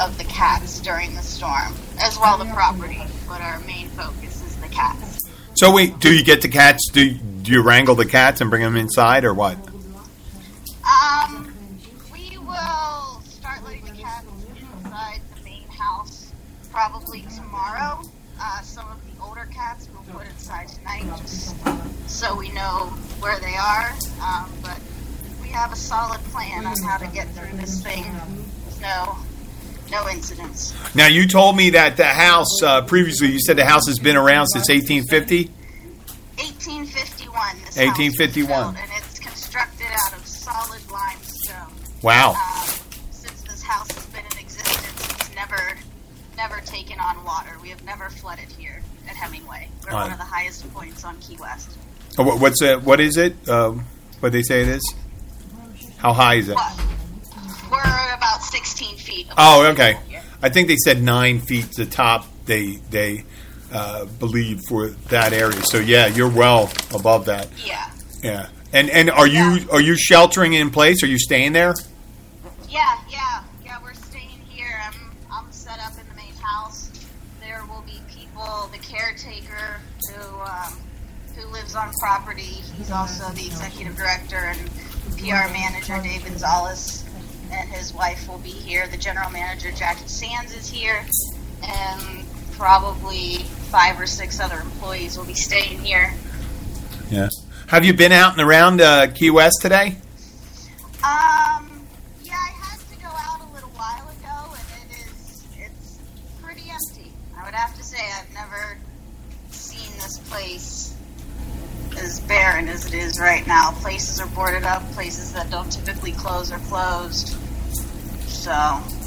of 0.00 0.16
the 0.16 0.24
cats 0.24 0.80
during 0.80 1.12
the 1.14 1.22
storm, 1.22 1.74
as 2.00 2.16
well 2.20 2.38
the 2.38 2.44
property. 2.52 3.02
But 3.26 3.40
our 3.40 3.58
main 3.60 3.88
focus 3.88 4.44
is 4.44 4.54
the 4.56 4.68
cats. 4.68 5.18
So, 5.54 5.72
wait, 5.72 5.98
do 5.98 6.14
you 6.14 6.22
get 6.22 6.42
the 6.42 6.48
cats? 6.48 6.88
Do 6.92 7.12
do 7.12 7.50
you 7.50 7.62
wrangle 7.62 7.96
the 7.96 8.06
cats 8.06 8.40
and 8.40 8.48
bring 8.48 8.62
them 8.62 8.76
inside, 8.76 9.24
or 9.24 9.34
what? 9.34 9.56
Um, 10.86 11.52
we 12.12 12.38
will 12.38 13.20
start 13.24 13.64
letting 13.64 13.84
the 13.86 13.90
cats 13.90 14.26
inside 14.84 15.20
the 15.34 15.42
main 15.44 15.66
house 15.68 16.30
probably 16.70 17.22
tomorrow. 17.34 18.02
Uh, 18.38 18.60
some 18.60 18.86
of 18.88 19.00
the 19.06 19.22
older 19.22 19.48
cats 19.52 19.88
we'll 19.92 20.18
put 20.18 20.26
just 21.22 21.54
so 22.08 22.36
we 22.36 22.50
know 22.52 22.92
where 23.20 23.38
they 23.40 23.54
are. 23.56 23.92
Um, 24.22 24.50
but 24.62 24.80
we 25.42 25.48
have 25.48 25.72
a 25.72 25.76
solid 25.76 26.20
plan 26.24 26.66
on 26.66 26.76
how 26.82 26.98
to 26.98 27.06
get 27.08 27.28
through 27.30 27.56
this 27.58 27.82
thing. 27.82 28.04
No, 28.80 29.16
no 29.90 30.08
incidents. 30.08 30.74
Now, 30.94 31.06
you 31.06 31.26
told 31.26 31.56
me 31.56 31.70
that 31.70 31.96
the 31.96 32.04
house 32.04 32.62
uh, 32.62 32.82
previously. 32.82 33.32
You 33.32 33.40
said 33.40 33.56
the 33.56 33.64
house 33.64 33.86
has 33.86 33.98
been 33.98 34.16
around 34.16 34.46
since 34.48 34.68
1850. 34.68 35.50
1851. 36.36 37.56
This 37.56 37.64
house 37.64 37.66
was 37.66 37.76
1851. 37.76 38.76
and 38.76 38.90
it's 38.96 39.18
constructed 39.18 39.86
out 39.92 40.12
of 40.12 40.26
solid 40.26 40.90
limestone. 40.90 41.72
Wow. 42.02 42.30
Um, 42.32 42.68
since 43.10 43.42
this 43.42 43.62
house 43.62 43.90
has 43.92 44.06
been 44.06 44.24
in 44.32 44.38
existence, 44.38 45.20
it's 45.20 45.34
never, 45.34 45.76
never 46.36 46.60
taken 46.60 47.00
on 47.00 47.24
water. 47.24 47.56
We 47.62 47.70
have 47.70 47.82
never 47.84 48.10
flooded 48.10 48.48
here 48.52 48.82
at 49.16 49.22
Hemingway. 49.22 49.68
We're 49.86 49.94
one 49.94 50.12
of 50.12 50.18
the 50.18 50.24
highest 50.24 50.72
points 50.72 51.04
on 51.04 51.18
Key 51.20 51.36
West. 51.40 51.70
Oh, 52.18 52.36
What's 52.36 52.62
it? 52.62 52.82
What 52.82 53.00
is 53.00 53.16
it? 53.16 53.48
Um, 53.48 53.84
what 54.20 54.32
they 54.32 54.42
say 54.42 54.62
it 54.62 54.68
is? 54.68 54.94
How 55.98 56.12
high 56.12 56.34
is 56.34 56.48
it? 56.48 56.54
What? 56.54 56.80
We're 57.70 58.14
about 58.14 58.42
16 58.42 58.96
feet. 58.96 59.26
above 59.26 59.36
Oh, 59.38 59.66
okay. 59.72 59.98
I 60.42 60.48
think 60.50 60.68
they 60.68 60.76
said 60.76 61.02
nine 61.02 61.40
feet 61.40 61.70
the 61.76 61.86
top. 61.86 62.26
They 62.44 62.76
they 62.90 63.24
uh, 63.72 64.04
believe 64.04 64.60
for 64.68 64.88
that 65.08 65.32
area. 65.32 65.60
So 65.64 65.78
yeah, 65.78 66.06
you're 66.06 66.30
well 66.30 66.70
above 66.94 67.24
that. 67.26 67.48
Yeah. 67.64 67.90
Yeah. 68.22 68.48
And 68.72 68.90
and 68.90 69.10
are 69.10 69.26
you 69.26 69.66
are 69.72 69.80
you 69.80 69.96
sheltering 69.96 70.52
in 70.52 70.70
place? 70.70 71.02
Are 71.02 71.06
you 71.06 71.18
staying 71.18 71.52
there? 71.52 71.74
Yeah, 72.68 72.78
yeah, 72.78 72.98
yeah. 73.05 73.05
On 81.76 81.92
property. 82.00 82.42
He's 82.76 82.90
also 82.90 83.30
the 83.32 83.46
executive 83.46 83.96
director 83.96 84.36
and 84.36 84.58
PR 85.16 85.50
manager, 85.52 86.00
Dave 86.02 86.24
Gonzalez, 86.24 87.04
and 87.52 87.68
his 87.70 87.94
wife 87.94 88.28
will 88.28 88.38
be 88.38 88.50
here. 88.50 88.86
The 88.88 88.96
general 88.96 89.30
manager, 89.30 89.70
Jackie 89.72 90.08
Sands, 90.08 90.54
is 90.54 90.68
here, 90.68 91.04
and 91.62 92.24
probably 92.52 93.38
five 93.70 94.00
or 94.00 94.06
six 94.06 94.40
other 94.40 94.58
employees 94.60 95.16
will 95.16 95.24
be 95.24 95.34
staying 95.34 95.80
here. 95.80 96.14
Yeah. 97.10 97.28
Have 97.68 97.84
you 97.84 97.94
been 97.94 98.12
out 98.12 98.32
and 98.32 98.42
around 98.42 98.80
uh, 98.80 99.08
Key 99.08 99.30
West 99.30 99.58
today? 99.60 99.96
Um, 101.02 101.84
yeah, 102.22 102.34
I 102.34 102.52
had 102.60 102.78
to 102.78 102.96
go 103.00 103.08
out 103.08 103.40
a 103.40 103.52
little 103.52 103.70
while 103.70 104.08
ago, 104.08 104.54
and 104.54 104.90
it 104.90 104.96
is 104.98 105.44
it's 105.58 105.98
pretty 106.42 106.70
empty. 106.70 107.12
I 107.36 107.44
would 107.44 107.54
have 107.54 107.76
to 107.76 107.82
say 107.82 107.98
I've 108.18 108.32
never 108.32 108.78
seen 109.50 109.90
this 110.00 110.18
place 110.30 110.75
as 111.98 112.20
barren 112.20 112.68
as 112.68 112.86
it 112.86 112.94
is 112.94 113.18
right 113.20 113.46
now. 113.46 113.70
Places 113.72 114.20
are 114.20 114.26
boarded 114.28 114.64
up. 114.64 114.82
Places 114.92 115.32
that 115.32 115.50
don't 115.50 115.70
typically 115.70 116.12
close 116.12 116.52
are 116.52 116.58
closed. 116.60 117.36
So 118.26 118.52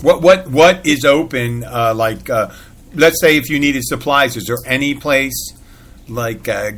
What 0.01 0.21
what 0.21 0.47
what 0.49 0.85
is 0.85 1.05
open? 1.05 1.63
Uh, 1.63 1.93
like, 1.93 2.29
uh, 2.29 2.51
let's 2.93 3.21
say 3.21 3.37
if 3.37 3.49
you 3.49 3.59
needed 3.59 3.83
supplies, 3.85 4.35
is 4.35 4.45
there 4.45 4.57
any 4.65 4.95
place 4.95 5.53
like 6.07 6.47
uh, 6.47 6.71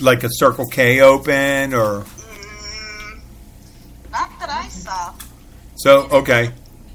like 0.00 0.22
a 0.24 0.28
Circle 0.30 0.66
K 0.66 1.00
open 1.00 1.74
or 1.74 2.02
mm, 2.02 3.20
not 4.12 4.38
that 4.38 4.50
I 4.50 4.68
saw. 4.68 5.14
so? 5.76 6.02
Okay, 6.10 6.50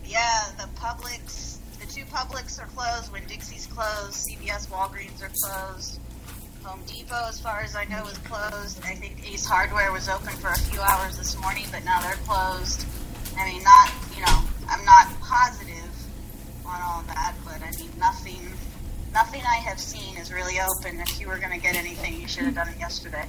Yeah, 0.05 0.43
the 0.57 0.67
Publix, 0.79 1.57
the 1.79 1.87
two 1.87 2.05
Publix 2.05 2.61
are 2.61 2.67
closed. 2.67 3.11
Winn-Dixie's 3.11 3.67
closed, 3.67 4.25
CVS, 4.29 4.67
Walgreens 4.69 5.21
are 5.23 5.31
closed. 5.43 5.99
Home 6.63 6.79
Depot, 6.85 7.27
as 7.27 7.39
far 7.39 7.61
as 7.61 7.75
I 7.75 7.85
know, 7.85 8.05
is 8.05 8.17
closed. 8.19 8.79
I 8.83 8.93
think 8.95 9.17
Ace 9.31 9.45
Hardware 9.45 9.91
was 9.91 10.07
open 10.09 10.29
for 10.37 10.49
a 10.49 10.57
few 10.59 10.79
hours 10.79 11.17
this 11.17 11.39
morning, 11.39 11.65
but 11.71 11.83
now 11.83 11.99
they're 12.01 12.19
closed. 12.27 12.85
I 13.37 13.45
mean, 13.49 13.63
not 13.63 13.91
you 14.15 14.21
know, 14.21 14.43
I'm 14.69 14.85
not 14.85 15.07
positive 15.21 15.89
on 16.65 16.79
all 16.81 17.01
that, 17.07 17.33
but 17.43 17.61
I 17.63 17.71
mean, 17.79 17.89
nothing, 17.97 18.39
nothing 19.13 19.41
I 19.41 19.55
have 19.55 19.79
seen 19.79 20.17
is 20.17 20.31
really 20.31 20.55
open. 20.59 20.99
If 20.99 21.19
you 21.19 21.27
were 21.27 21.37
going 21.39 21.51
to 21.51 21.57
get 21.59 21.75
anything, 21.75 22.21
you 22.21 22.27
should 22.27 22.43
have 22.43 22.55
done 22.55 22.69
it 22.69 22.79
yesterday. 22.79 23.25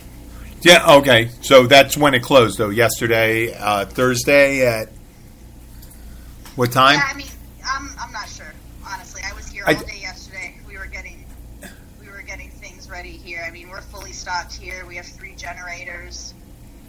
yeah, 0.61 0.85
okay. 0.97 1.30
So 1.41 1.66
that's 1.66 1.97
when 1.97 2.12
it 2.14 2.22
closed, 2.22 2.59
though. 2.59 2.68
Yesterday, 2.70 3.55
uh, 3.55 3.87
Thursday 3.87 4.66
at 4.66 4.89
what 6.57 6.70
time? 6.70 6.97
Yeah, 6.99 7.09
I 7.11 7.16
mean, 7.16 7.26
I'm, 7.64 7.89
I'm 7.99 8.12
not 8.12 8.28
sure. 8.28 8.53
Honestly, 8.87 9.22
I 9.24 9.33
was 9.35 9.49
here 9.49 9.64
I- 9.66 9.74
all 9.74 9.83
day 9.85 10.01
yesterday. 10.03 10.57
We 10.68 10.76
were 10.76 10.87
getting 10.87 11.24
we 12.01 12.09
were 12.09 12.22
getting 12.22 12.51
things 12.51 12.91
ready 12.91 13.12
here. 13.43 13.49
I 13.49 13.53
mean, 13.53 13.68
we're 13.68 13.80
fully 13.80 14.12
stocked 14.12 14.55
here. 14.55 14.84
We 14.86 14.97
have 14.97 15.07
three 15.07 15.34
generators. 15.34 16.34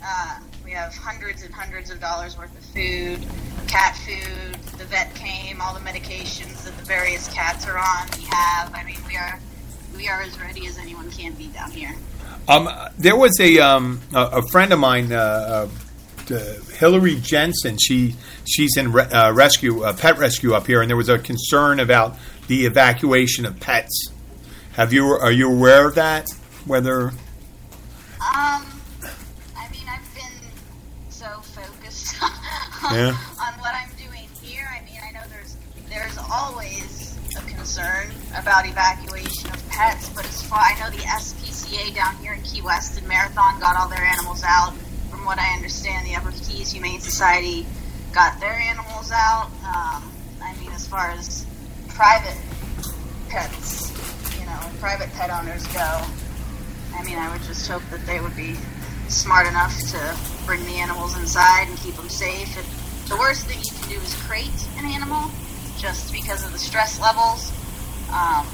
Uh, 0.06 0.40
we 0.66 0.72
have 0.72 0.96
hundreds 0.96 1.44
and 1.44 1.54
hundreds 1.54 1.90
of 1.90 2.00
dollars 2.00 2.38
worth 2.38 2.56
of 2.58 2.66
food, 2.66 3.26
cat 3.68 3.96
food. 3.96 4.54
The 4.78 4.86
vet 4.86 5.14
came. 5.16 5.62
All 5.62 5.74
the 5.74 5.80
medications 5.80 6.64
that 6.66 6.76
the 6.78 6.84
various 6.84 7.32
cats 7.34 7.68
are 7.68 7.78
on. 7.78 8.08
We 8.18 8.26
have. 8.30 8.74
I 8.74 8.84
mean, 8.84 8.98
we 9.08 9.16
are 9.16 9.40
we 9.96 10.08
are 10.10 10.22
as 10.22 10.40
ready 10.40 10.68
as 10.68 10.78
anyone 10.78 11.10
can 11.12 11.34
be 11.34 11.48
down 11.48 11.72
here. 11.72 11.96
Um, 12.48 12.70
there 12.98 13.16
was 13.16 13.40
a 13.40 13.60
um, 13.60 14.02
a, 14.14 14.22
a 14.24 14.42
friend 14.52 14.74
of 14.74 14.80
mine, 14.80 15.14
uh, 15.14 15.70
uh, 16.30 16.34
uh, 16.36 16.54
Hillary 16.78 17.16
Jensen. 17.16 17.78
She 17.80 18.16
she's 18.46 18.76
in 18.76 18.92
re- 18.92 19.04
uh, 19.04 19.32
rescue, 19.32 19.84
uh, 19.84 19.94
pet 19.94 20.18
rescue 20.18 20.54
up 20.54 20.68
here, 20.68 20.82
and 20.82 20.90
there 20.90 20.98
was 20.98 21.10
a 21.10 21.18
concern 21.18 21.80
about 21.80 22.18
the 22.48 22.66
evacuation 22.66 23.46
of 23.46 23.58
pets. 23.62 24.10
Have 24.74 24.92
you 24.92 25.06
are 25.06 25.32
you 25.32 25.50
aware 25.50 25.88
of 25.88 25.96
that? 25.96 26.28
Whether 26.66 27.08
Um, 27.10 27.14
I 28.22 29.68
mean, 29.72 29.86
I've 29.90 30.14
been 30.16 30.50
so 31.10 31.28
focused 31.42 32.16
Yeah. 32.92 33.16
on 33.40 33.54
what 33.60 33.76
I'm 33.76 33.90
doing 33.98 34.28
here. 34.42 34.68
I 34.72 34.84
mean, 34.86 35.00
I 35.06 35.12
know 35.12 35.22
there's 35.30 35.56
there's 35.90 36.18
always 36.32 37.18
a 37.38 37.42
concern 37.50 38.12
about 38.36 38.66
evacuation 38.66 39.50
of 39.52 39.70
pets, 39.70 40.10
but 40.10 40.26
as 40.26 40.42
far 40.44 40.60
I 40.60 40.80
know, 40.80 40.90
the 40.90 41.04
SPCA 41.04 41.94
down 41.94 42.16
here 42.18 42.34
in 42.34 42.42
Key 42.44 42.62
West 42.62 42.98
and 42.98 43.08
Marathon 43.08 43.60
got 43.60 43.76
all 43.78 43.88
their 43.90 44.04
animals 44.04 44.44
out. 44.46 44.74
From 45.10 45.26
what 45.26 45.40
I 45.40 45.54
understand, 45.56 46.08
the 46.08 46.16
Upper 46.16 46.32
Keys 46.32 46.72
Humane 46.72 47.00
Society 47.00 47.66
got 48.14 48.40
their 48.40 48.54
animals 48.54 49.12
out. 49.12 49.48
Um, 49.66 50.12
I 50.42 50.56
mean, 50.60 50.72
as 50.72 50.88
far 50.88 51.12
as 51.12 51.46
private 51.90 52.38
pets, 53.30 53.92
you 54.40 54.46
know, 54.46 54.60
private 54.80 55.12
pet 55.14 55.30
owners 55.30 55.66
go, 55.68 56.02
I 56.96 57.04
mean, 57.04 57.18
I 57.18 57.32
would 57.32 57.44
just 57.44 57.68
hope 57.68 57.84
that 57.92 58.06
they 58.06 58.20
would 58.20 58.36
be 58.36 58.56
smart 59.08 59.48
enough 59.48 59.78
to 59.92 60.18
bring 60.46 60.64
the 60.66 60.76
animals 60.76 61.18
inside 61.18 61.68
and 61.68 61.78
keep 61.78 61.96
them 61.96 62.10
safe. 62.10 62.56
And 62.58 63.10
the 63.10 63.18
worst 63.18 63.46
thing 63.46 63.60
you 63.60 63.72
can 63.80 63.90
do 63.90 63.96
is 63.98 64.16
crate 64.28 64.68
an 64.78 64.86
animal, 64.86 65.30
just 65.78 66.14
because 66.14 66.46
of 66.46 66.52
the 66.54 66.60
stress 66.60 67.00
levels. 67.02 67.52
Um, 68.10 68.48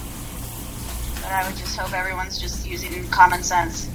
but 1.22 1.32
I 1.32 1.44
would 1.48 1.58
just 1.58 1.78
hope 1.78 1.94
everyone's 1.94 2.40
just 2.40 2.68
using 2.68 3.08
common 3.10 3.44
sense. 3.44 3.90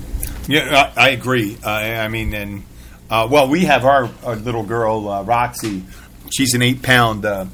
Yeah, 0.46 0.92
I, 0.96 1.06
I 1.06 1.08
agree. 1.10 1.56
Uh, 1.64 1.70
I 1.70 2.08
mean, 2.08 2.34
and 2.34 2.64
uh, 3.10 3.26
well, 3.30 3.48
we 3.48 3.64
have 3.64 3.84
our, 3.84 4.10
our 4.24 4.36
little 4.36 4.62
girl 4.62 5.08
uh, 5.08 5.22
Roxy. 5.22 5.84
She's 6.30 6.54
an 6.54 6.62
eight-pound 6.62 7.24
uh, 7.24 7.46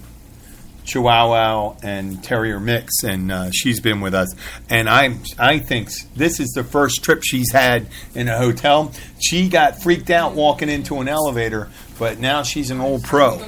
Chihuahua 0.90 1.76
and 1.82 2.22
Terrier 2.22 2.58
mix, 2.60 3.02
and 3.04 3.30
uh, 3.30 3.50
she's 3.52 3.80
been 3.80 4.00
with 4.00 4.14
us. 4.14 4.28
And 4.68 4.88
I, 4.88 5.16
I 5.38 5.58
think 5.58 5.90
this 6.16 6.40
is 6.40 6.48
the 6.50 6.64
first 6.64 7.02
trip 7.04 7.22
she's 7.22 7.52
had 7.52 7.86
in 8.14 8.28
a 8.28 8.36
hotel. 8.36 8.92
She 9.20 9.48
got 9.48 9.82
freaked 9.82 10.10
out 10.10 10.34
walking 10.34 10.68
into 10.68 11.00
an 11.00 11.08
elevator, 11.08 11.68
but 11.98 12.18
now 12.18 12.42
she's 12.42 12.70
an 12.70 12.80
old 12.80 13.04
pro. 13.04 13.38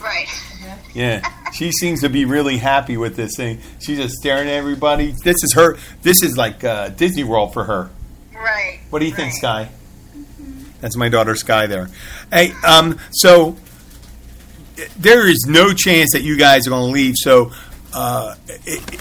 Right. 0.00 0.26
Yeah, 0.94 1.22
she 1.52 1.72
seems 1.72 2.02
to 2.02 2.08
be 2.08 2.24
really 2.24 2.56
happy 2.58 2.96
with 2.96 3.16
this 3.16 3.32
thing. 3.36 3.58
She's 3.80 3.98
just 3.98 4.14
staring 4.16 4.46
at 4.48 4.54
everybody. 4.54 5.12
This 5.24 5.42
is 5.42 5.54
her. 5.54 5.76
This 6.02 6.22
is 6.22 6.36
like 6.36 6.62
uh, 6.62 6.90
Disney 6.90 7.24
World 7.24 7.52
for 7.52 7.64
her. 7.64 7.90
Right. 8.32 8.80
What 8.90 9.00
do 9.00 9.06
you 9.06 9.10
think, 9.14 9.32
right. 9.42 9.66
Sky? 9.66 9.70
That's 10.80 10.96
my 10.96 11.08
daughter, 11.08 11.34
Sky. 11.34 11.66
There. 11.66 11.88
Hey, 12.30 12.52
um, 12.64 12.98
so 13.10 13.56
i- 13.56 13.63
there 14.98 15.28
is 15.28 15.46
no 15.48 15.72
chance 15.72 16.10
that 16.12 16.22
you 16.22 16.36
guys 16.36 16.66
are 16.66 16.70
going 16.70 16.88
to 16.88 16.92
leave. 16.92 17.14
So, 17.16 17.52
uh, 17.92 18.34
it, 18.48 19.00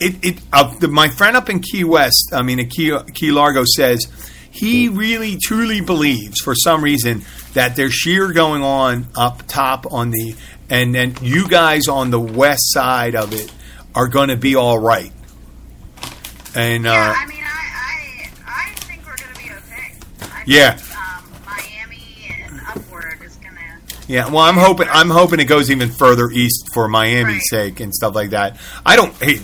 it, 0.00 0.24
it 0.24 0.42
uh, 0.52 0.74
the, 0.78 0.88
my 0.88 1.08
friend 1.08 1.36
up 1.36 1.48
in 1.48 1.60
Key 1.60 1.84
West, 1.84 2.30
I 2.32 2.42
mean, 2.42 2.58
in 2.58 2.68
Key, 2.68 2.96
Key 3.14 3.30
Largo, 3.30 3.64
says 3.64 4.06
he 4.50 4.88
really 4.88 5.36
truly 5.36 5.80
believes, 5.80 6.40
for 6.40 6.54
some 6.54 6.82
reason, 6.82 7.24
that 7.54 7.76
there's 7.76 7.94
shear 7.94 8.32
going 8.32 8.62
on 8.62 9.06
up 9.16 9.46
top 9.46 9.92
on 9.92 10.10
the, 10.10 10.36
and 10.68 10.94
then 10.94 11.14
you 11.22 11.48
guys 11.48 11.88
on 11.88 12.10
the 12.10 12.20
west 12.20 12.72
side 12.72 13.14
of 13.14 13.32
it 13.32 13.52
are 13.94 14.08
going 14.08 14.28
to 14.28 14.36
be 14.36 14.54
all 14.56 14.78
right. 14.78 15.12
And 16.54 16.86
uh, 16.86 17.14
I 17.16 17.26
mean, 17.26 17.42
I, 17.42 18.30
I, 18.46 18.70
I 18.70 18.74
think 18.76 19.04
we're 19.06 19.16
going 19.16 19.34
to 19.34 19.42
be 19.42 19.50
okay. 19.50 19.94
I 20.22 20.44
Yeah. 20.46 20.78
Yeah, 24.06 24.26
well, 24.28 24.40
I'm 24.40 24.56
hoping 24.56 24.86
I'm 24.90 25.08
hoping 25.10 25.40
it 25.40 25.44
goes 25.46 25.70
even 25.70 25.90
further 25.90 26.30
east 26.30 26.68
for 26.74 26.88
Miami's 26.88 27.34
Right. 27.36 27.42
sake 27.50 27.80
and 27.80 27.94
stuff 27.94 28.14
like 28.14 28.30
that. 28.30 28.58
I 28.84 28.96
don't. 28.96 29.14
Hey, 29.14 29.40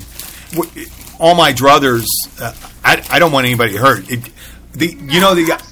w- 0.53 0.87
all 1.19 1.35
my 1.35 1.53
druthers. 1.53 2.05
Uh, 2.41 2.53
I, 2.85 3.03
I 3.11 3.19
don't 3.19 3.33
want 3.33 3.47
anybody 3.47 3.77
hurt. 3.77 4.11
It, 4.11 4.31
the 4.73 4.87
you 4.89 5.21
know 5.21 5.35
the 5.35 5.47
not. 5.47 5.67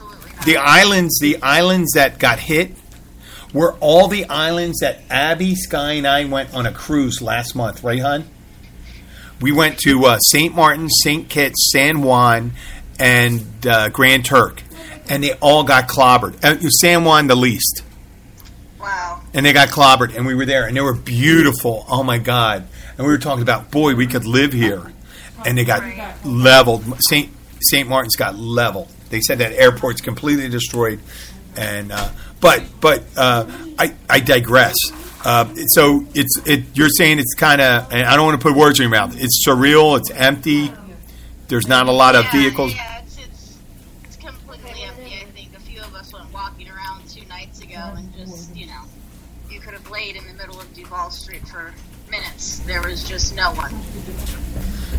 the 0.46 0.56
islands 0.56 1.18
the 1.20 1.36
islands 1.42 1.92
that 1.94 2.18
got 2.18 2.38
hit 2.38 2.72
were 3.52 3.74
all 3.80 4.08
the 4.08 4.24
islands 4.28 4.80
that 4.80 5.00
Abby 5.10 5.54
Sky 5.54 5.92
and 5.92 6.06
I 6.06 6.24
went 6.24 6.54
on 6.54 6.64
a 6.66 6.72
cruise 6.72 7.20
last 7.22 7.54
month, 7.54 7.82
right, 7.84 8.00
hon? 8.00 8.24
We 9.40 9.52
went 9.52 9.78
to 9.80 10.04
uh, 10.04 10.18
St. 10.18 10.54
Martin, 10.54 10.88
St. 10.90 11.28
Kitts, 11.28 11.70
San 11.72 12.02
Juan, 12.02 12.52
and 12.98 13.44
uh, 13.66 13.88
Grand 13.90 14.24
Turk, 14.24 14.62
and 15.08 15.22
they 15.22 15.32
all 15.34 15.62
got 15.62 15.88
clobbered. 15.88 16.42
Uh, 16.44 16.58
San 16.70 17.04
Juan 17.04 17.26
the 17.28 17.36
least. 17.36 17.82
And 19.38 19.46
they 19.46 19.52
got 19.52 19.68
clobbered, 19.68 20.16
and 20.16 20.26
we 20.26 20.34
were 20.34 20.46
there, 20.46 20.66
and 20.66 20.76
they 20.76 20.80
were 20.80 20.92
beautiful. 20.92 21.84
Oh 21.88 22.02
my 22.02 22.18
God! 22.18 22.66
And 22.96 23.06
we 23.06 23.12
were 23.12 23.18
talking 23.18 23.42
about, 23.42 23.70
boy, 23.70 23.94
we 23.94 24.08
could 24.08 24.24
live 24.24 24.52
here, 24.52 24.82
and 25.46 25.56
they 25.56 25.64
got 25.64 25.84
leveled. 26.26 26.84
Saint 27.08 27.30
Saint 27.60 27.88
Martin's 27.88 28.16
got 28.16 28.34
leveled. 28.34 28.88
They 29.10 29.20
said 29.20 29.38
that 29.38 29.52
airport's 29.52 30.00
completely 30.00 30.48
destroyed, 30.48 30.98
and 31.56 31.92
uh, 31.92 32.08
but 32.40 32.64
but 32.80 33.04
uh, 33.16 33.46
I 33.78 33.94
I 34.10 34.18
digress. 34.18 34.74
Uh, 35.24 35.54
so 35.68 36.04
it's 36.16 36.40
it. 36.44 36.64
You're 36.74 36.88
saying 36.88 37.20
it's 37.20 37.34
kind 37.34 37.60
of. 37.60 37.92
I 37.92 38.16
don't 38.16 38.26
want 38.26 38.40
to 38.40 38.44
put 38.44 38.56
words 38.56 38.80
in 38.80 38.82
your 38.84 38.90
mouth. 38.90 39.14
It's 39.16 39.46
surreal. 39.46 39.96
It's 39.98 40.10
empty. 40.10 40.72
There's 41.46 41.68
not 41.68 41.86
a 41.86 41.92
lot 41.92 42.16
of 42.16 42.24
yeah, 42.24 42.32
vehicles. 42.32 42.74
Yeah, 42.74 43.02
it's, 43.02 43.18
it's, 43.18 43.58
it's 44.02 44.16
completely 44.16 44.82
empty. 44.82 45.14
I 45.14 45.24
think 45.32 45.56
a 45.56 45.60
few 45.60 45.80
of 45.80 45.94
us 45.94 46.12
went 46.12 46.32
walking 46.32 46.68
around 46.68 47.08
two 47.08 47.24
nights 47.26 47.62
ago 47.62 47.94
and 47.96 48.12
just, 48.14 48.54
you 48.54 48.66
know, 48.66 48.82
you 49.48 49.58
could 49.58 49.72
have 49.72 49.90
laid 49.90 50.16
in 50.16 50.26
the 50.26 50.34
middle 50.34 50.60
of 50.60 50.72
Duval 50.74 51.10
Street 51.10 51.46
for 51.48 51.72
minutes. 52.10 52.57
There 52.68 52.82
was 52.82 53.02
just 53.02 53.34
no 53.34 53.50
one. 53.52 53.74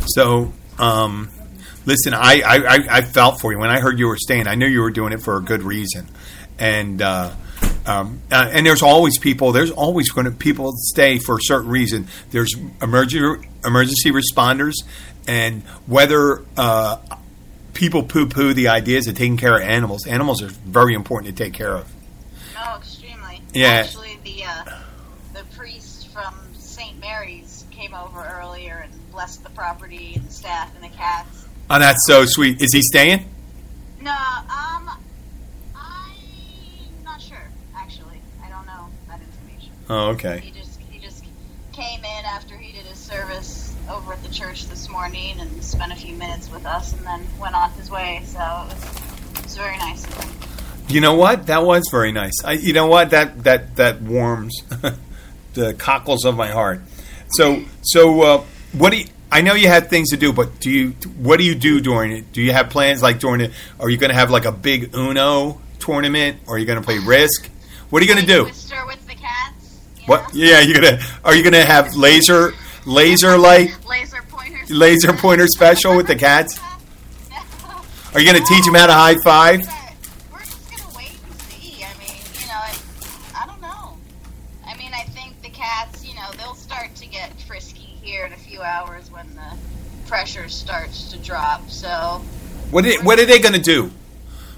So, 0.07 0.51
um, 0.79 1.29
listen, 1.85 2.15
I, 2.15 2.41
I, 2.41 2.55
I, 2.55 2.79
I 2.89 3.01
felt 3.01 3.39
for 3.39 3.51
you 3.51 3.59
when 3.59 3.69
I 3.69 3.79
heard 3.79 3.99
you 3.99 4.07
were 4.07 4.17
staying. 4.17 4.47
I 4.47 4.55
knew 4.55 4.65
you 4.65 4.81
were 4.81 4.89
doing 4.89 5.13
it 5.13 5.21
for 5.21 5.37
a 5.37 5.41
good 5.41 5.61
reason, 5.61 6.09
and 6.57 6.99
uh, 6.99 7.31
um, 7.85 8.21
uh, 8.31 8.49
and 8.51 8.65
there's 8.65 8.81
always 8.81 9.19
people. 9.19 9.51
There's 9.51 9.69
always 9.69 10.09
going 10.09 10.25
to 10.25 10.31
people 10.31 10.73
stay 10.77 11.19
for 11.19 11.35
a 11.35 11.41
certain 11.41 11.69
reason. 11.69 12.07
There's 12.31 12.55
emergency 12.81 13.47
emergency 13.63 14.11
responders, 14.11 14.73
and 15.27 15.61
whether 15.85 16.43
uh, 16.57 16.97
people 17.73 18.01
poo 18.01 18.25
poo 18.25 18.53
the 18.53 18.69
ideas 18.69 19.07
of 19.07 19.15
taking 19.15 19.37
care 19.37 19.55
of 19.55 19.61
animals, 19.61 20.07
animals 20.07 20.41
are 20.41 20.47
very 20.47 20.95
important 20.95 21.35
to 21.35 21.43
take 21.43 21.53
care 21.53 21.75
of. 21.75 21.87
No, 22.55 22.77
extremely. 22.77 23.41
Yeah. 23.53 23.67
Actually, 23.67 24.17
the 24.23 24.43
uh, 24.43 24.79
the 25.33 25.43
priest 25.55 26.09
from 26.09 26.33
St. 26.57 26.99
Mary's 26.99 27.65
came 27.79 27.93
over 27.93 28.25
earlier 28.25 28.79
and 28.83 29.08
blessed 29.19 29.43
the 29.43 29.49
property 29.49 30.13
and 30.15 30.25
the 30.25 30.31
staff 30.31 30.73
and 30.75 30.81
the 30.81 30.95
cats. 30.95 31.45
Oh, 31.69 31.77
that's 31.77 32.07
so 32.07 32.23
sweet. 32.25 32.61
Is 32.61 32.71
he 32.71 32.81
staying? 32.81 33.25
No, 33.99 34.11
um, 34.11 34.89
I'm 35.75 37.03
not 37.03 37.21
sure. 37.21 37.49
Actually, 37.75 38.21
I 38.41 38.47
don't 38.47 38.65
know 38.65 38.87
that 39.09 39.19
information. 39.19 39.73
Oh, 39.89 40.11
okay. 40.11 40.39
He 40.39 40.51
just 40.51 40.79
he 40.89 40.99
just 40.99 41.25
came 41.73 41.99
in 41.99 42.25
after 42.25 42.55
he 42.55 42.71
did 42.71 42.85
his 42.85 42.97
service 42.97 43.75
over 43.91 44.13
at 44.13 44.23
the 44.23 44.29
church 44.29 44.69
this 44.69 44.87
morning 44.87 45.37
and 45.41 45.61
spent 45.61 45.91
a 45.91 45.97
few 45.97 46.15
minutes 46.15 46.49
with 46.49 46.65
us, 46.65 46.93
and 46.93 47.05
then 47.05 47.27
went 47.41 47.55
on 47.55 47.71
his 47.71 47.91
way. 47.91 48.21
So 48.23 48.39
it 48.39 48.73
was, 48.73 48.83
it 49.35 49.43
was 49.43 49.57
very 49.57 49.77
nice 49.79 50.07
of 50.07 50.13
him. 50.13 50.33
You 50.87 51.01
know 51.01 51.15
what? 51.15 51.47
That 51.47 51.65
was 51.65 51.83
very 51.91 52.13
nice. 52.13 52.41
I, 52.45 52.53
you 52.53 52.71
know 52.71 52.87
what? 52.87 53.09
That 53.09 53.43
that 53.43 53.75
that 53.75 54.01
warms 54.01 54.63
the 55.55 55.73
cockles 55.73 56.23
of 56.23 56.37
my 56.37 56.47
heart. 56.47 56.79
So 57.31 57.65
so 57.81 58.21
uh, 58.21 58.43
what 58.73 58.91
do 58.91 58.97
you, 58.97 59.05
I 59.31 59.41
know 59.41 59.53
you 59.53 59.67
had 59.67 59.89
things 59.89 60.09
to 60.09 60.17
do, 60.17 60.33
but 60.33 60.59
do 60.59 60.69
you? 60.69 60.89
What 61.17 61.37
do 61.37 61.43
you 61.43 61.55
do 61.55 61.79
during 61.79 62.11
it? 62.11 62.31
Do 62.31 62.41
you 62.41 62.51
have 62.51 62.69
plans 62.69 63.01
like 63.01 63.19
during 63.19 63.41
it? 63.41 63.51
Are 63.79 63.89
you 63.89 63.97
going 63.97 64.09
to 64.09 64.15
have 64.15 64.31
like 64.31 64.45
a 64.45 64.51
big 64.51 64.95
Uno 64.95 65.61
tournament, 65.79 66.39
or 66.47 66.55
are 66.55 66.57
you 66.57 66.65
going 66.65 66.79
to 66.79 66.85
play 66.85 66.97
Risk? 66.99 67.49
What 67.89 68.01
are 68.01 68.05
you 68.05 68.13
going 68.13 68.25
to 68.25 68.31
do? 68.31 68.45
With 68.45 69.07
the 69.07 69.15
cats. 69.15 69.79
What? 70.05 70.33
know? 70.33 70.39
Yeah, 70.39 70.61
you're 70.61 70.81
gonna. 70.81 70.99
Are 71.23 71.35
you 71.35 71.43
going 71.43 71.53
to 71.53 71.65
have 71.65 71.95
laser 71.95 72.53
laser 72.85 73.37
light 73.37 73.77
Laser 73.87 74.23
pointers. 74.29 74.69
laser 74.71 75.13
pointer 75.13 75.47
special 75.47 75.95
with 75.95 76.07
the 76.07 76.15
cats? 76.15 76.59
Are 78.13 78.19
you 78.19 78.31
going 78.31 78.43
to 78.43 78.47
teach 78.47 78.65
them 78.65 78.73
how 78.73 78.87
to 78.87 78.93
high 78.93 79.15
five? 79.23 79.78
Pressure 90.19 90.49
starts 90.49 91.09
to 91.13 91.17
drop. 91.19 91.69
So, 91.69 92.21
What 92.71 92.85
are, 92.85 93.03
what 93.05 93.19
are 93.19 93.25
they 93.25 93.39
going 93.39 93.53
to 93.53 93.61
do? 93.61 93.89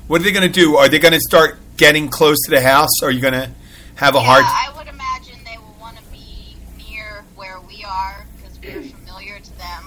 What 0.07 0.19
are 0.21 0.23
they 0.23 0.31
going 0.31 0.51
to 0.51 0.51
do? 0.51 0.75
Are 0.75 0.89
they 0.89 0.97
going 0.97 1.13
to 1.13 1.19
start 1.19 1.59
getting 1.77 2.09
close 2.09 2.37
to 2.45 2.55
the 2.55 2.61
house? 2.61 2.89
Are 3.03 3.11
you 3.11 3.21
going 3.21 3.35
to 3.35 3.51
have 3.93 4.15
a 4.15 4.17
yeah, 4.17 4.23
hard? 4.23 4.43
I 4.43 4.75
would 4.75 4.87
imagine 4.87 5.35
they 5.45 5.59
will 5.59 5.75
want 5.79 5.97
to 5.97 6.03
be 6.11 6.57
near 6.89 7.23
where 7.35 7.61
we 7.61 7.83
are 7.83 8.25
because 8.37 8.59
we're 8.59 8.89
familiar 9.05 9.39
to 9.39 9.57
them. 9.59 9.83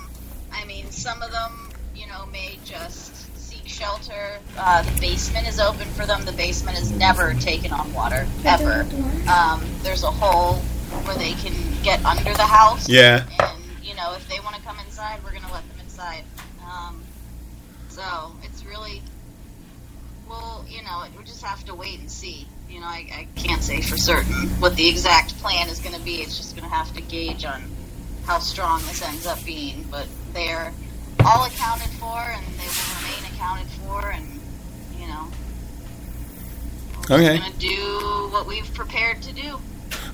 I 0.53 0.65
mean, 0.65 0.93
some 0.93 1.21
of 1.23 1.33
them, 1.33 1.73
you 1.93 2.07
know, 2.07 2.25
may 2.27 2.57
just 2.65 3.37
seek 3.37 3.67
shelter. 3.67 4.39
Uh, 4.57 4.83
the 4.83 5.01
basement 5.01 5.49
is 5.49 5.59
open 5.59 5.89
for 5.89 6.07
them. 6.07 6.25
The 6.25 6.33
basement 6.35 6.79
is 6.79 6.93
never 6.93 7.35
taken 7.35 7.73
on 7.73 7.93
water 7.93 8.29
ever. 8.45 8.87
Um, 9.29 9.61
there's 9.83 10.05
a 10.05 10.13
hole 10.13 10.59
where 11.03 11.17
they 11.17 11.33
can 11.33 11.53
get 11.83 12.05
under 12.05 12.33
the 12.33 12.47
house. 12.47 12.89
Yeah. 12.89 13.27
And 13.41 13.65
you 13.95 14.01
know, 14.01 14.15
if 14.15 14.29
they 14.29 14.41
want 14.41 14.57
to 14.57 14.63
come 14.63 14.79
inside, 14.81 15.23
we're 15.23 15.33
gonna 15.33 15.53
let 15.53 15.69
them 15.69 15.81
inside. 15.81 16.25
Um, 16.67 17.03
so 17.95 18.33
it's 18.43 18.65
really, 18.65 19.03
well, 20.29 20.65
you 20.69 20.83
know, 20.83 21.05
we 21.17 21.25
just 21.25 21.43
have 21.45 21.65
to 21.67 21.75
wait 21.75 22.01
and 22.01 22.11
see. 22.11 22.47
You 22.69 22.81
know, 22.81 22.87
I, 22.87 23.07
I 23.13 23.29
can't 23.37 23.63
say 23.63 23.81
for 23.83 23.97
certain 23.97 24.33
what 24.61 24.75
the 24.77 24.89
exact 24.89 25.37
plan 25.39 25.69
is 25.69 25.79
going 25.79 25.95
to 25.95 26.01
be. 26.01 26.17
It's 26.17 26.37
just 26.37 26.57
going 26.57 26.69
to 26.69 26.75
have 26.75 26.93
to 26.95 27.03
gauge 27.03 27.45
on 27.45 27.63
how 28.25 28.39
strong 28.41 28.81
this 28.87 29.03
ends 29.03 29.27
up 29.27 29.45
being. 29.45 29.85
But 29.91 30.09
they're 30.33 30.73
all 31.25 31.45
accounted 31.45 31.91
for, 32.01 32.19
and 32.19 32.45
they 32.59 32.67
will 32.67 32.97
remain 32.99 33.33
accounted 33.33 33.69
for, 33.69 34.11
and 34.11 34.41
you 34.99 35.07
know, 35.07 35.29
we're 37.09 37.17
Okay. 37.17 37.39
going 37.39 37.53
to 37.53 37.59
do 37.59 38.29
what 38.33 38.47
we've 38.47 38.73
prepared 38.75 39.23
to 39.23 39.33
do. 39.33 39.61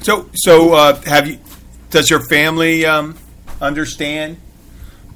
So 0.02 0.28
so 0.34 0.74
uh, 0.74 1.00
have 1.02 1.28
you? 1.28 1.38
Does 1.90 2.10
your 2.10 2.20
family 2.28 2.84
um, 2.84 3.16
understand 3.60 4.36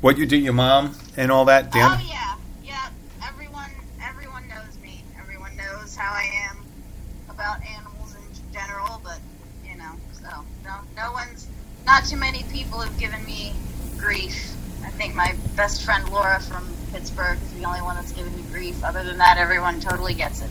what 0.00 0.16
you 0.16 0.24
did? 0.24 0.42
Your 0.42 0.52
mom 0.54 0.96
and 1.16 1.30
all 1.30 1.44
that. 1.46 1.70
Dan? 1.72 1.98
Oh 2.00 2.04
yeah. 2.08 2.20
Everyone, 3.26 3.70
everyone 4.02 4.48
knows 4.48 4.78
me. 4.82 5.02
Everyone 5.20 5.56
knows 5.56 5.96
how 5.96 6.12
I 6.12 6.24
am 6.50 6.58
about 7.30 7.58
animals 7.66 8.14
in 8.14 8.52
general. 8.52 9.00
But 9.02 9.18
you 9.68 9.76
know, 9.76 9.92
so 10.12 10.28
no, 10.64 10.76
no 10.96 11.12
one's, 11.12 11.48
not 12.04 12.10
too 12.10 12.16
many 12.16 12.42
people 12.52 12.80
have 12.80 12.98
given 12.98 13.24
me 13.24 13.52
grief. 13.96 14.54
I 14.84 14.90
think 14.90 15.14
my 15.14 15.34
best 15.56 15.82
friend 15.82 16.06
Laura 16.10 16.38
from 16.40 16.70
Pittsburgh 16.92 17.38
is 17.42 17.52
the 17.54 17.64
only 17.64 17.80
one 17.80 17.96
that's 17.96 18.12
given 18.12 18.34
me 18.36 18.42
grief. 18.52 18.82
Other 18.84 19.02
than 19.02 19.16
that, 19.18 19.38
everyone 19.38 19.80
totally 19.80 20.12
gets 20.12 20.42
it. 20.42 20.50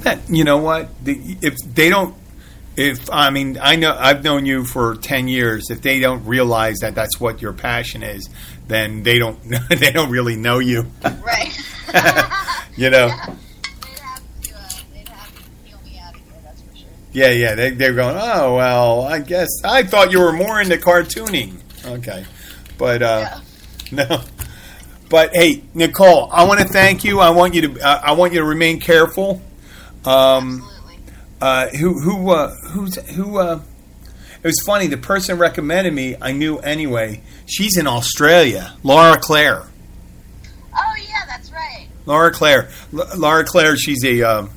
That 0.00 0.18
you 0.28 0.42
know 0.42 0.58
what? 0.58 0.88
The, 1.04 1.36
if 1.42 1.56
they 1.58 1.88
don't, 1.88 2.16
if 2.76 3.08
I 3.10 3.30
mean, 3.30 3.56
I 3.60 3.76
know 3.76 3.96
I've 3.96 4.24
known 4.24 4.44
you 4.44 4.64
for 4.64 4.96
ten 4.96 5.28
years. 5.28 5.70
If 5.70 5.82
they 5.82 6.00
don't 6.00 6.24
realize 6.24 6.78
that 6.78 6.96
that's 6.96 7.20
what 7.20 7.40
your 7.40 7.52
passion 7.52 8.02
is, 8.02 8.28
then 8.66 9.04
they 9.04 9.18
don't 9.20 9.38
they 9.68 9.92
don't 9.92 10.10
really 10.10 10.36
know 10.36 10.58
you. 10.58 10.90
Right. 11.04 11.56
You 12.74 12.88
know. 12.88 13.08
They'd 13.08 13.14
have 13.98 14.22
to, 14.40 14.54
uh, 14.54 14.68
they'd 14.94 15.08
have 15.08 15.30
to 15.34 15.68
heal 15.68 15.78
me 15.84 15.98
out 15.98 16.14
of 16.14 16.20
here. 16.22 16.40
That's 16.42 16.62
for 16.62 16.74
sure. 16.74 16.88
Yeah, 17.12 17.30
yeah. 17.30 17.54
They, 17.54 17.70
they're 17.70 17.94
going. 17.94 18.16
Oh 18.18 18.56
well, 18.56 19.02
I 19.02 19.18
guess 19.20 19.48
I 19.64 19.82
thought 19.82 20.12
you 20.12 20.20
were 20.20 20.32
more 20.32 20.60
into 20.60 20.76
cartooning. 20.76 21.56
Okay, 21.84 22.24
but 22.78 23.02
uh, 23.02 23.38
no. 23.92 24.22
But 25.10 25.34
hey, 25.34 25.62
Nicole, 25.74 26.30
I 26.32 26.44
want 26.44 26.60
to 26.60 26.68
thank 26.68 27.04
you. 27.04 27.20
I 27.20 27.30
want 27.30 27.54
you 27.54 27.68
to. 27.74 27.80
Uh, 27.86 28.00
I 28.04 28.12
want 28.12 28.32
you 28.32 28.38
to 28.40 28.46
remain 28.46 28.80
careful. 28.80 29.42
Um, 30.06 30.62
Absolutely. 30.62 30.98
uh, 31.40 31.68
who 31.68 32.00
who 32.00 32.30
uh, 32.30 32.54
who's 32.70 32.96
who? 33.14 33.38
Uh, 33.38 33.60
it 34.42 34.46
was 34.46 34.60
funny. 34.64 34.86
The 34.86 34.96
person 34.96 35.38
recommended 35.38 35.92
me. 35.92 36.16
I 36.20 36.32
knew 36.32 36.58
anyway. 36.58 37.20
She's 37.46 37.76
in 37.76 37.86
Australia. 37.86 38.72
Laura 38.82 39.18
Claire. 39.18 39.64
Oh 40.74 40.94
yeah, 41.06 41.26
that's 41.26 41.52
right. 41.52 41.88
Laura 42.06 42.30
Claire. 42.32 42.70
L- 42.94 43.08
Laura 43.18 43.44
Claire. 43.44 43.76
She's 43.76 44.02
a 44.04 44.22
um, 44.22 44.50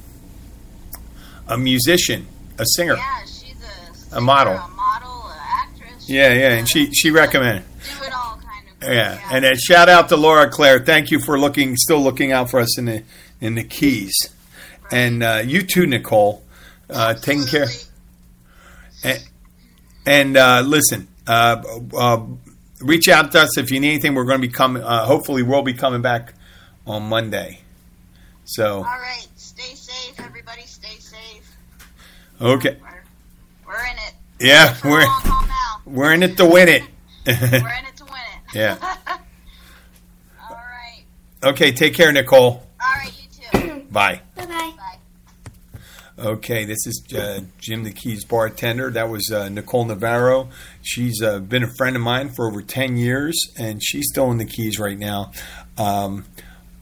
a 1.47 1.57
musician, 1.57 2.27
a 2.57 2.65
singer. 2.65 2.95
Yeah, 2.95 3.19
she's 3.21 3.55
a 3.61 3.95
singer, 3.95 4.21
model. 4.21 4.53
a 4.53 4.67
model, 4.69 5.27
an 5.27 5.37
actress. 5.49 6.09
Yeah, 6.09 6.33
yeah. 6.33 6.53
And 6.53 6.69
she 6.69 6.91
she 6.91 7.11
recommended. 7.11 7.63
do 7.83 8.05
it 8.05 8.13
all 8.13 8.37
kind 8.37 8.65
of. 8.81 8.89
Yeah, 8.89 9.19
and 9.31 9.45
a 9.45 9.55
shout 9.55 9.89
out 9.89 10.09
to 10.09 10.17
Laura 10.17 10.49
Claire. 10.49 10.79
Thank 10.79 11.11
you 11.11 11.19
for 11.19 11.39
looking, 11.39 11.75
still 11.77 12.01
looking 12.01 12.31
out 12.31 12.49
for 12.49 12.59
us 12.59 12.77
in 12.77 12.85
the 12.85 13.03
in 13.41 13.55
the 13.55 13.63
keys, 13.63 14.13
and 14.91 15.23
uh, 15.23 15.41
you 15.45 15.61
too, 15.61 15.85
Nicole, 15.85 16.43
uh, 16.89 17.13
taking 17.15 17.45
care. 17.45 17.67
And, 19.03 19.23
and 20.07 20.37
uh, 20.37 20.61
listen, 20.65 21.07
uh, 21.27 21.61
uh, 21.95 22.25
reach 22.79 23.07
out 23.07 23.31
to 23.33 23.41
us 23.41 23.57
if 23.57 23.71
you 23.71 23.79
need 23.79 23.89
anything. 23.89 24.15
We're 24.15 24.25
going 24.25 24.41
to 24.41 24.47
be 24.47 24.53
coming. 24.53 24.83
Uh, 24.83 25.05
hopefully, 25.05 25.43
we'll 25.43 25.61
be 25.63 25.73
coming 25.73 26.01
back 26.01 26.33
on 26.87 27.03
Monday. 27.03 27.61
So 28.45 28.77
All 28.77 28.83
right, 28.83 29.27
stay 29.35 29.73
safe, 29.73 30.19
everybody. 30.19 30.23
Stay 30.23 30.23
safe. 30.23 30.34
Okay, 32.41 32.77
We're, 32.81 33.73
we're 33.73 33.85
in 33.85 33.97
it. 34.07 34.13
yeah, 34.39 34.75
we're 34.83 35.01
now. 35.01 35.81
we're 35.85 36.13
in 36.13 36.23
it 36.23 36.37
to 36.37 36.45
win 36.45 36.67
it. 36.69 36.83
We're 37.27 37.33
in 37.33 37.85
it 37.85 37.95
to 37.97 38.03
win 38.05 38.13
it. 38.13 38.53
Yeah. 38.55 38.77
All 40.43 40.51
right. 40.55 41.03
Okay, 41.43 41.71
take 41.71 41.95
care, 41.95 42.11
Nicole. 42.11 42.45
All 42.79 42.93
right, 42.99 43.11
you 43.19 43.59
too. 43.61 43.79
Bye. 43.91 44.21
Bye 44.35 44.45
bye. 44.45 44.71
Bye. 44.77 45.79
Okay, 46.17 46.63
this 46.65 46.85
is 46.85 47.03
uh, 47.17 47.41
Jim 47.57 47.83
the 47.83 47.91
Keys 47.91 48.23
bartender. 48.25 48.91
That 48.91 49.09
was 49.09 49.29
uh, 49.33 49.49
Nicole 49.49 49.85
Navarro. 49.85 50.49
She's 50.83 51.21
uh, 51.21 51.39
been 51.39 51.63
a 51.63 51.73
friend 51.77 51.95
of 51.95 52.01
mine 52.03 52.29
for 52.35 52.47
over 52.47 52.61
10 52.61 52.95
years, 52.97 53.35
and 53.57 53.81
she's 53.83 54.05
still 54.11 54.29
in 54.31 54.37
the 54.37 54.45
Keys 54.45 54.77
right 54.79 54.97
now. 54.97 55.31
Um, 55.77 56.25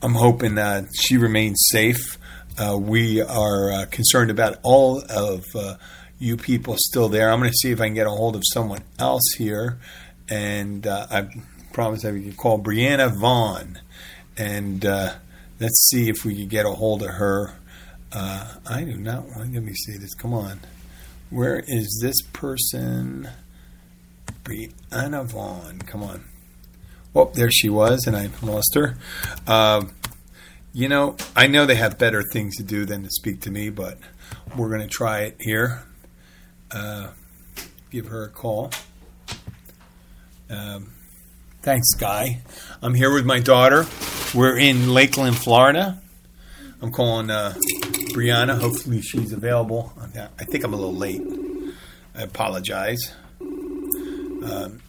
I'm 0.01 0.14
hoping 0.16 0.56
that 0.56 0.86
she 0.99 1.18
remains 1.18 1.64
safe. 1.72 2.18
Uh, 2.58 2.78
we 2.78 3.20
are 3.20 3.72
uh, 3.72 3.86
concerned 3.89 4.30
about 4.30 4.60
all 4.62 5.04
of 5.10 5.43
uh, 5.56 5.76
you 6.20 6.38
people 6.38 6.76
still 6.78 7.10
there. 7.10 7.32
I'm 7.32 7.39
going 7.39 7.49
to 7.49 7.58
see 7.58 7.72
if 7.72 7.82
I 7.82 7.86
can 7.86 7.95
get 7.95 8.06
a 8.06 8.12
hold 8.12 8.36
of 8.36 8.43
someone 8.54 8.84
else 8.99 9.34
here, 9.38 9.80
and 10.30 10.86
uh, 10.86 11.08
I 11.10 11.30
promise 11.74 12.06
I 12.06 12.12
can 12.12 12.34
call 12.34 12.60
Brianna 12.60 13.12
Vaughn, 13.20 13.80
and 14.38 14.86
uh, 14.86 15.16
let's 15.60 15.89
see 15.89 16.10
if 16.10 16.24
we 16.24 16.36
can 16.36 16.47
get 16.47 16.66
a 16.68 16.72
hold 16.72 17.01
of 17.01 17.10
her. 17.10 17.56
Uh, 18.12 18.56
I 18.68 18.84
do 18.84 18.97
not 18.97 19.26
want. 19.26 19.54
Let 19.54 19.64
me 19.64 19.74
see 19.74 19.97
this. 19.97 20.14
Come 20.14 20.36
on. 20.36 20.60
Where 21.32 21.64
is 21.68 21.99
this 22.04 22.22
person? 22.34 23.30
Brianna 24.43 25.26
Vaughn. 25.26 25.80
Come 25.80 26.04
on. 26.04 26.26
Oh, 27.16 27.32
there 27.34 27.49
she 27.49 27.70
was, 27.70 28.06
and 28.06 28.16
I 28.16 28.30
lost 28.43 28.76
her. 28.76 28.97
You 30.76 30.89
know, 30.89 31.17
I 31.36 31.45
know 31.45 31.67
they 31.67 31.76
have 31.76 31.99
better 31.99 32.24
things 32.24 32.55
to 32.55 32.63
do 32.63 32.84
than 32.84 33.03
to 33.03 33.09
speak 33.11 33.41
to 33.41 33.51
me, 33.51 33.69
but 33.69 33.99
we're 34.57 34.69
going 34.69 34.82
to 34.82 34.88
try 34.88 35.19
it 35.19 35.38
here. 35.39 35.84
Uh, 36.71 37.09
give 37.91 38.07
her 38.07 38.24
a 38.24 38.30
call. 38.30 38.71
Um, 40.49 40.93
thanks, 41.61 41.93
Guy. 41.93 42.41
I'm 42.82 42.95
here 42.95 43.13
with 43.13 43.24
my 43.24 43.39
daughter. 43.39 43.86
We're 44.34 44.57
in 44.57 44.91
Lakeland, 44.91 45.38
Florida. 45.38 46.01
I'm 46.82 46.91
calling 46.91 47.30
uh, 47.30 47.53
Brianna. 48.11 48.59
Hopefully, 48.59 49.01
she's 49.01 49.32
available. 49.32 49.93
I 50.15 50.43
think 50.43 50.63
I'm 50.63 50.74
a 50.74 50.76
little 50.76 50.95
late. 50.95 51.21
I 52.15 52.24
apologize. 52.24 53.13
Um, 53.39 54.82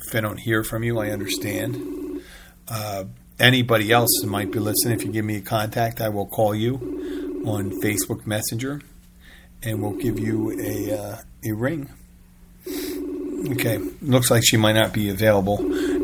if 0.00 0.14
I 0.14 0.20
don't 0.22 0.38
hear 0.38 0.64
from 0.64 0.82
you, 0.82 0.98
I 0.98 1.10
understand. 1.10 2.22
Uh, 2.68 3.04
anybody 3.38 3.92
else 3.92 4.10
who 4.22 4.28
might 4.28 4.50
be 4.50 4.58
listening, 4.58 4.98
if 4.98 5.04
you 5.04 5.12
give 5.12 5.24
me 5.24 5.36
a 5.36 5.40
contact, 5.40 6.00
I 6.00 6.08
will 6.08 6.26
call 6.26 6.54
you 6.54 7.42
on 7.46 7.70
Facebook 7.82 8.26
Messenger, 8.26 8.80
and 9.62 9.82
we'll 9.82 9.92
give 9.92 10.18
you 10.18 10.52
a 10.60 10.98
uh, 10.98 11.18
a 11.44 11.52
ring. 11.52 11.90
Okay, 13.50 13.78
looks 14.02 14.30
like 14.30 14.42
she 14.44 14.56
might 14.56 14.72
not 14.72 14.92
be 14.92 15.08
available, 15.10 15.58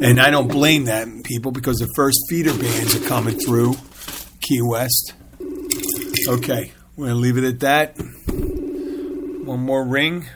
and 0.05 0.21
I 0.21 0.31
don't 0.31 0.49
blame 0.49 0.85
that 0.85 1.09
people 1.25 1.51
because 1.51 1.79
the 1.79 1.89
first 1.97 2.19
feeder 2.29 2.57
bands 2.57 2.95
are 2.95 3.09
coming 3.09 3.39
through 3.39 3.75
Key 4.41 4.63
West. 4.63 5.15
Okay, 6.29 6.73
we're 6.97 7.09
gonna 7.09 7.19
leave 7.19 7.39
it 7.39 7.45
at 7.45 7.61
that. 7.61 7.97
One 9.45 9.61
more 9.61 9.85
ring. 9.85 10.27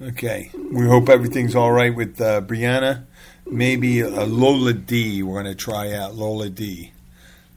Okay, 0.00 0.52
we 0.70 0.86
hope 0.86 1.08
everything's 1.08 1.56
all 1.56 1.72
right 1.72 1.92
with 1.92 2.20
uh, 2.20 2.40
Brianna. 2.40 3.04
Maybe 3.50 4.04
Lola 4.04 4.72
D. 4.72 5.24
We're 5.24 5.42
going 5.42 5.46
to 5.46 5.56
try 5.56 5.92
out 5.92 6.14
Lola 6.14 6.50
D. 6.50 6.92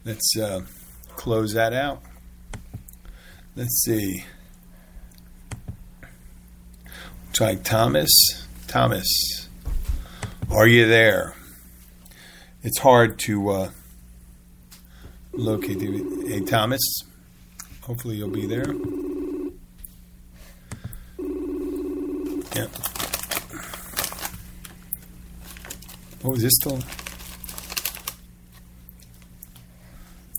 Let's 0.04 0.36
uh, 0.36 0.62
close 1.14 1.54
that 1.54 1.72
out. 1.72 2.02
Let's 3.54 3.84
see. 3.84 4.24
Try 7.32 7.54
Thomas. 7.54 8.10
Thomas, 8.66 9.06
are 10.50 10.66
you 10.66 10.88
there? 10.88 11.36
It's 12.64 12.78
hard 12.78 13.20
to 13.20 13.50
uh, 13.50 13.70
locate. 15.32 15.80
Hey, 15.80 16.40
Thomas. 16.40 16.80
Hopefully 17.82 18.16
you'll 18.16 18.30
be 18.30 18.46
there. 18.46 18.74
Yeah. 22.54 22.66
Oh, 26.24 26.34
is 26.34 26.42
this 26.42 26.52
still? 26.60 26.78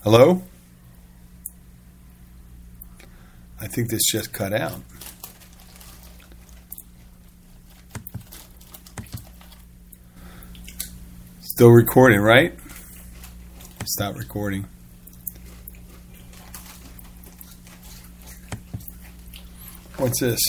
Hello? 0.02 0.42
I 3.60 3.66
think 3.66 3.90
this 3.90 4.02
just 4.10 4.32
cut 4.32 4.52
out. 4.52 4.80
Still 11.40 11.70
recording, 11.70 12.20
right? 12.20 12.56
Stop 13.86 14.16
recording. 14.16 14.66
What's 19.96 20.20
this? 20.20 20.40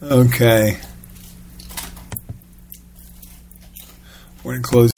Okay. 0.00 0.78
We're 4.44 4.52
going 4.52 4.62
to 4.62 4.68
close. 4.68 4.97